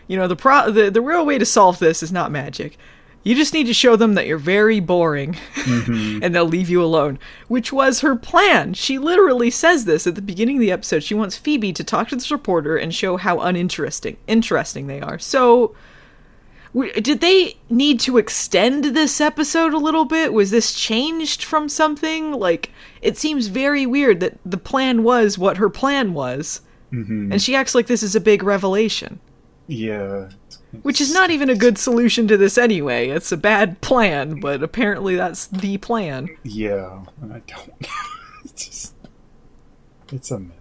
You 0.06 0.16
know, 0.16 0.28
the 0.28 0.36
pro 0.36 0.70
the 0.70 0.90
the 0.90 1.00
real 1.00 1.26
way 1.26 1.38
to 1.38 1.44
solve 1.44 1.78
this 1.78 2.02
is 2.02 2.12
not 2.12 2.30
magic. 2.30 2.78
You 3.24 3.34
just 3.34 3.54
need 3.54 3.66
to 3.66 3.74
show 3.74 3.96
them 3.96 4.14
that 4.14 4.26
you're 4.26 4.36
very 4.36 4.80
boring 4.80 5.36
and 5.66 6.34
they'll 6.34 6.44
leave 6.44 6.68
you 6.68 6.84
alone, 6.84 7.18
which 7.48 7.72
was 7.72 8.00
her 8.00 8.16
plan. 8.16 8.74
She 8.74 8.98
literally 8.98 9.48
says 9.50 9.86
this 9.86 10.06
at 10.06 10.14
the 10.14 10.20
beginning 10.20 10.58
of 10.58 10.60
the 10.60 10.70
episode. 10.70 11.02
She 11.02 11.14
wants 11.14 11.38
Phoebe 11.38 11.72
to 11.72 11.82
talk 11.82 12.08
to 12.08 12.16
this 12.16 12.30
reporter 12.30 12.76
and 12.76 12.94
show 12.94 13.16
how 13.16 13.40
uninteresting 13.40 14.18
interesting 14.26 14.88
they 14.88 15.00
are. 15.00 15.18
So 15.18 15.74
did 16.74 17.20
they 17.20 17.56
need 17.70 18.00
to 18.00 18.18
extend 18.18 18.84
this 18.84 19.20
episode 19.20 19.72
a 19.72 19.78
little 19.78 20.04
bit? 20.04 20.32
Was 20.32 20.50
this 20.50 20.74
changed 20.74 21.44
from 21.44 21.68
something? 21.68 22.32
Like 22.32 22.70
it 23.00 23.16
seems 23.16 23.46
very 23.46 23.86
weird 23.86 24.20
that 24.20 24.38
the 24.44 24.58
plan 24.58 25.02
was 25.02 25.38
what 25.38 25.58
her 25.58 25.70
plan 25.70 26.14
was. 26.14 26.60
Mm-hmm. 26.92 27.32
And 27.32 27.42
she 27.42 27.54
acts 27.54 27.74
like 27.74 27.86
this 27.86 28.02
is 28.02 28.14
a 28.14 28.20
big 28.20 28.42
revelation 28.42 29.20
yeah. 29.66 30.28
which 30.82 31.00
is 31.00 31.12
not 31.12 31.30
even 31.30 31.48
a 31.48 31.54
good 31.54 31.78
solution 31.78 32.28
to 32.28 32.36
this 32.36 32.58
anyway. 32.58 33.08
It's 33.08 33.32
a 33.32 33.36
bad 33.36 33.80
plan, 33.80 34.40
but 34.40 34.62
apparently 34.62 35.16
that's 35.16 35.46
the 35.46 35.78
plan. 35.78 36.28
Yeah. 36.42 37.04
And 37.20 37.32
I 37.32 37.42
don't. 37.46 37.72
it's 38.44 38.66
just. 38.66 38.94
It's 40.12 40.30
a 40.30 40.38
mess. 40.38 40.54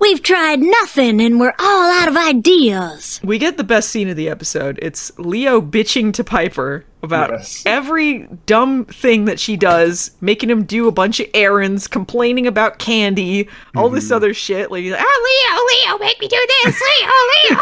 We've 0.00 0.22
tried 0.22 0.60
nothing 0.60 1.20
and 1.20 1.40
we're 1.40 1.54
all 1.58 1.90
out 1.90 2.08
of 2.08 2.16
ideas. 2.16 3.20
We 3.24 3.38
get 3.38 3.56
the 3.56 3.64
best 3.64 3.90
scene 3.90 4.08
of 4.08 4.16
the 4.16 4.28
episode. 4.28 4.78
It's 4.80 5.16
Leo 5.18 5.60
bitching 5.60 6.12
to 6.14 6.24
Piper 6.24 6.84
about 7.02 7.30
Yes. 7.30 7.62
every 7.66 8.28
dumb 8.46 8.84
thing 8.84 9.24
that 9.24 9.40
she 9.40 9.56
does, 9.56 10.12
making 10.20 10.50
him 10.50 10.64
do 10.64 10.86
a 10.86 10.92
bunch 10.92 11.18
of 11.20 11.26
errands, 11.34 11.88
complaining 11.88 12.46
about 12.46 12.78
candy, 12.78 13.48
all 13.74 13.88
this 13.88 14.06
mm-hmm. 14.06 14.14
other 14.14 14.34
shit. 14.34 14.70
Like, 14.70 14.82
he's 14.82 14.92
like, 14.92 15.02
Oh, 15.04 15.88
Leo, 15.88 15.92
Leo, 15.92 15.98
make 15.98 16.20
me 16.20 16.28
do 16.28 16.46
this. 16.64 16.80
Leo, 17.50 17.56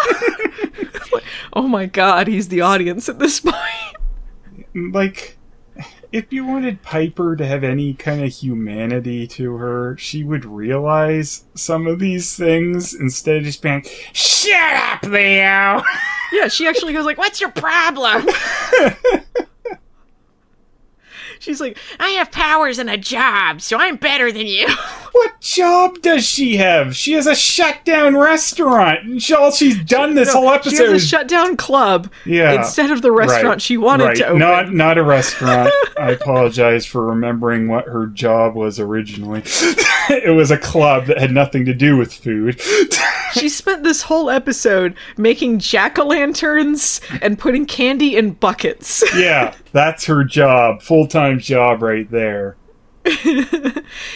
Leo. 1.12 1.20
oh 1.54 1.68
my 1.68 1.86
god, 1.86 2.26
he's 2.26 2.48
the 2.48 2.60
audience 2.60 3.08
at 3.08 3.18
this 3.18 3.40
point. 3.40 3.56
Like, 4.74 5.35
if 6.12 6.32
you 6.32 6.44
wanted 6.46 6.82
Piper 6.82 7.36
to 7.36 7.46
have 7.46 7.64
any 7.64 7.94
kind 7.94 8.22
of 8.22 8.32
humanity 8.32 9.26
to 9.28 9.56
her, 9.56 9.96
she 9.98 10.24
would 10.24 10.44
realize 10.44 11.44
some 11.54 11.86
of 11.86 11.98
these 11.98 12.36
things 12.36 12.94
instead 12.94 13.36
of 13.36 13.44
just 13.44 13.62
being, 13.62 13.84
Shut 14.12 14.76
up, 14.76 15.02
Leo! 15.02 15.82
yeah, 16.32 16.48
she 16.48 16.66
actually 16.66 16.92
goes 16.92 17.04
like, 17.04 17.18
What's 17.18 17.40
your 17.40 17.50
problem? 17.50 18.26
she's 21.38 21.60
like, 21.60 21.78
I 22.00 22.10
have 22.10 22.30
powers 22.30 22.78
and 22.78 22.88
a 22.90 22.96
job, 22.96 23.60
so 23.60 23.78
I'm 23.78 23.96
better 23.96 24.30
than 24.32 24.46
you. 24.46 24.66
What 25.16 25.40
job 25.40 26.02
does 26.02 26.26
she 26.26 26.58
have? 26.58 26.94
She 26.94 27.12
has 27.12 27.26
a 27.26 27.34
shutdown 27.34 28.18
restaurant, 28.18 29.04
and 29.04 29.22
she, 29.22 29.32
all 29.32 29.50
she's 29.50 29.82
done 29.82 30.14
this 30.14 30.30
whole 30.30 30.50
episode. 30.50 30.76
she 30.76 30.82
has 30.92 31.02
a 31.02 31.06
shutdown 31.06 31.56
club 31.56 32.12
Yeah. 32.26 32.52
instead 32.52 32.90
of 32.90 33.00
the 33.00 33.10
restaurant 33.10 33.46
Right, 33.46 33.62
she 33.62 33.78
wanted 33.78 34.04
right. 34.04 34.16
to 34.18 34.26
open. 34.26 34.38
Not 34.40 34.74
not 34.74 34.98
a 34.98 35.02
restaurant. 35.16 35.72
I 35.98 36.10
apologize 36.10 36.84
for 36.84 37.02
remembering 37.06 37.66
what 37.68 37.86
her 37.86 38.08
job 38.08 38.54
was 38.56 38.78
originally. 38.78 39.40
it 40.10 40.34
was 40.36 40.50
a 40.50 40.58
club 40.58 41.06
that 41.06 41.18
had 41.18 41.32
nothing 41.32 41.64
to 41.64 41.72
do 41.72 41.96
with 41.96 42.12
food. 42.12 42.60
She 43.34 43.48
spent 43.48 43.82
this 43.84 44.02
whole 44.02 44.30
episode 44.30 44.94
making 45.16 45.58
jack 45.58 45.98
o' 45.98 46.06
lanterns 46.06 47.00
and 47.22 47.38
putting 47.38 47.66
candy 47.66 48.16
in 48.16 48.32
buckets. 48.32 49.02
yeah, 49.16 49.54
that's 49.72 50.04
her 50.06 50.24
job. 50.24 50.82
Full 50.82 51.06
time 51.06 51.38
job 51.38 51.82
right 51.82 52.10
there. 52.10 52.56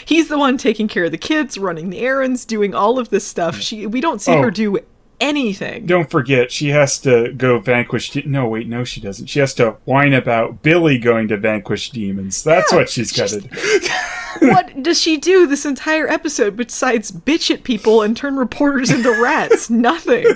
He's 0.05 0.29
the 0.29 0.39
one 0.39 0.59
taking 0.59 0.89
care 0.89 1.05
of 1.05 1.13
the 1.13 1.19
kids, 1.19 1.57
running 1.59 1.91
the 1.91 2.01
errands, 2.01 2.45
doing 2.45 2.75
all 2.75 2.99
of 2.99 3.11
this 3.11 3.27
stuff. 3.27 3.57
She 3.61 3.87
we 3.87 4.01
don't 4.01 4.21
see 4.21 4.33
Oh. 4.33 4.43
her 4.43 4.51
do 4.51 4.79
anything. 5.21 5.87
Don't 5.87 6.11
forget, 6.11 6.51
she 6.51 6.69
has 6.71 6.99
to 7.01 7.33
go 7.35 7.59
vanquish. 7.59 8.11
De- 8.11 8.27
no, 8.27 8.49
wait, 8.49 8.67
no, 8.69 8.85
she 8.85 9.01
doesn't. 9.01 9.27
She 9.27 9.39
has 9.39 9.55
to 9.55 9.73
whine 9.85 10.13
about 10.15 10.63
Billie 10.63 10.99
going 10.99 11.29
to 11.29 11.37
vanquish 11.37 11.91
demons. 11.91 12.43
That's 12.43 12.73
Yeah, 12.73 12.79
what 12.79 12.89
she's 12.91 13.13
got 13.13 13.29
to 13.29 13.41
do. 13.43 13.49
what 14.49 14.83
does 14.83 15.01
she 15.01 15.17
do 15.17 15.47
this 15.47 15.67
entire 15.67 16.09
episode 16.09 16.57
besides 16.57 17.13
bitch 17.13 17.51
at 17.51 17.63
people 17.63 18.03
and 18.03 18.17
turn 18.17 18.37
reporters 18.37 18.91
into 18.91 19.11
rats? 19.23 19.69
Nothing. 19.69 20.27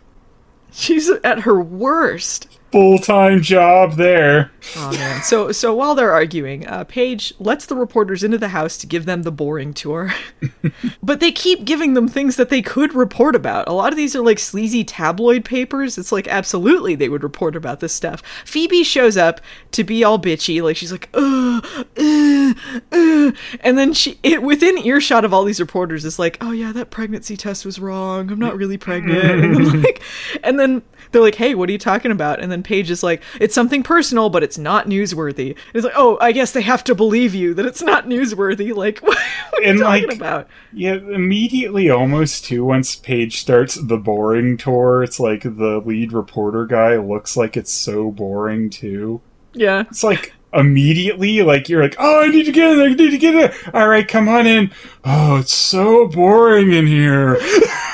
She's 0.72 1.08
at 1.08 1.40
her 1.40 1.60
worst. 1.60 2.58
Full 2.72 2.98
time 2.98 3.42
job 3.42 3.96
there. 3.96 4.50
Oh 4.76 4.92
man. 4.92 5.22
So 5.22 5.52
so 5.52 5.74
while 5.74 5.94
they're 5.94 6.12
arguing, 6.12 6.66
uh, 6.66 6.84
Paige 6.84 7.34
lets 7.38 7.66
the 7.66 7.76
reporters 7.76 8.24
into 8.24 8.38
the 8.38 8.48
house 8.48 8.78
to 8.78 8.86
give 8.86 9.04
them 9.04 9.24
the 9.24 9.30
boring 9.30 9.74
tour. 9.74 10.14
but 11.02 11.20
they 11.20 11.32
keep 11.32 11.66
giving 11.66 11.92
them 11.92 12.08
things 12.08 12.36
that 12.36 12.48
they 12.48 12.62
could 12.62 12.94
report 12.94 13.36
about. 13.36 13.68
A 13.68 13.72
lot 13.72 13.92
of 13.92 13.96
these 13.96 14.16
are 14.16 14.22
like 14.22 14.38
sleazy 14.38 14.84
tabloid 14.84 15.44
papers. 15.44 15.98
It's 15.98 16.12
like 16.12 16.26
absolutely 16.28 16.94
they 16.94 17.10
would 17.10 17.22
report 17.22 17.56
about 17.56 17.80
this 17.80 17.92
stuff. 17.92 18.22
Phoebe 18.46 18.84
shows 18.84 19.18
up 19.18 19.42
to 19.72 19.84
be 19.84 20.02
all 20.02 20.18
bitchy, 20.18 20.62
like 20.62 20.78
she's 20.78 20.92
like, 20.92 21.10
ugh, 21.12 21.66
ugh, 21.98 22.56
ugh. 22.90 23.36
and 23.60 23.76
then 23.76 23.92
she 23.92 24.18
it, 24.22 24.42
within 24.42 24.78
earshot 24.78 25.26
of 25.26 25.34
all 25.34 25.44
these 25.44 25.60
reporters 25.60 26.06
is 26.06 26.18
like, 26.18 26.38
oh 26.40 26.52
yeah, 26.52 26.72
that 26.72 26.90
pregnancy 26.90 27.36
test 27.36 27.66
was 27.66 27.78
wrong. 27.78 28.30
I'm 28.30 28.38
not 28.38 28.56
really 28.56 28.78
pregnant. 28.78 29.24
and 29.24 29.54
then 29.54 29.82
like, 29.82 30.02
and 30.42 30.58
then 30.58 30.82
they're 31.12 31.22
like, 31.22 31.34
hey, 31.34 31.54
what 31.54 31.68
are 31.68 31.72
you 31.72 31.78
talking 31.78 32.10
about? 32.10 32.40
And 32.40 32.50
then 32.50 32.62
Paige 32.62 32.90
is 32.90 33.02
like, 33.02 33.22
it's 33.40 33.54
something 33.54 33.82
personal, 33.82 34.30
but 34.30 34.42
it's 34.42 34.58
not 34.58 34.86
newsworthy. 34.86 35.50
And 35.50 35.74
it's 35.74 35.84
like, 35.84 35.94
oh, 35.96 36.18
I 36.20 36.32
guess 36.32 36.52
they 36.52 36.62
have 36.62 36.82
to 36.84 36.94
believe 36.94 37.34
you 37.34 37.54
that 37.54 37.66
it's 37.66 37.82
not 37.82 38.06
newsworthy. 38.06 38.72
Like, 38.82 38.98
what, 39.00 39.16
are 39.18 39.62
you 39.62 39.70
And, 39.70 39.78
talking 39.80 40.08
like, 40.08 40.16
about? 40.16 40.48
Yeah, 40.72 40.94
immediately, 40.94 41.88
almost 41.90 42.46
too. 42.46 42.64
Once 42.64 42.96
Paige 42.96 43.38
starts 43.38 43.74
the 43.74 43.98
boring 43.98 44.56
tour, 44.56 45.02
it's 45.04 45.20
like 45.20 45.42
the 45.42 45.80
lead 45.84 46.12
reporter 46.12 46.64
guy 46.66 46.96
looks 46.96 47.36
like 47.36 47.56
it's 47.56 47.70
so 47.70 48.10
boring 48.10 48.70
too. 48.70 49.20
Yeah. 49.52 49.82
It's 49.82 50.02
like 50.02 50.32
immediately, 50.54 51.42
like 51.42 51.68
you're 51.68 51.82
like, 51.82 51.96
oh, 51.98 52.22
I 52.22 52.28
need 52.28 52.44
to 52.44 52.52
get 52.52 52.72
in. 52.72 52.78
there 52.78 52.86
I 52.88 52.94
need 52.94 53.10
to 53.10 53.18
get 53.18 53.34
in. 53.34 53.40
there 53.40 53.54
All 53.74 53.88
right, 53.88 54.08
come 54.08 54.28
on 54.28 54.46
in. 54.46 54.72
Oh, 55.04 55.36
it's 55.36 55.52
so 55.52 56.08
boring 56.08 56.72
in 56.72 56.86
here. 56.86 57.38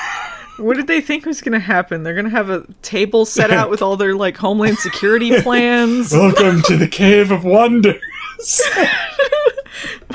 What 0.59 0.75
did 0.75 0.87
they 0.87 0.99
think 1.01 1.25
was 1.25 1.41
going 1.41 1.53
to 1.53 1.59
happen? 1.59 2.03
They're 2.03 2.13
going 2.13 2.25
to 2.25 2.31
have 2.31 2.49
a 2.49 2.65
table 2.81 3.25
set 3.25 3.49
out 3.51 3.69
with 3.69 3.81
all 3.81 3.95
their 3.95 4.15
like 4.15 4.35
Homeland 4.37 4.77
Security 4.77 5.41
plans. 5.43 6.11
Welcome 6.11 6.61
to 6.63 6.75
the 6.77 6.87
Cave 6.87 7.31
of 7.31 7.43
Wonders. 7.45 8.01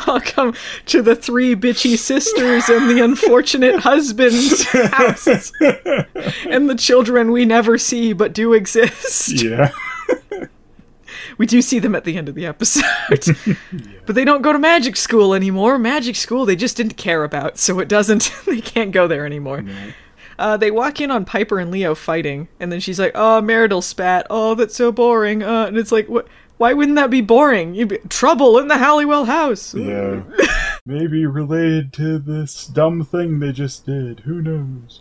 Welcome 0.06 0.54
to 0.86 1.00
the 1.00 1.16
three 1.16 1.56
bitchy 1.56 1.96
sisters 1.96 2.68
and 2.68 2.90
the 2.90 3.02
unfortunate 3.02 3.80
husband's 3.80 4.62
house. 4.68 5.26
and 6.46 6.68
the 6.68 6.76
children 6.78 7.30
we 7.30 7.44
never 7.46 7.78
see 7.78 8.12
but 8.12 8.34
do 8.34 8.52
exist. 8.52 9.42
yeah. 9.42 9.70
We 11.38 11.46
do 11.46 11.62
see 11.62 11.78
them 11.78 11.94
at 11.94 12.04
the 12.04 12.16
end 12.16 12.28
of 12.28 12.34
the 12.34 12.46
episode. 12.46 12.84
But 14.06 14.14
they 14.14 14.24
don't 14.24 14.42
go 14.42 14.52
to 14.52 14.58
magic 14.58 14.96
school 14.96 15.32
anymore. 15.34 15.78
Magic 15.78 16.16
school 16.16 16.44
they 16.44 16.54
just 16.56 16.76
didn't 16.76 16.96
care 16.96 17.24
about, 17.24 17.58
so 17.58 17.80
it 17.80 17.88
doesn't 17.88 18.30
they 18.46 18.60
can't 18.60 18.92
go 18.92 19.06
there 19.08 19.24
anymore. 19.24 19.64
Uh, 20.38 20.56
they 20.56 20.70
walk 20.70 21.00
in 21.00 21.10
on 21.10 21.24
Piper 21.24 21.58
and 21.58 21.70
Leo 21.70 21.94
fighting, 21.94 22.48
and 22.60 22.70
then 22.72 22.80
she's 22.80 22.98
like, 22.98 23.12
"Oh, 23.14 23.40
marital 23.40 23.82
spat. 23.82 24.26
Oh, 24.30 24.54
that's 24.54 24.74
so 24.76 24.90
boring." 24.92 25.42
Uh, 25.42 25.66
and 25.66 25.76
it's 25.76 25.92
like, 25.92 26.08
"What? 26.08 26.26
Why 26.56 26.72
wouldn't 26.72 26.96
that 26.96 27.10
be 27.10 27.20
boring? 27.20 27.74
You'd 27.74 27.88
be 27.88 27.98
trouble 28.08 28.58
in 28.58 28.68
the 28.68 28.78
Halliwell 28.78 29.24
house." 29.24 29.74
Yeah. 29.74 30.22
Maybe 30.86 31.24
related 31.26 31.92
to 31.94 32.18
this 32.18 32.66
dumb 32.66 33.04
thing 33.04 33.38
they 33.40 33.52
just 33.52 33.86
did. 33.86 34.20
Who 34.20 34.42
knows? 34.42 35.00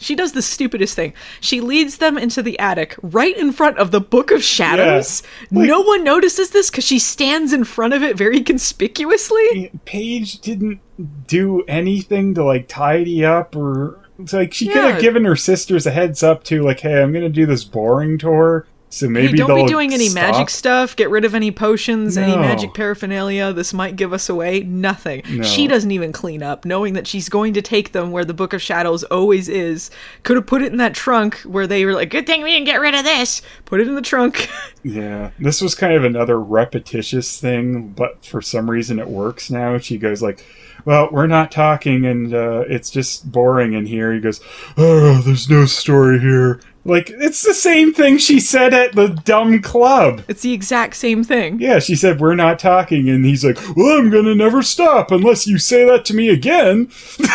She 0.00 0.14
does 0.14 0.32
the 0.32 0.40
stupidest 0.40 0.96
thing. 0.96 1.12
She 1.42 1.60
leads 1.60 1.98
them 1.98 2.16
into 2.16 2.42
the 2.42 2.58
attic 2.58 2.96
right 3.02 3.36
in 3.36 3.52
front 3.52 3.76
of 3.76 3.90
the 3.90 4.00
Book 4.00 4.30
of 4.30 4.42
Shadows. 4.42 5.22
Like- 5.50 5.68
no 5.68 5.82
one 5.82 6.02
notices 6.04 6.50
this 6.50 6.70
because 6.70 6.84
she 6.84 6.98
stands 6.98 7.52
in 7.52 7.64
front 7.64 7.92
of 7.92 8.02
it 8.02 8.16
very 8.16 8.40
conspicuously. 8.40 9.70
Paige 9.84 10.40
didn't 10.40 10.80
do 11.26 11.62
anything 11.68 12.34
to 12.34 12.44
like 12.44 12.66
tidy 12.66 13.24
up 13.26 13.54
or 13.54 13.99
it's 14.22 14.32
like 14.32 14.52
she 14.54 14.66
could 14.66 14.76
Yeah. 14.76 14.92
have 14.92 15.00
given 15.00 15.24
her 15.24 15.36
sisters 15.36 15.86
a 15.86 15.90
heads 15.90 16.22
up 16.22 16.44
to 16.44 16.62
like, 16.62 16.80
hey, 16.80 17.02
I'm 17.02 17.12
gonna 17.12 17.28
do 17.28 17.46
this 17.46 17.64
boring 17.64 18.18
tour. 18.18 18.66
So 18.92 19.08
maybe 19.08 19.28
hey, 19.28 19.32
don't 19.36 19.54
they'll 19.54 19.64
be 19.66 19.70
doing 19.70 19.94
any 19.94 20.08
stop. 20.08 20.32
magic 20.32 20.50
stuff. 20.50 20.96
Get 20.96 21.10
rid 21.10 21.24
of 21.24 21.32
any 21.36 21.52
potions, 21.52 22.18
any 22.18 22.32
No. 22.34 22.40
magic 22.40 22.74
paraphernalia. 22.74 23.52
This 23.52 23.72
might 23.72 23.94
give 23.94 24.12
us 24.12 24.28
away. 24.28 24.62
Nothing. 24.62 25.22
No. 25.30 25.44
She 25.44 25.68
doesn't 25.68 25.92
even 25.92 26.10
clean 26.10 26.42
up, 26.42 26.64
knowing 26.64 26.94
that 26.94 27.06
she's 27.06 27.28
going 27.28 27.52
to 27.54 27.62
take 27.62 27.92
them 27.92 28.10
where 28.10 28.24
the 28.24 28.34
Book 28.34 28.52
of 28.52 28.60
Shadows 28.60 29.04
always 29.04 29.48
is. 29.48 29.92
Could 30.24 30.34
have 30.38 30.46
put 30.46 30.60
it 30.62 30.72
in 30.72 30.78
that 30.78 30.94
trunk 30.94 31.36
where 31.42 31.68
they 31.68 31.84
were 31.84 31.92
like, 31.92 32.10
Good 32.10 32.26
thing 32.26 32.42
we 32.42 32.50
didn't 32.50 32.66
get 32.66 32.80
rid 32.80 32.96
of 32.96 33.04
this. 33.04 33.42
put 33.64 33.80
it 33.80 33.86
in 33.86 33.94
the 33.94 34.02
trunk. 34.02 34.48
Yeah, 34.82 35.30
this 35.38 35.60
was 35.60 35.74
kind 35.76 35.92
of 35.92 36.04
another 36.04 36.40
repetitious 36.40 37.38
thing, 37.38 37.88
but 37.90 38.24
for 38.24 38.40
some 38.40 38.68
reason 38.70 38.98
it 38.98 39.08
works 39.08 39.50
now. 39.50 39.76
She 39.78 39.98
goes 39.98 40.22
like, 40.22 40.44
"Well, 40.84 41.08
we're 41.10 41.26
not 41.26 41.50
talking, 41.52 42.04
and 42.06 42.34
uh, 42.34 42.64
it's 42.68 42.90
just 42.90 43.30
boring 43.30 43.72
in 43.74 43.86
here." 43.86 44.12
He 44.12 44.20
goes, 44.20 44.40
"Oh, 44.76 45.20
there's 45.20 45.48
no 45.50 45.66
story 45.66 46.18
here." 46.20 46.60
Like 46.84 47.10
it's 47.10 47.42
the 47.42 47.52
same 47.52 47.92
thing 47.92 48.16
she 48.16 48.40
said 48.40 48.72
at 48.72 48.94
the 48.94 49.08
dumb 49.08 49.60
club. 49.60 50.22
it's 50.28 50.40
the 50.42 50.54
exact 50.54 50.96
same 50.96 51.22
thing. 51.22 51.60
Yeah, 51.60 51.78
she 51.78 51.94
said 51.94 52.20
we're 52.20 52.34
not 52.34 52.58
talking, 52.58 53.08
and 53.10 53.24
he's 53.24 53.44
like, 53.44 53.58
"Well, 53.76 53.98
I'm 53.98 54.10
gonna 54.10 54.34
never 54.34 54.62
stop 54.62 55.10
unless 55.10 55.46
you 55.46 55.58
say 55.58 55.84
that 55.84 56.04
to 56.06 56.14
me 56.14 56.28
again." 56.30 56.90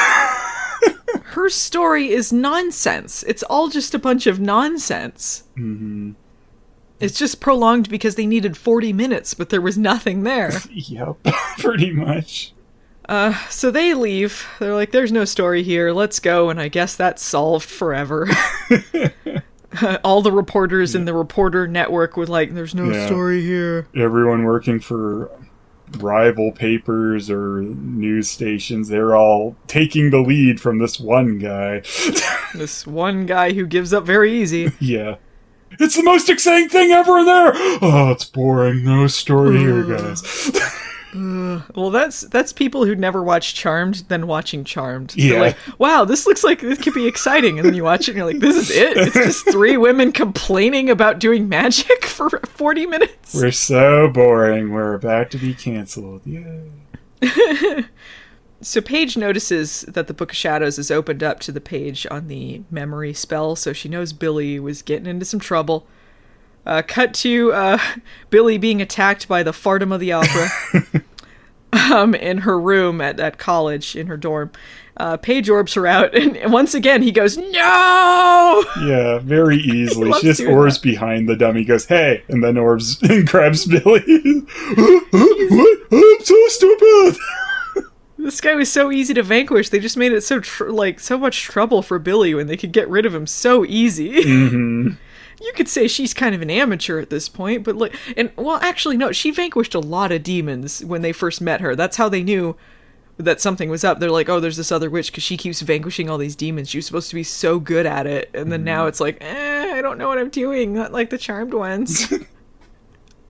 Her 1.36 1.50
story 1.50 2.10
is 2.12 2.32
nonsense. 2.34 3.24
It's 3.28 3.44
all 3.44 3.68
just 3.70 3.94
a 3.94 4.00
bunch 4.00 4.26
of 4.26 4.40
nonsense. 4.40 5.44
Mm-hmm. 5.58 6.12
It's 7.00 7.20
just 7.20 7.42
prolonged 7.42 7.90
because 7.90 8.16
they 8.16 8.26
needed 8.26 8.56
40 8.56 8.94
minutes, 8.94 9.34
but 9.34 9.50
there 9.50 9.62
was 9.62 9.78
nothing 9.78 10.24
there. 10.24 10.52
Yep, 10.72 11.18
pretty 11.60 11.92
much. 11.92 12.54
Uh, 13.08 13.34
so 13.50 13.70
they 13.72 13.94
leave. 13.94 14.48
They're 14.60 14.74
like, 14.74 14.92
there's 14.92 15.12
no 15.12 15.26
story 15.26 15.62
here. 15.64 15.92
Let's 15.92 16.20
go. 16.20 16.50
And 16.50 16.60
I 16.60 16.68
guess 16.70 16.96
that's 16.96 17.24
solved 17.24 17.70
forever. 17.70 18.28
All 20.04 20.22
the 20.22 20.32
reporters 20.32 20.96
in 20.96 21.06
the 21.06 21.14
reporter 21.14 21.68
network 21.68 22.16
were 22.16 22.26
like, 22.26 22.54
there's 22.54 22.74
no 22.74 22.90
Yeah. 22.90 23.06
story 23.06 23.42
here. 23.42 23.88
everyone 23.96 24.44
working 24.44 24.80
for 24.80 25.30
rival 26.00 26.52
papers 26.52 27.30
or 27.30 27.62
news 27.62 28.28
stations 28.28 28.88
they're 28.90 29.16
all 29.16 29.56
taking 29.68 30.10
the 30.10 30.20
lead 30.20 30.60
from 30.60 30.80
this 30.80 31.00
one 31.00 31.38
guy 31.38 31.80
This 32.56 32.88
one 32.88 33.28
guy 33.28 33.54
who 33.54 33.68
gives 33.68 33.94
up 33.94 34.04
very 34.04 34.34
easy. 34.36 34.72
yeah 34.80 35.18
it's 35.80 35.96
the 35.96 36.02
most 36.04 36.28
exciting 36.28 36.70
thing 36.70 36.90
ever 36.92 37.20
in 37.20 37.26
there 37.28 37.52
oh 37.56 38.10
it's 38.12 38.26
boring 38.26 38.84
no 38.84 39.06
story 39.06 39.60
here 39.60 39.84
guys 39.84 40.24
Well, 41.76 41.90
that's 41.90 42.22
that's 42.22 42.52
people 42.54 42.86
who 42.86 42.96
never 42.96 43.24
watched 43.24 43.56
Charmed, 43.56 44.04
then 44.10 44.28
watching 44.28 44.64
Charmed. 44.64 45.12
They're 45.18 45.40
like, 45.40 45.58
wow, 45.78 46.04
this 46.06 46.26
looks 46.28 46.44
like 46.44 46.60
this 46.62 46.80
could 46.80 46.94
be 46.94 47.08
exciting. 47.08 47.58
And 47.58 47.66
then 47.66 47.74
you 47.74 47.84
watch 47.84 48.08
it 48.08 48.12
and 48.12 48.18
you're 48.18 48.26
like, 48.26 48.40
this 48.40 48.56
is 48.56 48.72
it? 48.72 48.98
It's 48.98 49.14
just 49.14 49.46
three 49.52 49.78
women 49.78 50.12
complaining 50.12 50.90
about 50.90 51.20
doing 51.20 51.48
magic 51.50 52.06
for 52.16 52.30
40 52.30 52.86
minutes? 52.86 53.34
we're 53.34 53.52
so 53.52 54.08
boring 54.10 54.72
we're 54.72 54.94
about 54.94 55.32
to 55.32 55.38
be 55.38 55.54
canceled 55.54 56.22
yeah 56.26 57.82
So 58.62 58.82
Paige 58.82 59.16
notices 59.18 59.82
that 59.82 60.08
the 60.08 60.14
Book 60.14 60.32
of 60.32 60.38
Shadows 60.38 60.80
is 60.80 60.90
opened 60.90 61.22
up 61.22 61.40
to 61.42 61.52
the 61.52 61.62
page 61.62 62.08
on 62.10 62.28
the 62.28 62.64
memory 62.72 63.14
spell, 63.14 63.56
so 63.56 63.74
she 63.74 63.90
knows 63.90 64.12
Billie 64.14 64.60
was 64.60 64.82
getting 64.82 65.06
into 65.06 65.26
some 65.26 65.40
trouble. 65.40 65.86
Uh, 66.66 66.82
cut 66.82 67.14
to 67.14 67.54
uh, 67.54 67.78
Billie 68.30 68.58
being 68.58 68.82
attacked 68.82 69.28
by 69.28 69.44
the 69.44 69.52
Fartum 69.52 69.94
of 69.94 70.00
the 70.00 70.12
Opera 70.14 70.50
um, 71.94 72.16
in 72.16 72.40
her 72.40 72.60
room 72.60 73.02
at, 73.02 73.20
at 73.20 73.38
college, 73.38 73.96
in 73.96 74.08
her 74.08 74.18
dorm. 74.18 74.52
Uh, 74.98 75.18
Paige 75.18 75.50
orbs 75.50 75.74
her 75.74 75.86
out, 75.86 76.16
and 76.16 76.52
once 76.52 76.74
again 76.74 77.02
he 77.02 77.12
goes, 77.12 77.38
No! 77.38 78.64
yeah 78.88 79.20
very 79.20 79.58
easily 79.58 80.12
she 80.14 80.22
just 80.28 80.42
orbs 80.42 80.78
behind 80.78 81.28
the 81.28 81.36
dummy 81.36 81.66
goes 81.66 81.86
hey 81.86 82.24
and 82.30 82.42
then 82.44 82.58
orbs 82.58 83.02
and 83.04 83.28
grabs 83.28 83.66
billie 83.66 84.00
what 84.00 85.80
i'm 85.92 86.24
so 86.24 86.48
stupid 86.48 87.18
This 88.18 88.40
guy 88.42 88.56
was 88.56 88.72
so 88.72 88.92
easy 88.92 89.14
to 89.14 89.22
vanquish. 89.24 89.70
They 89.70 89.80
just 89.80 89.98
made 89.98 90.12
it 90.12 90.22
so 90.22 90.40
tr- 90.40 90.70
like 90.70 91.00
so 91.00 91.16
much 91.18 91.44
trouble 91.44 91.84
for 91.84 92.00
Billie 92.00 92.34
when 92.34 92.48
they 92.48 92.58
could 92.58 92.72
get 92.72 92.90
rid 92.90 93.06
of 93.06 93.14
him 93.14 93.28
so 93.28 93.64
easy. 93.66 94.24
hmm 94.24 94.94
You 95.46 95.54
could 95.54 95.70
say 95.70 95.88
she's 95.88 96.14
kind 96.14 96.34
of 96.34 96.42
an 96.42 96.50
amateur 96.50 97.00
at 97.00 97.12
this 97.12 97.30
point, 97.30 97.64
but 97.64 97.76
like, 97.76 97.96
and 98.18 98.32
well, 98.36 98.58
actually, 98.62 98.98
no, 98.98 99.12
she 99.12 99.30
vanquished 99.30 99.76
a 99.76 99.80
lot 99.80 100.12
of 100.12 100.24
demons 100.24 100.84
when 100.84 101.04
they 101.04 101.12
first 101.12 101.40
met 101.40 101.62
her. 101.62 101.76
That's 101.76 101.98
how 101.98 102.10
they 102.10 102.24
knew 102.24 102.56
that 103.18 103.40
something 103.40 103.70
was 103.70 103.84
up. 103.84 104.00
They're 104.00 104.10
like, 104.10 104.28
oh, 104.28 104.40
there's 104.40 104.58
this 104.58 104.72
other 104.72 104.90
witch 104.90 105.12
because 105.12 105.24
she 105.24 105.38
keeps 105.38 105.62
vanquishing 105.62 106.10
all 106.10 106.18
these 106.18 106.36
demons. 106.36 106.70
She 106.70 106.80
was 106.80 106.88
supposed 106.88 107.10
to 107.10 107.16
be 107.16 107.24
so 107.24 107.60
good 107.60 107.86
at 107.86 108.08
it, 108.08 108.32
and 108.34 108.52
then 108.52 108.64
now 108.64 108.88
it's 108.88 109.00
like, 109.00 109.20
eh, 109.22 109.74
I 109.76 109.82
don't 109.82 110.00
know 110.00 110.08
what 110.08 110.18
I'm 110.18 110.30
doing. 110.30 110.74
Not 110.74 110.92
like 110.92 111.12
the 111.12 111.18
charmed 111.20 111.54
ones. 111.54 112.12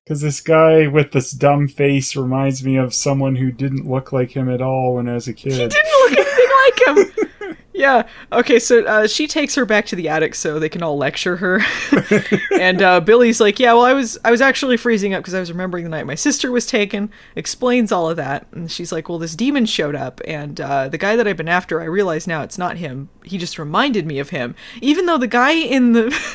Because 0.05 0.21
this 0.21 0.39
guy 0.39 0.85
with 0.85 1.13
this 1.13 1.31
dumb 1.31 1.67
face 1.67 2.15
reminds 2.15 2.63
me 2.63 2.77
of 2.77 2.93
someone 2.93 3.35
who 3.35 3.51
didn't 3.51 3.89
look 3.89 4.13
like 4.13 4.29
him 4.29 4.51
at 4.51 4.61
all 4.61 4.93
when 4.93 5.09
I 5.09 5.15
was 5.15 5.27
a 5.27 5.33
kid. 5.33 5.53
She 5.53 5.67
didn't 5.67 5.73
look 5.73 6.17
anything 6.19 6.47
like 6.63 7.47
him. 7.47 7.57
Yeah. 7.77 8.07
Okay. 8.31 8.57
So 8.59 8.85
uh, 8.85 9.05
she 9.07 9.27
takes 9.27 9.53
her 9.55 9.65
back 9.65 9.85
to 9.87 9.97
the 9.97 10.07
attic 10.07 10.33
so 10.33 10.59
they 10.59 10.69
can 10.69 10.81
all 10.81 10.97
lecture 10.97 11.35
her. 11.35 11.59
and 12.59 12.81
uh, 12.81 13.01
Billie's 13.01 13.41
like, 13.41 13.59
"Yeah, 13.59 13.73
well, 13.73 13.83
I 13.83 13.91
was 13.91 14.17
I 14.23 14.31
was 14.31 14.39
actually 14.39 14.77
freezing 14.77 15.13
up 15.13 15.21
because 15.21 15.33
I 15.33 15.41
was 15.41 15.51
remembering 15.51 15.83
the 15.83 15.89
night 15.89 16.05
my 16.05 16.15
sister 16.15 16.51
was 16.51 16.65
taken." 16.65 17.11
Explains 17.35 17.91
all 17.91 18.09
of 18.09 18.15
that, 18.15 18.47
and 18.53 18.71
she's 18.71 18.93
like, 18.93 19.09
"Well, 19.09 19.19
this 19.19 19.35
demon 19.35 19.65
showed 19.65 19.95
up, 19.95 20.21
and 20.25 20.59
uh, 20.61 20.87
the 20.87 20.97
guy 20.97 21.17
that 21.17 21.27
I've 21.27 21.35
been 21.35 21.49
after, 21.49 21.81
I 21.81 21.85
realize 21.85 22.27
now 22.27 22.43
it's 22.43 22.57
not 22.57 22.77
him. 22.77 23.09
He 23.25 23.37
just 23.37 23.59
reminded 23.59 24.05
me 24.05 24.19
of 24.19 24.29
him, 24.29 24.55
even 24.81 25.05
though 25.05 25.17
the 25.17 25.27
guy 25.27 25.51
in 25.51 25.91
the." 25.91 26.17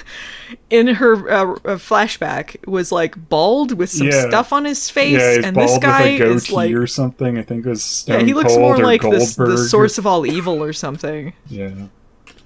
In 0.68 0.88
her 0.88 1.30
uh, 1.30 1.53
uh, 1.53 1.76
flashback, 1.76 2.66
was 2.66 2.91
like 2.91 3.28
bald 3.28 3.78
with 3.78 3.88
some 3.88 4.09
Yeah. 4.09 4.26
stuff 4.28 4.53
on 4.53 4.64
his 4.64 4.91
face, 4.91 5.12
yeah, 5.12 5.47
and 5.47 5.55
this 5.57 5.78
guy 5.78 6.09
is 6.09 6.51
like 6.51 6.74
or 6.74 6.88
something. 6.88 7.38
I 7.38 7.43
think 7.43 7.64
it 7.64 7.68
was 7.68 7.84
Stone 7.84 8.18
yeah, 8.18 8.26
he 8.26 8.34
looks 8.34 8.49
Cold 8.49 8.61
more 8.61 8.74
or 8.74 8.84
like 8.84 9.01
the, 9.01 9.34
the 9.47 9.57
source 9.57 9.97
of 9.97 10.09
all 10.09 10.26
evil 10.26 10.61
or 10.61 10.72
something. 10.72 11.30
Yeah. 11.49 11.87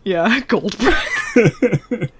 Yeah, 0.04 0.40
Goldberg. 0.48 0.94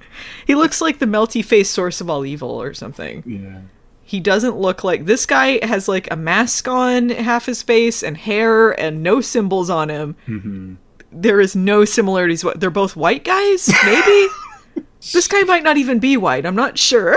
he 0.46 0.54
looks 0.54 0.80
like 0.80 0.98
the 0.98 1.06
melty 1.06 1.44
face 1.44 1.68
source 1.70 2.00
of 2.00 2.08
all 2.10 2.24
evil 2.24 2.50
or 2.50 2.74
something. 2.74 3.22
Yeah. 3.26 3.60
He 4.02 4.20
doesn't 4.20 4.56
look 4.58 4.84
like 4.84 5.06
this 5.06 5.24
guy 5.26 5.64
has 5.64 5.88
like 5.88 6.10
a 6.10 6.16
mask 6.16 6.68
on 6.68 7.08
half 7.08 7.46
his 7.46 7.62
face 7.62 8.02
and 8.02 8.16
hair 8.16 8.78
and 8.78 9.02
no 9.02 9.20
symbols 9.20 9.70
on 9.70 9.88
him. 9.88 10.16
hmm 10.26 10.74
There 11.10 11.40
is 11.40 11.56
no 11.56 11.84
similarities. 11.84 12.44
What 12.44 12.60
they're 12.60 12.70
both 12.70 12.96
white 12.96 13.24
guys, 13.24 13.70
maybe. 13.84 14.28
this 15.12 15.28
guy 15.28 15.42
might 15.42 15.62
not 15.62 15.76
even 15.78 15.98
be 16.00 16.16
white. 16.16 16.44
I'm 16.46 16.54
not 16.56 16.78
sure. 16.78 17.16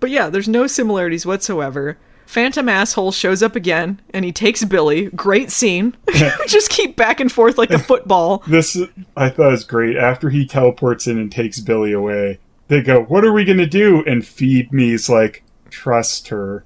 but 0.00 0.10
yeah, 0.10 0.28
there's 0.28 0.48
no 0.48 0.66
similarities 0.66 1.24
whatsoever. 1.26 1.98
Phantom 2.30 2.68
asshole 2.68 3.10
shows 3.10 3.42
up 3.42 3.56
again 3.56 4.00
and 4.14 4.24
he 4.24 4.30
takes 4.30 4.62
Billie. 4.64 5.06
Great 5.06 5.50
scene. 5.50 5.96
Just 6.46 6.70
keep 6.70 6.94
back 6.94 7.18
and 7.18 7.30
forth 7.30 7.58
like 7.58 7.70
a 7.72 7.78
football. 7.80 8.44
This 8.46 8.78
I 9.16 9.30
thought 9.30 9.50
was 9.50 9.64
great. 9.64 9.96
After 9.96 10.30
he 10.30 10.46
teleports 10.46 11.08
in 11.08 11.18
and 11.18 11.32
takes 11.32 11.58
Billie 11.58 11.92
away, 11.92 12.38
they 12.68 12.82
go, 12.82 13.02
"What 13.02 13.24
are 13.24 13.32
we 13.32 13.44
gonna 13.44 13.66
do?" 13.66 14.04
And 14.06 14.24
Feed 14.24 14.72
Me's 14.72 15.08
like, 15.08 15.42
"Trust 15.70 16.28
her." 16.28 16.64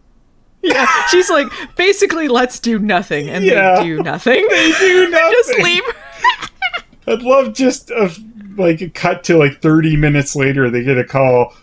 Yeah, 0.60 0.86
she's 1.06 1.30
like, 1.30 1.46
basically, 1.76 2.28
let's 2.28 2.60
do 2.60 2.78
nothing, 2.78 3.30
and 3.30 3.42
Yeah. 3.42 3.76
they 3.76 3.84
do 3.84 4.02
nothing. 4.02 4.46
They 4.50 4.72
do 4.72 5.08
nothing. 5.10 5.30
Just 5.32 5.58
leave. 5.60 5.82
I'd 7.08 7.22
love 7.22 7.54
just 7.54 7.90
a 7.90 8.14
like 8.58 8.82
a 8.82 8.90
cut 8.90 9.24
to 9.24 9.38
like 9.38 9.62
30 9.62 9.96
minutes 9.96 10.36
later. 10.36 10.68
They 10.68 10.84
get 10.84 10.98
a 10.98 11.04
call. 11.04 11.54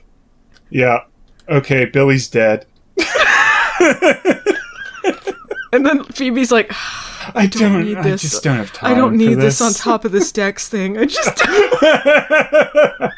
Yeah, 0.72 1.02
okay, 1.48 1.86
Billie's 1.86 2.28
dead. 2.28 2.66
And 5.74 5.86
then 5.86 6.04
Phoebe's 6.06 6.52
like, 6.52 6.70
I 7.36 7.48
don't. 7.48 7.86
need 7.86 7.98
I 7.98 8.04
this. 8.04 8.22
just 8.22 8.44
don't 8.44 8.58
have 8.58 8.74
time. 8.74 8.92
I 8.92 8.98
don't 8.98 9.12
for 9.12 9.18
need 9.18 9.36
this. 9.36 9.60
this 9.60 9.62
on 9.62 9.74
top 9.74 10.06
of 10.06 10.12
this 10.12 10.32
Dex 10.32 10.68
thing. 10.68 10.98
I 10.98 11.06
just. 11.06 11.42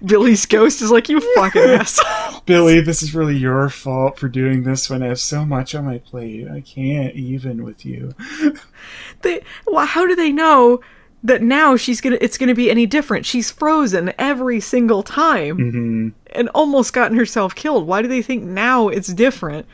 Billie's 0.04 0.46
ghost 0.46 0.82
is 0.82 0.90
like, 0.90 1.08
you 1.08 1.20
fucking 1.34 1.62
asshole. 1.62 2.42
Billie, 2.46 2.80
this 2.80 3.02
is 3.02 3.14
really 3.14 3.36
your 3.36 3.68
fault 3.68 4.18
for 4.18 4.28
doing 4.28 4.64
this 4.64 4.90
when 4.90 5.02
I 5.02 5.06
have 5.06 5.20
so 5.20 5.44
much 5.44 5.74
on 5.74 5.84
my 5.84 5.98
plate. 5.98 6.48
I 6.48 6.60
can't 6.60 7.14
even 7.14 7.64
with 7.64 7.84
you. 7.84 8.12
They, 9.22 9.42
well, 9.66 9.86
how 9.86 10.06
do 10.06 10.14
they 10.14 10.32
know 10.32 10.80
that 11.22 11.42
now 11.42 11.76
she's 11.76 12.00
gonna? 12.00 12.18
It's 12.20 12.38
gonna 12.38 12.54
be 12.54 12.70
any 12.70 12.86
different? 12.86 13.26
She's 13.26 13.50
frozen 13.50 14.12
every 14.18 14.60
single 14.60 15.02
time 15.02 15.56
hmm 15.56 16.08
and 16.32 16.48
almost 16.50 16.92
gotten 16.92 17.16
herself 17.16 17.54
killed. 17.54 17.86
Why 17.86 18.02
do 18.02 18.08
they 18.08 18.22
think 18.22 18.44
now 18.44 18.88
it's 18.88 19.12
different? 19.12 19.66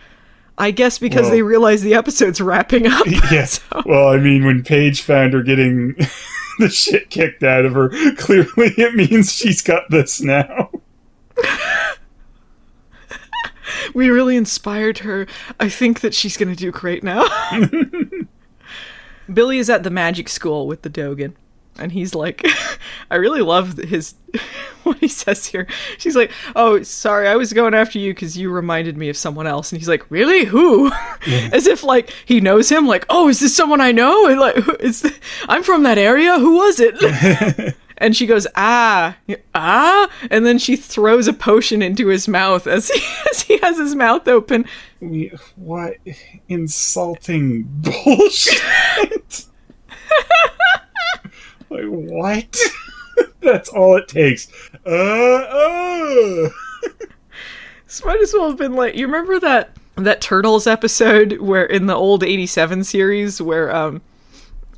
I 0.59 0.71
guess 0.71 0.99
because 0.99 1.23
Well- 1.23 1.31
they 1.33 1.43
realize 1.43 1.83
the 1.83 1.95
episode's 1.95 2.41
wrapping 2.41 2.87
up. 2.91 3.07
Yes. 3.31 3.61
Well, 3.85 4.09
I 4.09 4.17
mean, 4.19 4.45
when 4.47 4.63
Paige 4.63 5.03
found 5.03 5.33
her 5.35 5.43
getting 5.43 5.95
the 6.59 6.69
shit 6.71 7.11
kicked 7.11 7.43
out 7.43 7.65
of 7.67 7.75
her, 7.75 7.89
clearly 8.17 8.73
it 8.79 8.95
means 8.95 9.33
she's 9.33 9.61
got 9.63 9.91
this 9.91 10.21
now. 10.21 10.71
we 13.95 14.09
really 14.09 14.37
inspired 14.37 14.99
her. 14.99 15.27
I 15.61 15.69
think 15.69 16.01
that 16.01 16.15
she's 16.15 16.37
going 16.37 16.49
to 16.49 16.57
do 16.57 16.71
great 16.71 17.03
now. 17.05 17.27
Billie 19.33 19.59
is 19.59 19.69
at 19.69 19.83
the 19.83 19.91
magic 19.91 20.29
school 20.29 20.67
with 20.67 20.83
the 20.83 20.89
Dogan. 20.89 21.37
And 21.79 21.93
he's 21.93 22.15
like, 22.15 22.45
I 23.11 23.17
really 23.17 23.43
love 23.43 23.77
his, 23.77 24.15
what 24.83 24.99
he 24.99 25.09
says 25.09 25.47
here. 25.47 25.67
She's 25.99 26.17
like, 26.17 26.31
Oh, 26.55 26.83
sorry, 26.83 27.29
I 27.29 27.37
was 27.37 27.53
going 27.53 27.75
after 27.75 27.99
you 27.99 28.15
because 28.15 28.37
you 28.37 28.51
reminded 28.51 28.97
me 28.97 29.09
of 29.09 29.17
someone 29.17 29.47
else. 29.47 29.73
And 29.73 29.81
he's 29.81 29.89
like, 29.89 30.11
Really? 30.11 30.45
Who? 30.45 30.91
As 31.53 31.67
if 31.67 31.83
like 31.85 32.11
he 32.25 32.41
knows 32.41 32.69
him. 32.71 32.87
Like, 32.87 33.05
Oh, 33.09 33.29
is 33.29 33.41
this 33.41 33.55
someone 33.55 33.81
I 33.81 33.93
know? 33.93 34.27
And 34.27 34.41
like, 34.41 34.57
I'm 35.49 35.63
from 35.63 35.83
that 35.85 35.99
area. 35.99 36.39
Who 36.39 36.57
was 36.57 36.81
it? 36.81 37.75
and 37.99 38.17
she 38.17 38.27
goes, 38.27 38.47
Ah, 38.57 39.17
ah. 39.55 40.11
And 40.31 40.47
then 40.47 40.59
she 40.59 40.77
throws 40.77 41.29
a 41.29 41.33
potion 41.33 41.83
into 41.83 42.09
his 42.09 42.29
mouth 42.29 42.67
as 42.67 42.89
he, 42.89 43.01
as 43.31 43.41
he 43.43 43.59
has 43.59 43.79
his 43.79 43.95
mouth 43.95 44.27
open. 44.29 44.65
What 45.57 45.95
insulting 46.49 47.65
bullshit? 47.65 49.47
Like 51.71 51.85
what? 51.85 52.57
That's 53.41 53.69
all 53.71 53.97
it 53.97 54.09
takes. 54.09 54.49
Uh, 54.85 54.91
uh. 54.91 56.49
This 57.87 58.05
might 58.05 58.21
as 58.21 58.33
well 58.35 58.49
have 58.49 58.59
been 58.59 58.75
like 58.75 58.97
you 58.97 59.07
remember 59.07 59.39
that 59.41 59.71
that 59.95 60.21
Turtles 60.21 60.67
episode 60.67 61.39
where 61.41 61.65
in 61.65 61.87
the 61.87 61.95
old 61.95 62.23
'87 62.23 62.85
series 62.85 63.41
where 63.41 63.75
um 63.75 64.03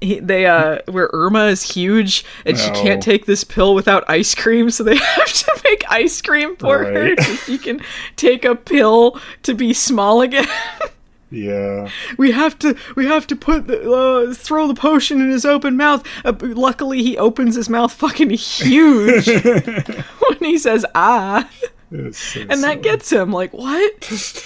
he, 0.01 0.21
they 0.21 0.47
uh 0.47 0.79
where 0.89 1.11
Irma 1.13 1.47
is 1.47 1.63
huge 1.63 2.25
and 2.45 2.57
she 2.57 2.71
can't 2.71 3.03
take 3.03 3.27
this 3.27 3.45
pill 3.45 3.75
without 3.75 4.09
ice 4.09 4.35
cream, 4.35 4.71
so 4.71 4.85
they 4.85 4.97
have 5.17 5.33
to 5.33 5.61
make 5.65 5.85
ice 5.89 6.21
cream 6.23 6.57
for 6.57 6.85
her 6.85 7.17
so 7.17 7.35
she 7.37 7.59
can 7.59 7.81
take 8.17 8.45
a 8.45 8.55
pill 8.55 9.19
to 9.43 9.55
be 9.55 9.73
small 9.73 10.21
again. 10.21 10.47
Yeah. 11.31 11.91
we 12.17 12.31
have 12.33 12.59
to 12.61 12.75
we 12.97 13.07
have 13.07 13.27
to 13.27 13.37
put 13.37 13.67
the 13.67 13.91
uh, 13.91 14.33
throw 14.35 14.67
the 14.67 14.75
potion 14.75 15.21
in 15.21 15.31
his 15.31 15.45
open 15.45 15.77
mouth. 15.77 16.03
Uh, 16.25 16.33
luckily, 16.41 17.03
he 17.03 17.19
opens 17.19 17.55
his 17.55 17.69
mouth 17.69 17.93
fucking 17.93 18.31
huge 18.31 19.27
when 19.27 20.39
he 20.41 20.57
says 20.59 20.87
ah. 20.95 21.49
So 21.91 21.97
and 22.41 22.51
that 22.51 22.59
silly. 22.61 22.77
gets 22.77 23.11
him 23.13 23.33
like 23.33 23.53
what 23.53 24.45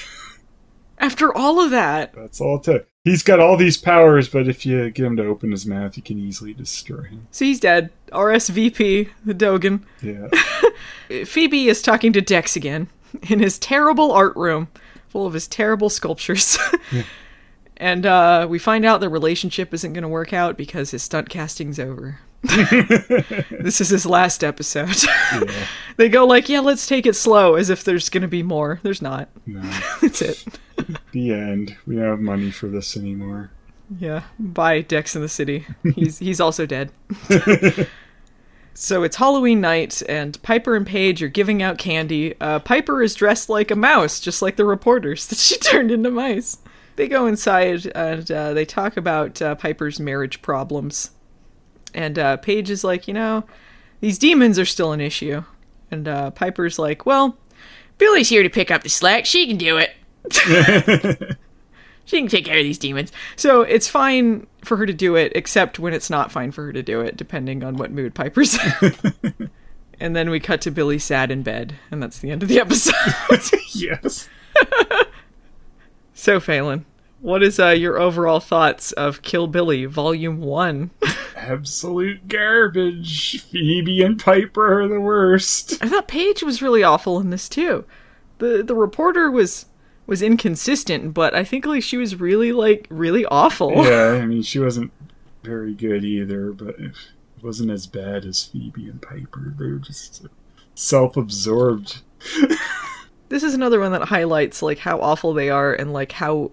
after 0.99 1.35
all 1.37 1.61
of 1.61 1.71
that 1.71 2.15
That's 2.15 2.41
all 2.41 2.57
it 2.59 2.63
took. 2.65 2.89
He's 3.05 3.25
got 3.25 3.41
all 3.41 3.57
these 3.57 3.77
powers, 3.77 4.29
but 4.29 4.47
if 4.47 4.65
you 4.65 4.89
get 4.91 5.05
him 5.05 5.17
to 5.17 5.25
open 5.25 5.51
his 5.51 5.67
mouth, 5.67 5.97
you 5.97 6.05
can 6.05 6.21
easily 6.21 6.55
destroy 6.55 7.03
him. 7.03 7.27
so 7.33 7.45
he's 7.45 7.59
dead 7.61 7.91
rsvp 8.13 9.09
the 9.25 9.35
dogan 9.35 9.85
Yeah. 10.03 10.29
phoebe 11.25 11.69
is 11.69 11.83
talking 11.83 12.13
to 12.13 12.21
dex 12.21 12.55
again 12.57 12.89
in 13.29 13.41
his 13.41 13.59
terrible 13.59 14.13
art 14.13 14.37
room 14.37 14.69
full 15.13 15.27
of 15.27 15.35
his 15.35 15.47
terrible 15.47 15.91
sculptures 15.91 16.59
and 17.77 18.07
uh, 18.07 18.47
we 18.49 18.59
find 18.59 18.85
out 18.85 19.01
the 19.01 19.09
relationship 19.09 19.73
isn't 19.75 19.93
going 19.93 20.03
to 20.03 20.09
work 20.09 20.33
out 20.33 20.57
because 20.57 20.91
his 20.91 21.03
stunt 21.03 21.29
casting's 21.29 21.79
over 21.79 22.19
this 22.43 23.81
is 23.81 23.91
his 23.91 24.05
last 24.05 24.43
episode 24.43 24.97
they 25.97 26.09
go 26.09 26.27
like 26.27 26.49
yeah 26.49 26.59
let's 26.61 26.87
take 26.89 27.07
it 27.07 27.15
slow 27.15 27.55
as 27.55 27.71
if 27.71 27.85
there's 27.85 28.09
going 28.09 28.23
to 28.23 28.29
be 28.29 28.43
more 28.43 28.81
there's 28.83 29.03
not 29.03 29.29
No. 29.47 29.61
that's 30.01 30.23
it 30.23 30.45
the 31.13 31.33
end. 31.33 31.77
We 31.87 31.95
don't 31.97 32.07
have 32.07 32.21
money 32.21 32.51
for 32.51 32.67
this 32.67 32.97
anymore. 32.97 33.51
Yeah, 34.01 34.23
bye 34.39 34.81
Dex 34.81 35.15
in 35.15 35.23
the 35.23 35.29
City. 35.29 35.65
He's 35.95 36.19
he's 36.19 36.41
also 36.41 36.67
dead. 36.67 36.91
So 38.75 39.03
it's 39.03 39.17
Halloween 39.17 39.61
night, 39.61 40.03
and 40.09 40.41
Piper 40.43 40.75
and 40.75 40.87
Paige 40.87 41.23
are 41.23 41.29
giving 41.29 41.63
out 41.63 41.79
candy. 41.79 42.35
Uh, 42.41 42.59
Piper 42.59 43.03
is 43.03 43.15
dressed 43.15 43.49
like 43.49 43.71
a 43.71 43.77
mouse, 43.77 44.19
just 44.19 44.41
like 44.41 44.57
the 44.57 44.65
reporters 44.65 45.27
that 45.29 45.39
she 45.39 45.59
turned 45.59 45.91
into 45.91 46.11
mice. 46.11 46.59
They 46.97 47.09
go 47.09 47.27
inside 47.27 47.87
and 47.95 48.31
uh, 48.31 48.53
they 48.53 48.65
talk 48.65 48.97
about 48.97 49.41
uh, 49.41 49.55
Piper's 49.55 49.99
marriage 49.99 50.43
problems. 50.43 51.11
And 51.95 52.19
uh, 52.19 52.37
Paige 52.39 52.71
is 52.71 52.85
like, 52.85 53.09
you 53.09 53.15
know, 53.15 53.45
these 54.01 54.19
demons 54.19 54.59
are 54.59 54.65
still 54.65 54.93
an 54.93 55.01
issue. 55.01 55.45
And 55.91 56.09
uh, 56.09 56.31
Piper's 56.31 56.79
like, 56.79 57.07
well, 57.07 57.37
Billie's 57.99 58.29
here 58.29 58.43
to 58.43 58.51
pick 58.51 58.71
up 58.71 58.83
the 58.83 58.89
slack. 58.89 59.27
She 59.27 59.47
can 59.47 59.57
do 59.57 59.79
it. 59.79 61.37
she 62.05 62.19
can 62.19 62.29
take 62.29 62.45
care 62.45 62.59
of 62.59 62.65
these 62.65 62.79
demons. 62.79 63.13
So 63.37 63.63
it's 63.63 63.89
fine 63.89 64.47
for 64.65 64.77
her 64.77 64.87
to 64.87 64.93
do 64.93 65.17
it, 65.17 65.33
except 65.35 65.79
when 65.79 65.93
it's 65.93 66.11
not 66.11 66.33
fine 66.33 66.51
for 66.51 66.67
her 66.67 66.73
to 66.73 66.83
do 66.83 67.01
it, 67.01 67.17
depending 67.17 67.63
on 67.65 67.77
what 67.77 67.91
mood 67.91 68.15
Piper's 68.15 68.59
in. 68.83 69.51
and 70.01 70.17
then 70.17 70.31
we 70.31 70.41
cut 70.41 70.61
to 70.63 70.71
Billie 70.71 70.99
sad 70.99 71.31
in 71.31 71.43
bed, 71.43 71.77
and 71.91 72.03
that's 72.03 72.19
the 72.19 72.31
end 72.31 72.43
of 72.43 72.49
the 72.49 72.61
episode. 72.61 72.95
yes. 73.75 74.29
so, 76.15 76.41
Phelan, 76.41 76.85
what 77.21 77.43
is 77.43 77.61
uh, 77.61 77.69
your 77.69 78.01
overall 78.01 78.41
thoughts 78.41 78.93
of 78.93 79.23
Kill 79.23 79.47
Billie 79.47 79.85
Volume 79.85 80.41
1? 80.41 80.91
Absolute 81.37 82.29
garbage. 82.29 83.41
Phoebe 83.43 84.03
and 84.03 84.19
Piper 84.19 84.83
are 84.83 84.89
the 84.89 85.01
worst. 85.01 85.83
I 85.83 85.89
thought 85.89 86.09
Paige 86.09 86.43
was 86.43 86.63
really 86.63 86.83
awful 86.83 87.21
in 87.21 87.31
this 87.31 87.49
too. 87.49 87.85
The 88.39 88.63
the 88.63 88.75
reporter 88.75 89.31
was 89.31 89.67
was 90.07 90.23
inconsistent, 90.23 91.15
but 91.15 91.35
I 91.35 91.45
think 91.45 91.67
like 91.67 91.83
she 91.83 91.97
was 91.97 92.21
really 92.21 92.53
like 92.53 92.87
really 92.91 93.25
awful. 93.27 93.85
Yeah, 93.85 94.13
I 94.23 94.27
mean, 94.27 94.43
she 94.43 94.59
wasn't 94.59 94.93
very 95.43 95.75
good 95.75 96.05
either, 96.05 96.53
but 96.53 96.79
it 96.79 96.93
wasn't 97.43 97.71
as 97.71 97.87
bad 97.87 98.25
as 98.25 98.45
Phoebe 98.45 98.89
and 98.89 99.03
Piper. 99.03 99.55
They 99.59 99.67
were 99.67 99.79
just 99.79 100.27
self 100.75 101.17
absorbed. 101.17 102.03
This 103.33 103.43
is 103.43 103.55
another 103.55 103.81
one 103.81 103.93
that 103.93 104.03
highlights 104.03 104.61
like 104.61 104.77
how 104.77 105.01
awful 105.01 105.33
they 105.33 105.49
are 105.49 105.73
and 105.73 105.91
like 105.91 106.13
how 106.13 106.51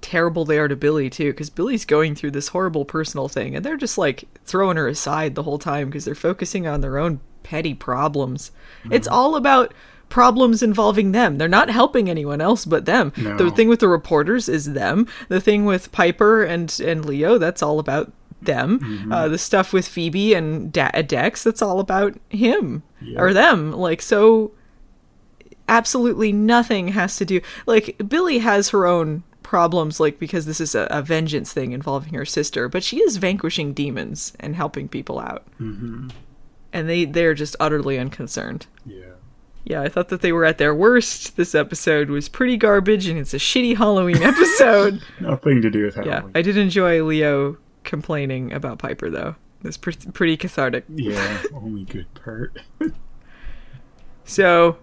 terrible 0.00 0.44
they 0.44 0.58
are 0.58 0.66
to 0.66 0.74
Billie 0.74 1.08
too 1.08 1.30
because 1.30 1.50
Billie's 1.50 1.84
going 1.84 2.16
through 2.16 2.32
this 2.32 2.48
horrible 2.48 2.84
personal 2.84 3.28
thing 3.28 3.54
and 3.54 3.64
they're 3.64 3.76
just 3.76 3.96
like 3.96 4.24
throwing 4.44 4.76
her 4.76 4.88
aside 4.88 5.36
the 5.36 5.44
whole 5.44 5.60
time 5.60 5.86
because 5.86 6.04
they're 6.04 6.16
focusing 6.16 6.66
on 6.66 6.80
their 6.80 6.98
own 6.98 7.20
petty 7.44 7.74
problems. 7.74 8.50
It's 8.90 9.06
mm-hmm. 9.06 9.14
all 9.14 9.36
about 9.36 9.72
problems 10.08 10.62
involving 10.62 11.12
them. 11.12 11.36
They're 11.38 11.48
not 11.48 11.68
helping 11.70 12.08
anyone 12.08 12.40
else 12.40 12.64
but 12.64 12.84
them. 12.86 13.12
No. 13.16 13.36
The 13.36 13.50
thing 13.50 13.68
with 13.68 13.80
the 13.80 13.88
reporters 13.88 14.48
is 14.48 14.72
them. 14.72 15.06
The 15.28 15.40
thing 15.40 15.64
with 15.64 15.90
Piper 15.92 16.42
and 16.44 16.78
and 16.84 17.04
Leo 17.04 17.38
that's 17.38 17.62
all 17.62 17.78
about 17.78 18.12
them. 18.42 19.08
Uh, 19.12 19.26
the 19.28 19.38
stuff 19.38 19.72
with 19.72 19.88
Phoebe 19.88 20.34
and 20.34 20.72
da- 20.72 21.02
Dex 21.02 21.42
that's 21.42 21.62
all 21.62 21.80
about 21.80 22.14
him 22.28 22.82
or 23.16 23.32
them. 23.32 23.72
Like 23.72 24.00
so 24.02 24.52
absolutely 25.68 26.32
nothing 26.32 26.88
has 26.88 27.16
to 27.16 27.24
do 27.24 27.40
like 27.66 27.96
billie 28.08 28.38
has 28.38 28.68
her 28.68 28.86
own 28.86 29.22
problems 29.42 29.98
like 29.98 30.18
because 30.18 30.46
this 30.46 30.60
is 30.60 30.74
a, 30.76 30.86
a 30.90 31.02
vengeance 31.02 31.52
thing 31.52 31.72
involving 31.72 32.14
her 32.14 32.24
sister 32.24 32.68
but 32.68 32.84
she 32.84 32.98
is 33.00 33.16
vanquishing 33.16 33.72
demons 33.72 34.32
and 34.38 34.54
helping 34.54 34.88
people 34.88 35.18
out 35.18 35.42
Mm-hmm. 35.60 36.08
and 36.72 36.88
they 36.88 37.04
they're 37.04 37.34
just 37.34 37.56
utterly 37.58 37.98
unconcerned 37.98 38.66
Yeah. 38.84 39.14
Yeah 39.66 39.82
i 39.82 39.88
thought 39.88 40.08
that 40.08 40.22
they 40.22 40.32
were 40.32 40.44
at 40.44 40.58
their 40.58 40.74
worst. 40.74 41.36
This 41.36 41.54
episode 41.54 42.08
was 42.08 42.28
pretty 42.28 42.56
garbage 42.56 43.06
and 43.08 43.18
it's 43.18 43.34
a 43.34 43.38
shitty 43.38 43.76
halloween 43.76 44.22
episode. 44.22 45.02
Nothing 45.20 45.60
to 45.60 45.70
do 45.70 45.84
with 45.84 45.98
yeah 46.06 46.22
i 46.34 46.40
did 46.40 46.56
enjoy 46.56 47.02
leo 47.02 47.58
complaining 47.84 48.52
about 48.52 48.78
piper 48.78 49.10
though. 49.10 49.36
It's 49.64 49.76
pre- 49.76 49.94
pretty 50.12 50.36
cathartic. 50.36 50.84
Yeah, 50.88 51.42
only 51.54 51.84
good 51.84 52.06
part. 52.14 52.58
so 54.24 54.78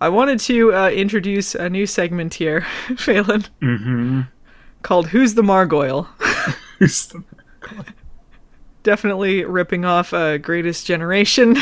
i 0.00 0.08
wanted 0.08 0.40
to 0.40 0.74
uh, 0.74 0.90
introduce 0.90 1.54
a 1.54 1.70
new 1.70 1.86
segment 1.86 2.34
here 2.34 2.62
phelan 2.96 3.44
mm-hmm. 3.62 4.20
called 4.82 5.08
Who's 5.08 5.34
the 5.34 5.42
Margoyle? 5.42 6.06
Who's 6.78 7.06
the 7.06 7.22
Definitely 8.84 9.44
ripping 9.44 9.84
off 9.84 10.14
uh, 10.14 10.38
Greatest 10.38 10.86
Generation 10.86 11.56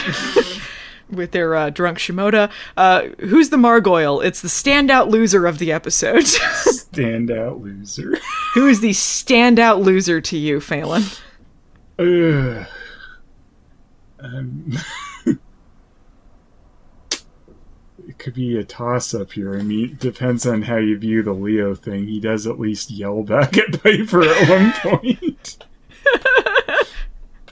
with 1.10 1.32
their 1.32 1.54
uh, 1.54 1.70
drunk 1.70 1.98
Shimoda. 1.98 2.50
Uh, 2.76 3.02
Who's 3.20 3.50
the 3.50 3.56
Margoyle? 3.56 4.24
It's 4.24 4.40
the 4.40 4.48
standout 4.48 5.08
loser 5.08 5.46
of 5.46 5.58
the 5.58 5.72
episode. 5.72 6.24
standout 6.24 7.62
loser? 7.62 8.18
Who 8.54 8.66
is 8.66 8.80
the 8.80 8.90
standout 8.90 9.82
loser 9.82 10.20
to 10.20 10.36
you, 10.36 10.60
Phelan? 10.60 11.04
Ugh. 11.98 12.66
Um, 14.18 14.72
it 18.06 18.18
could 18.18 18.34
be 18.34 18.56
a 18.58 18.64
toss 18.64 19.14
up 19.14 19.32
here. 19.32 19.58
I 19.58 19.62
mean, 19.62 19.90
it 19.90 19.98
depends 19.98 20.46
on 20.46 20.62
how 20.62 20.76
you 20.76 20.98
view 20.98 21.22
the 21.22 21.32
Leo 21.32 21.74
thing. 21.74 22.06
He 22.06 22.20
does 22.20 22.46
at 22.46 22.58
least 22.58 22.90
yell 22.90 23.22
back 23.22 23.56
at 23.56 23.82
Piper 23.82 24.22
at 24.22 24.48
one 24.48 24.72
point. 24.72 25.58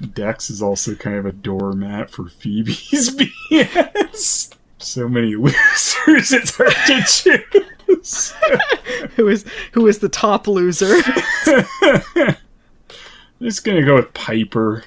Dex 0.00 0.50
is 0.50 0.60
also 0.60 0.94
kind 0.94 1.16
of 1.16 1.26
a 1.26 1.32
doormat 1.32 2.10
for 2.10 2.28
Phoebe's 2.28 3.14
BS. 3.50 4.54
So 4.78 5.08
many 5.08 5.34
losers, 5.36 6.32
it's 6.32 6.56
hard 6.56 6.74
to 6.86 7.02
choose. 7.06 8.32
who 9.16 9.28
is 9.28 9.44
who 9.72 9.86
is 9.86 9.98
the 9.98 10.08
top 10.08 10.46
loser? 10.48 10.96
I'm 11.46 12.36
just 13.40 13.64
gonna 13.64 13.84
go 13.84 13.94
with 13.96 14.12
Piper. 14.14 14.84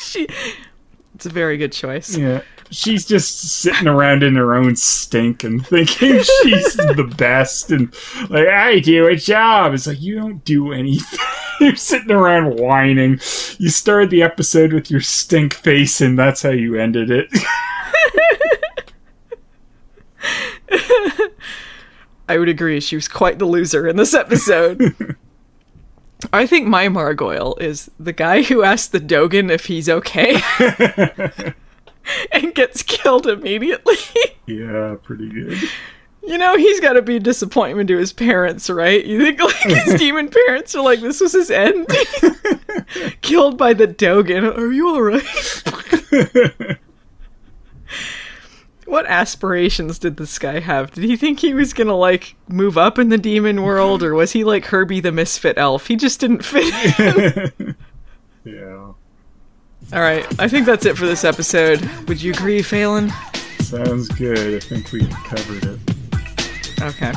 she, 0.00 0.26
it's 1.14 1.26
a 1.26 1.30
very 1.30 1.56
good 1.56 1.72
choice. 1.72 2.16
Yeah. 2.16 2.42
She's 2.70 3.06
just 3.06 3.40
sitting 3.40 3.88
around 3.88 4.22
in 4.22 4.34
her 4.36 4.54
own 4.54 4.76
stink 4.76 5.42
and 5.42 5.66
thinking 5.66 6.20
she's 6.42 6.76
the 6.76 7.12
best 7.16 7.70
and 7.70 7.94
like 8.28 8.48
I 8.48 8.80
do 8.80 9.06
a 9.06 9.16
job. 9.16 9.72
It's 9.74 9.86
like 9.86 10.00
you 10.00 10.16
don't 10.16 10.44
do 10.44 10.72
anything. 10.72 11.18
You're 11.60 11.76
sitting 11.76 12.10
around 12.10 12.56
whining. 12.58 13.20
You 13.58 13.70
started 13.70 14.10
the 14.10 14.22
episode 14.22 14.72
with 14.72 14.90
your 14.90 15.00
stink 15.00 15.54
face 15.54 16.00
and 16.00 16.18
that's 16.18 16.42
how 16.42 16.50
you 16.50 16.76
ended 16.76 17.10
it. 17.10 17.32
I 22.28 22.36
would 22.36 22.48
agree. 22.48 22.80
She 22.80 22.96
was 22.96 23.08
quite 23.08 23.38
the 23.38 23.46
loser 23.46 23.88
in 23.88 23.96
this 23.96 24.12
episode. 24.12 25.16
I 26.32 26.46
think 26.46 26.66
my 26.66 26.88
Margoyle 26.88 27.60
is 27.60 27.90
the 27.98 28.12
guy 28.12 28.42
who 28.42 28.62
asked 28.62 28.92
the 28.92 29.00
Dogan 29.00 29.50
if 29.50 29.64
he's 29.66 29.88
okay 29.88 30.42
and 32.32 32.54
gets 32.54 32.82
killed 32.82 33.26
immediately. 33.26 33.96
yeah, 34.46 34.96
pretty 35.02 35.28
good. 35.28 35.58
You 36.22 36.36
know, 36.36 36.56
he's 36.56 36.80
got 36.80 36.94
to 36.94 37.02
be 37.02 37.16
a 37.16 37.20
disappointment 37.20 37.88
to 37.88 37.96
his 37.96 38.12
parents, 38.12 38.68
right? 38.68 39.04
You 39.04 39.18
think 39.18 39.40
like 39.40 39.54
his 39.84 39.94
demon 39.98 40.28
parents 40.28 40.74
are 40.74 40.82
like, 40.82 41.00
this 41.00 41.20
was 41.20 41.32
his 41.32 41.50
end? 41.50 41.86
Killed 43.22 43.56
by 43.56 43.72
the 43.72 43.86
Dogan. 43.86 44.44
Are 44.44 44.72
you 44.72 44.88
alright? 44.88 45.24
what 48.84 49.06
aspirations 49.06 49.98
did 49.98 50.16
this 50.18 50.38
guy 50.38 50.60
have? 50.60 50.90
Did 50.90 51.04
he 51.04 51.16
think 51.16 51.40
he 51.40 51.54
was 51.54 51.72
gonna 51.72 51.96
like 51.96 52.34
move 52.48 52.76
up 52.76 52.98
in 52.98 53.08
the 53.08 53.18
demon 53.18 53.62
world, 53.62 54.02
or 54.02 54.14
was 54.14 54.32
he 54.32 54.44
like 54.44 54.66
Herbie 54.66 55.00
the 55.00 55.12
Misfit 55.12 55.56
Elf? 55.56 55.86
He 55.86 55.96
just 55.96 56.20
didn't 56.20 56.44
fit 56.44 56.98
in. 56.98 57.76
yeah. 58.44 58.92
All 59.92 60.00
right, 60.00 60.26
I 60.38 60.48
think 60.48 60.66
that's 60.66 60.84
it 60.84 60.98
for 60.98 61.06
this 61.06 61.24
episode. 61.24 61.82
Would 62.08 62.20
you 62.20 62.32
agree, 62.32 62.60
Phelan? 62.60 63.10
Sounds 63.60 64.08
good. 64.08 64.54
I 64.54 64.60
think 64.60 64.92
we 64.92 65.06
covered 65.06 65.64
it. 65.64 66.82
Okay. 66.82 67.12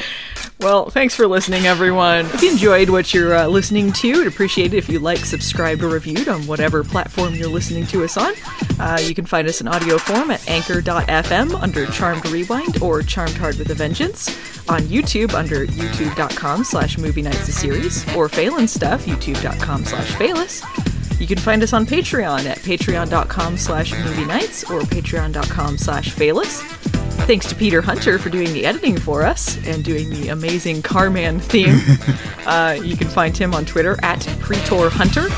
well, 0.60 0.90
thanks 0.90 1.14
for 1.14 1.26
listening, 1.26 1.66
everyone. 1.66 2.26
If 2.26 2.42
you 2.42 2.50
enjoyed 2.50 2.90
what 2.90 3.14
you're 3.14 3.34
uh, 3.34 3.46
listening 3.46 3.92
to, 3.94 4.20
I'd 4.20 4.26
appreciate 4.26 4.74
it 4.74 4.76
if 4.76 4.90
you 4.90 4.98
like, 4.98 5.18
subscribed, 5.20 5.82
or 5.82 5.88
reviewed 5.88 6.28
on 6.28 6.46
whatever 6.46 6.84
platform 6.84 7.34
you're 7.34 7.48
listening 7.48 7.86
to 7.86 8.04
us 8.04 8.18
on. 8.18 8.34
Uh, 8.78 8.98
you 9.00 9.14
can 9.14 9.24
find 9.24 9.48
us 9.48 9.62
in 9.62 9.68
audio 9.68 9.96
form 9.96 10.30
at 10.30 10.46
anchor.fm 10.48 11.62
under 11.62 11.86
Charmed 11.86 12.26
Rewind 12.26 12.82
or 12.82 13.02
Charmed 13.02 13.36
Hard 13.36 13.58
with 13.58 13.70
a 13.70 13.74
Vengeance, 13.74 14.28
on 14.68 14.82
YouTube 14.82 15.32
under 15.32 15.66
youtube.com 15.66 16.64
slash 16.64 16.98
movie 16.98 17.22
nights 17.22 17.46
the 17.46 17.52
series, 17.52 18.14
or 18.14 18.28
Phelan 18.28 18.68
stuff, 18.68 19.06
youtube.com 19.06 19.86
slash 19.86 20.12
Phelis. 20.12 20.95
You 21.18 21.26
can 21.26 21.38
find 21.38 21.62
us 21.62 21.72
on 21.72 21.86
Patreon 21.86 22.44
at 22.44 22.58
patreon.com 22.58 23.56
slash 23.56 23.92
movie 23.92 24.24
nights 24.26 24.64
or 24.70 24.80
patreon.com 24.80 25.78
slash. 25.78 26.12
Thanks 26.12 27.48
to 27.48 27.54
Peter 27.54 27.80
Hunter 27.80 28.18
for 28.18 28.28
doing 28.28 28.52
the 28.52 28.66
editing 28.66 28.98
for 28.98 29.22
us 29.24 29.56
and 29.66 29.82
doing 29.82 30.10
the 30.10 30.28
amazing 30.28 30.82
Carman 30.82 31.40
theme. 31.40 31.80
uh, 32.46 32.78
you 32.82 32.96
can 32.96 33.08
find 33.08 33.36
him 33.36 33.54
on 33.54 33.64
Twitter 33.64 33.96
at 34.02 34.20
Pretor 34.40 34.90
Hunter. 34.90 35.28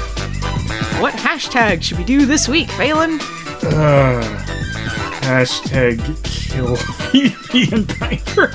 What 1.00 1.14
hashtag 1.14 1.82
should 1.82 1.96
we 1.96 2.04
do 2.04 2.26
this 2.26 2.48
week, 2.48 2.68
Phelan? 2.72 3.20
Uh, 3.62 4.22
hashtag 5.22 5.98
kill 6.24 6.76
Phoebe 7.10 7.74
and 7.74 7.88
Piper. 7.88 8.48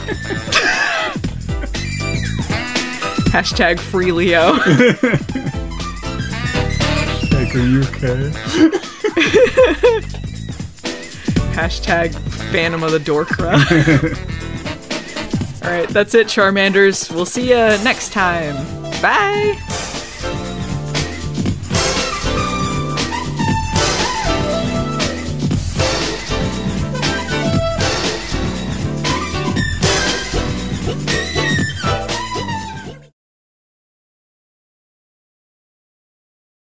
hashtag 3.31 3.79
free 3.79 4.11
Leo. 4.11 4.59
you 7.59 7.81
okay? 7.81 8.29
Hashtag 11.53 12.13
Phantom 12.51 12.83
of 12.83 12.91
the 12.91 12.99
Dorkra. 12.99 13.53
All 15.63 15.69
right, 15.69 15.87
that's 15.89 16.13
it, 16.13 16.27
Charmanders. 16.27 17.13
We'll 17.13 17.25
see 17.25 17.49
you 17.49 17.55
next 17.55 18.11
time. 18.11 18.55
Bye. 19.01 19.59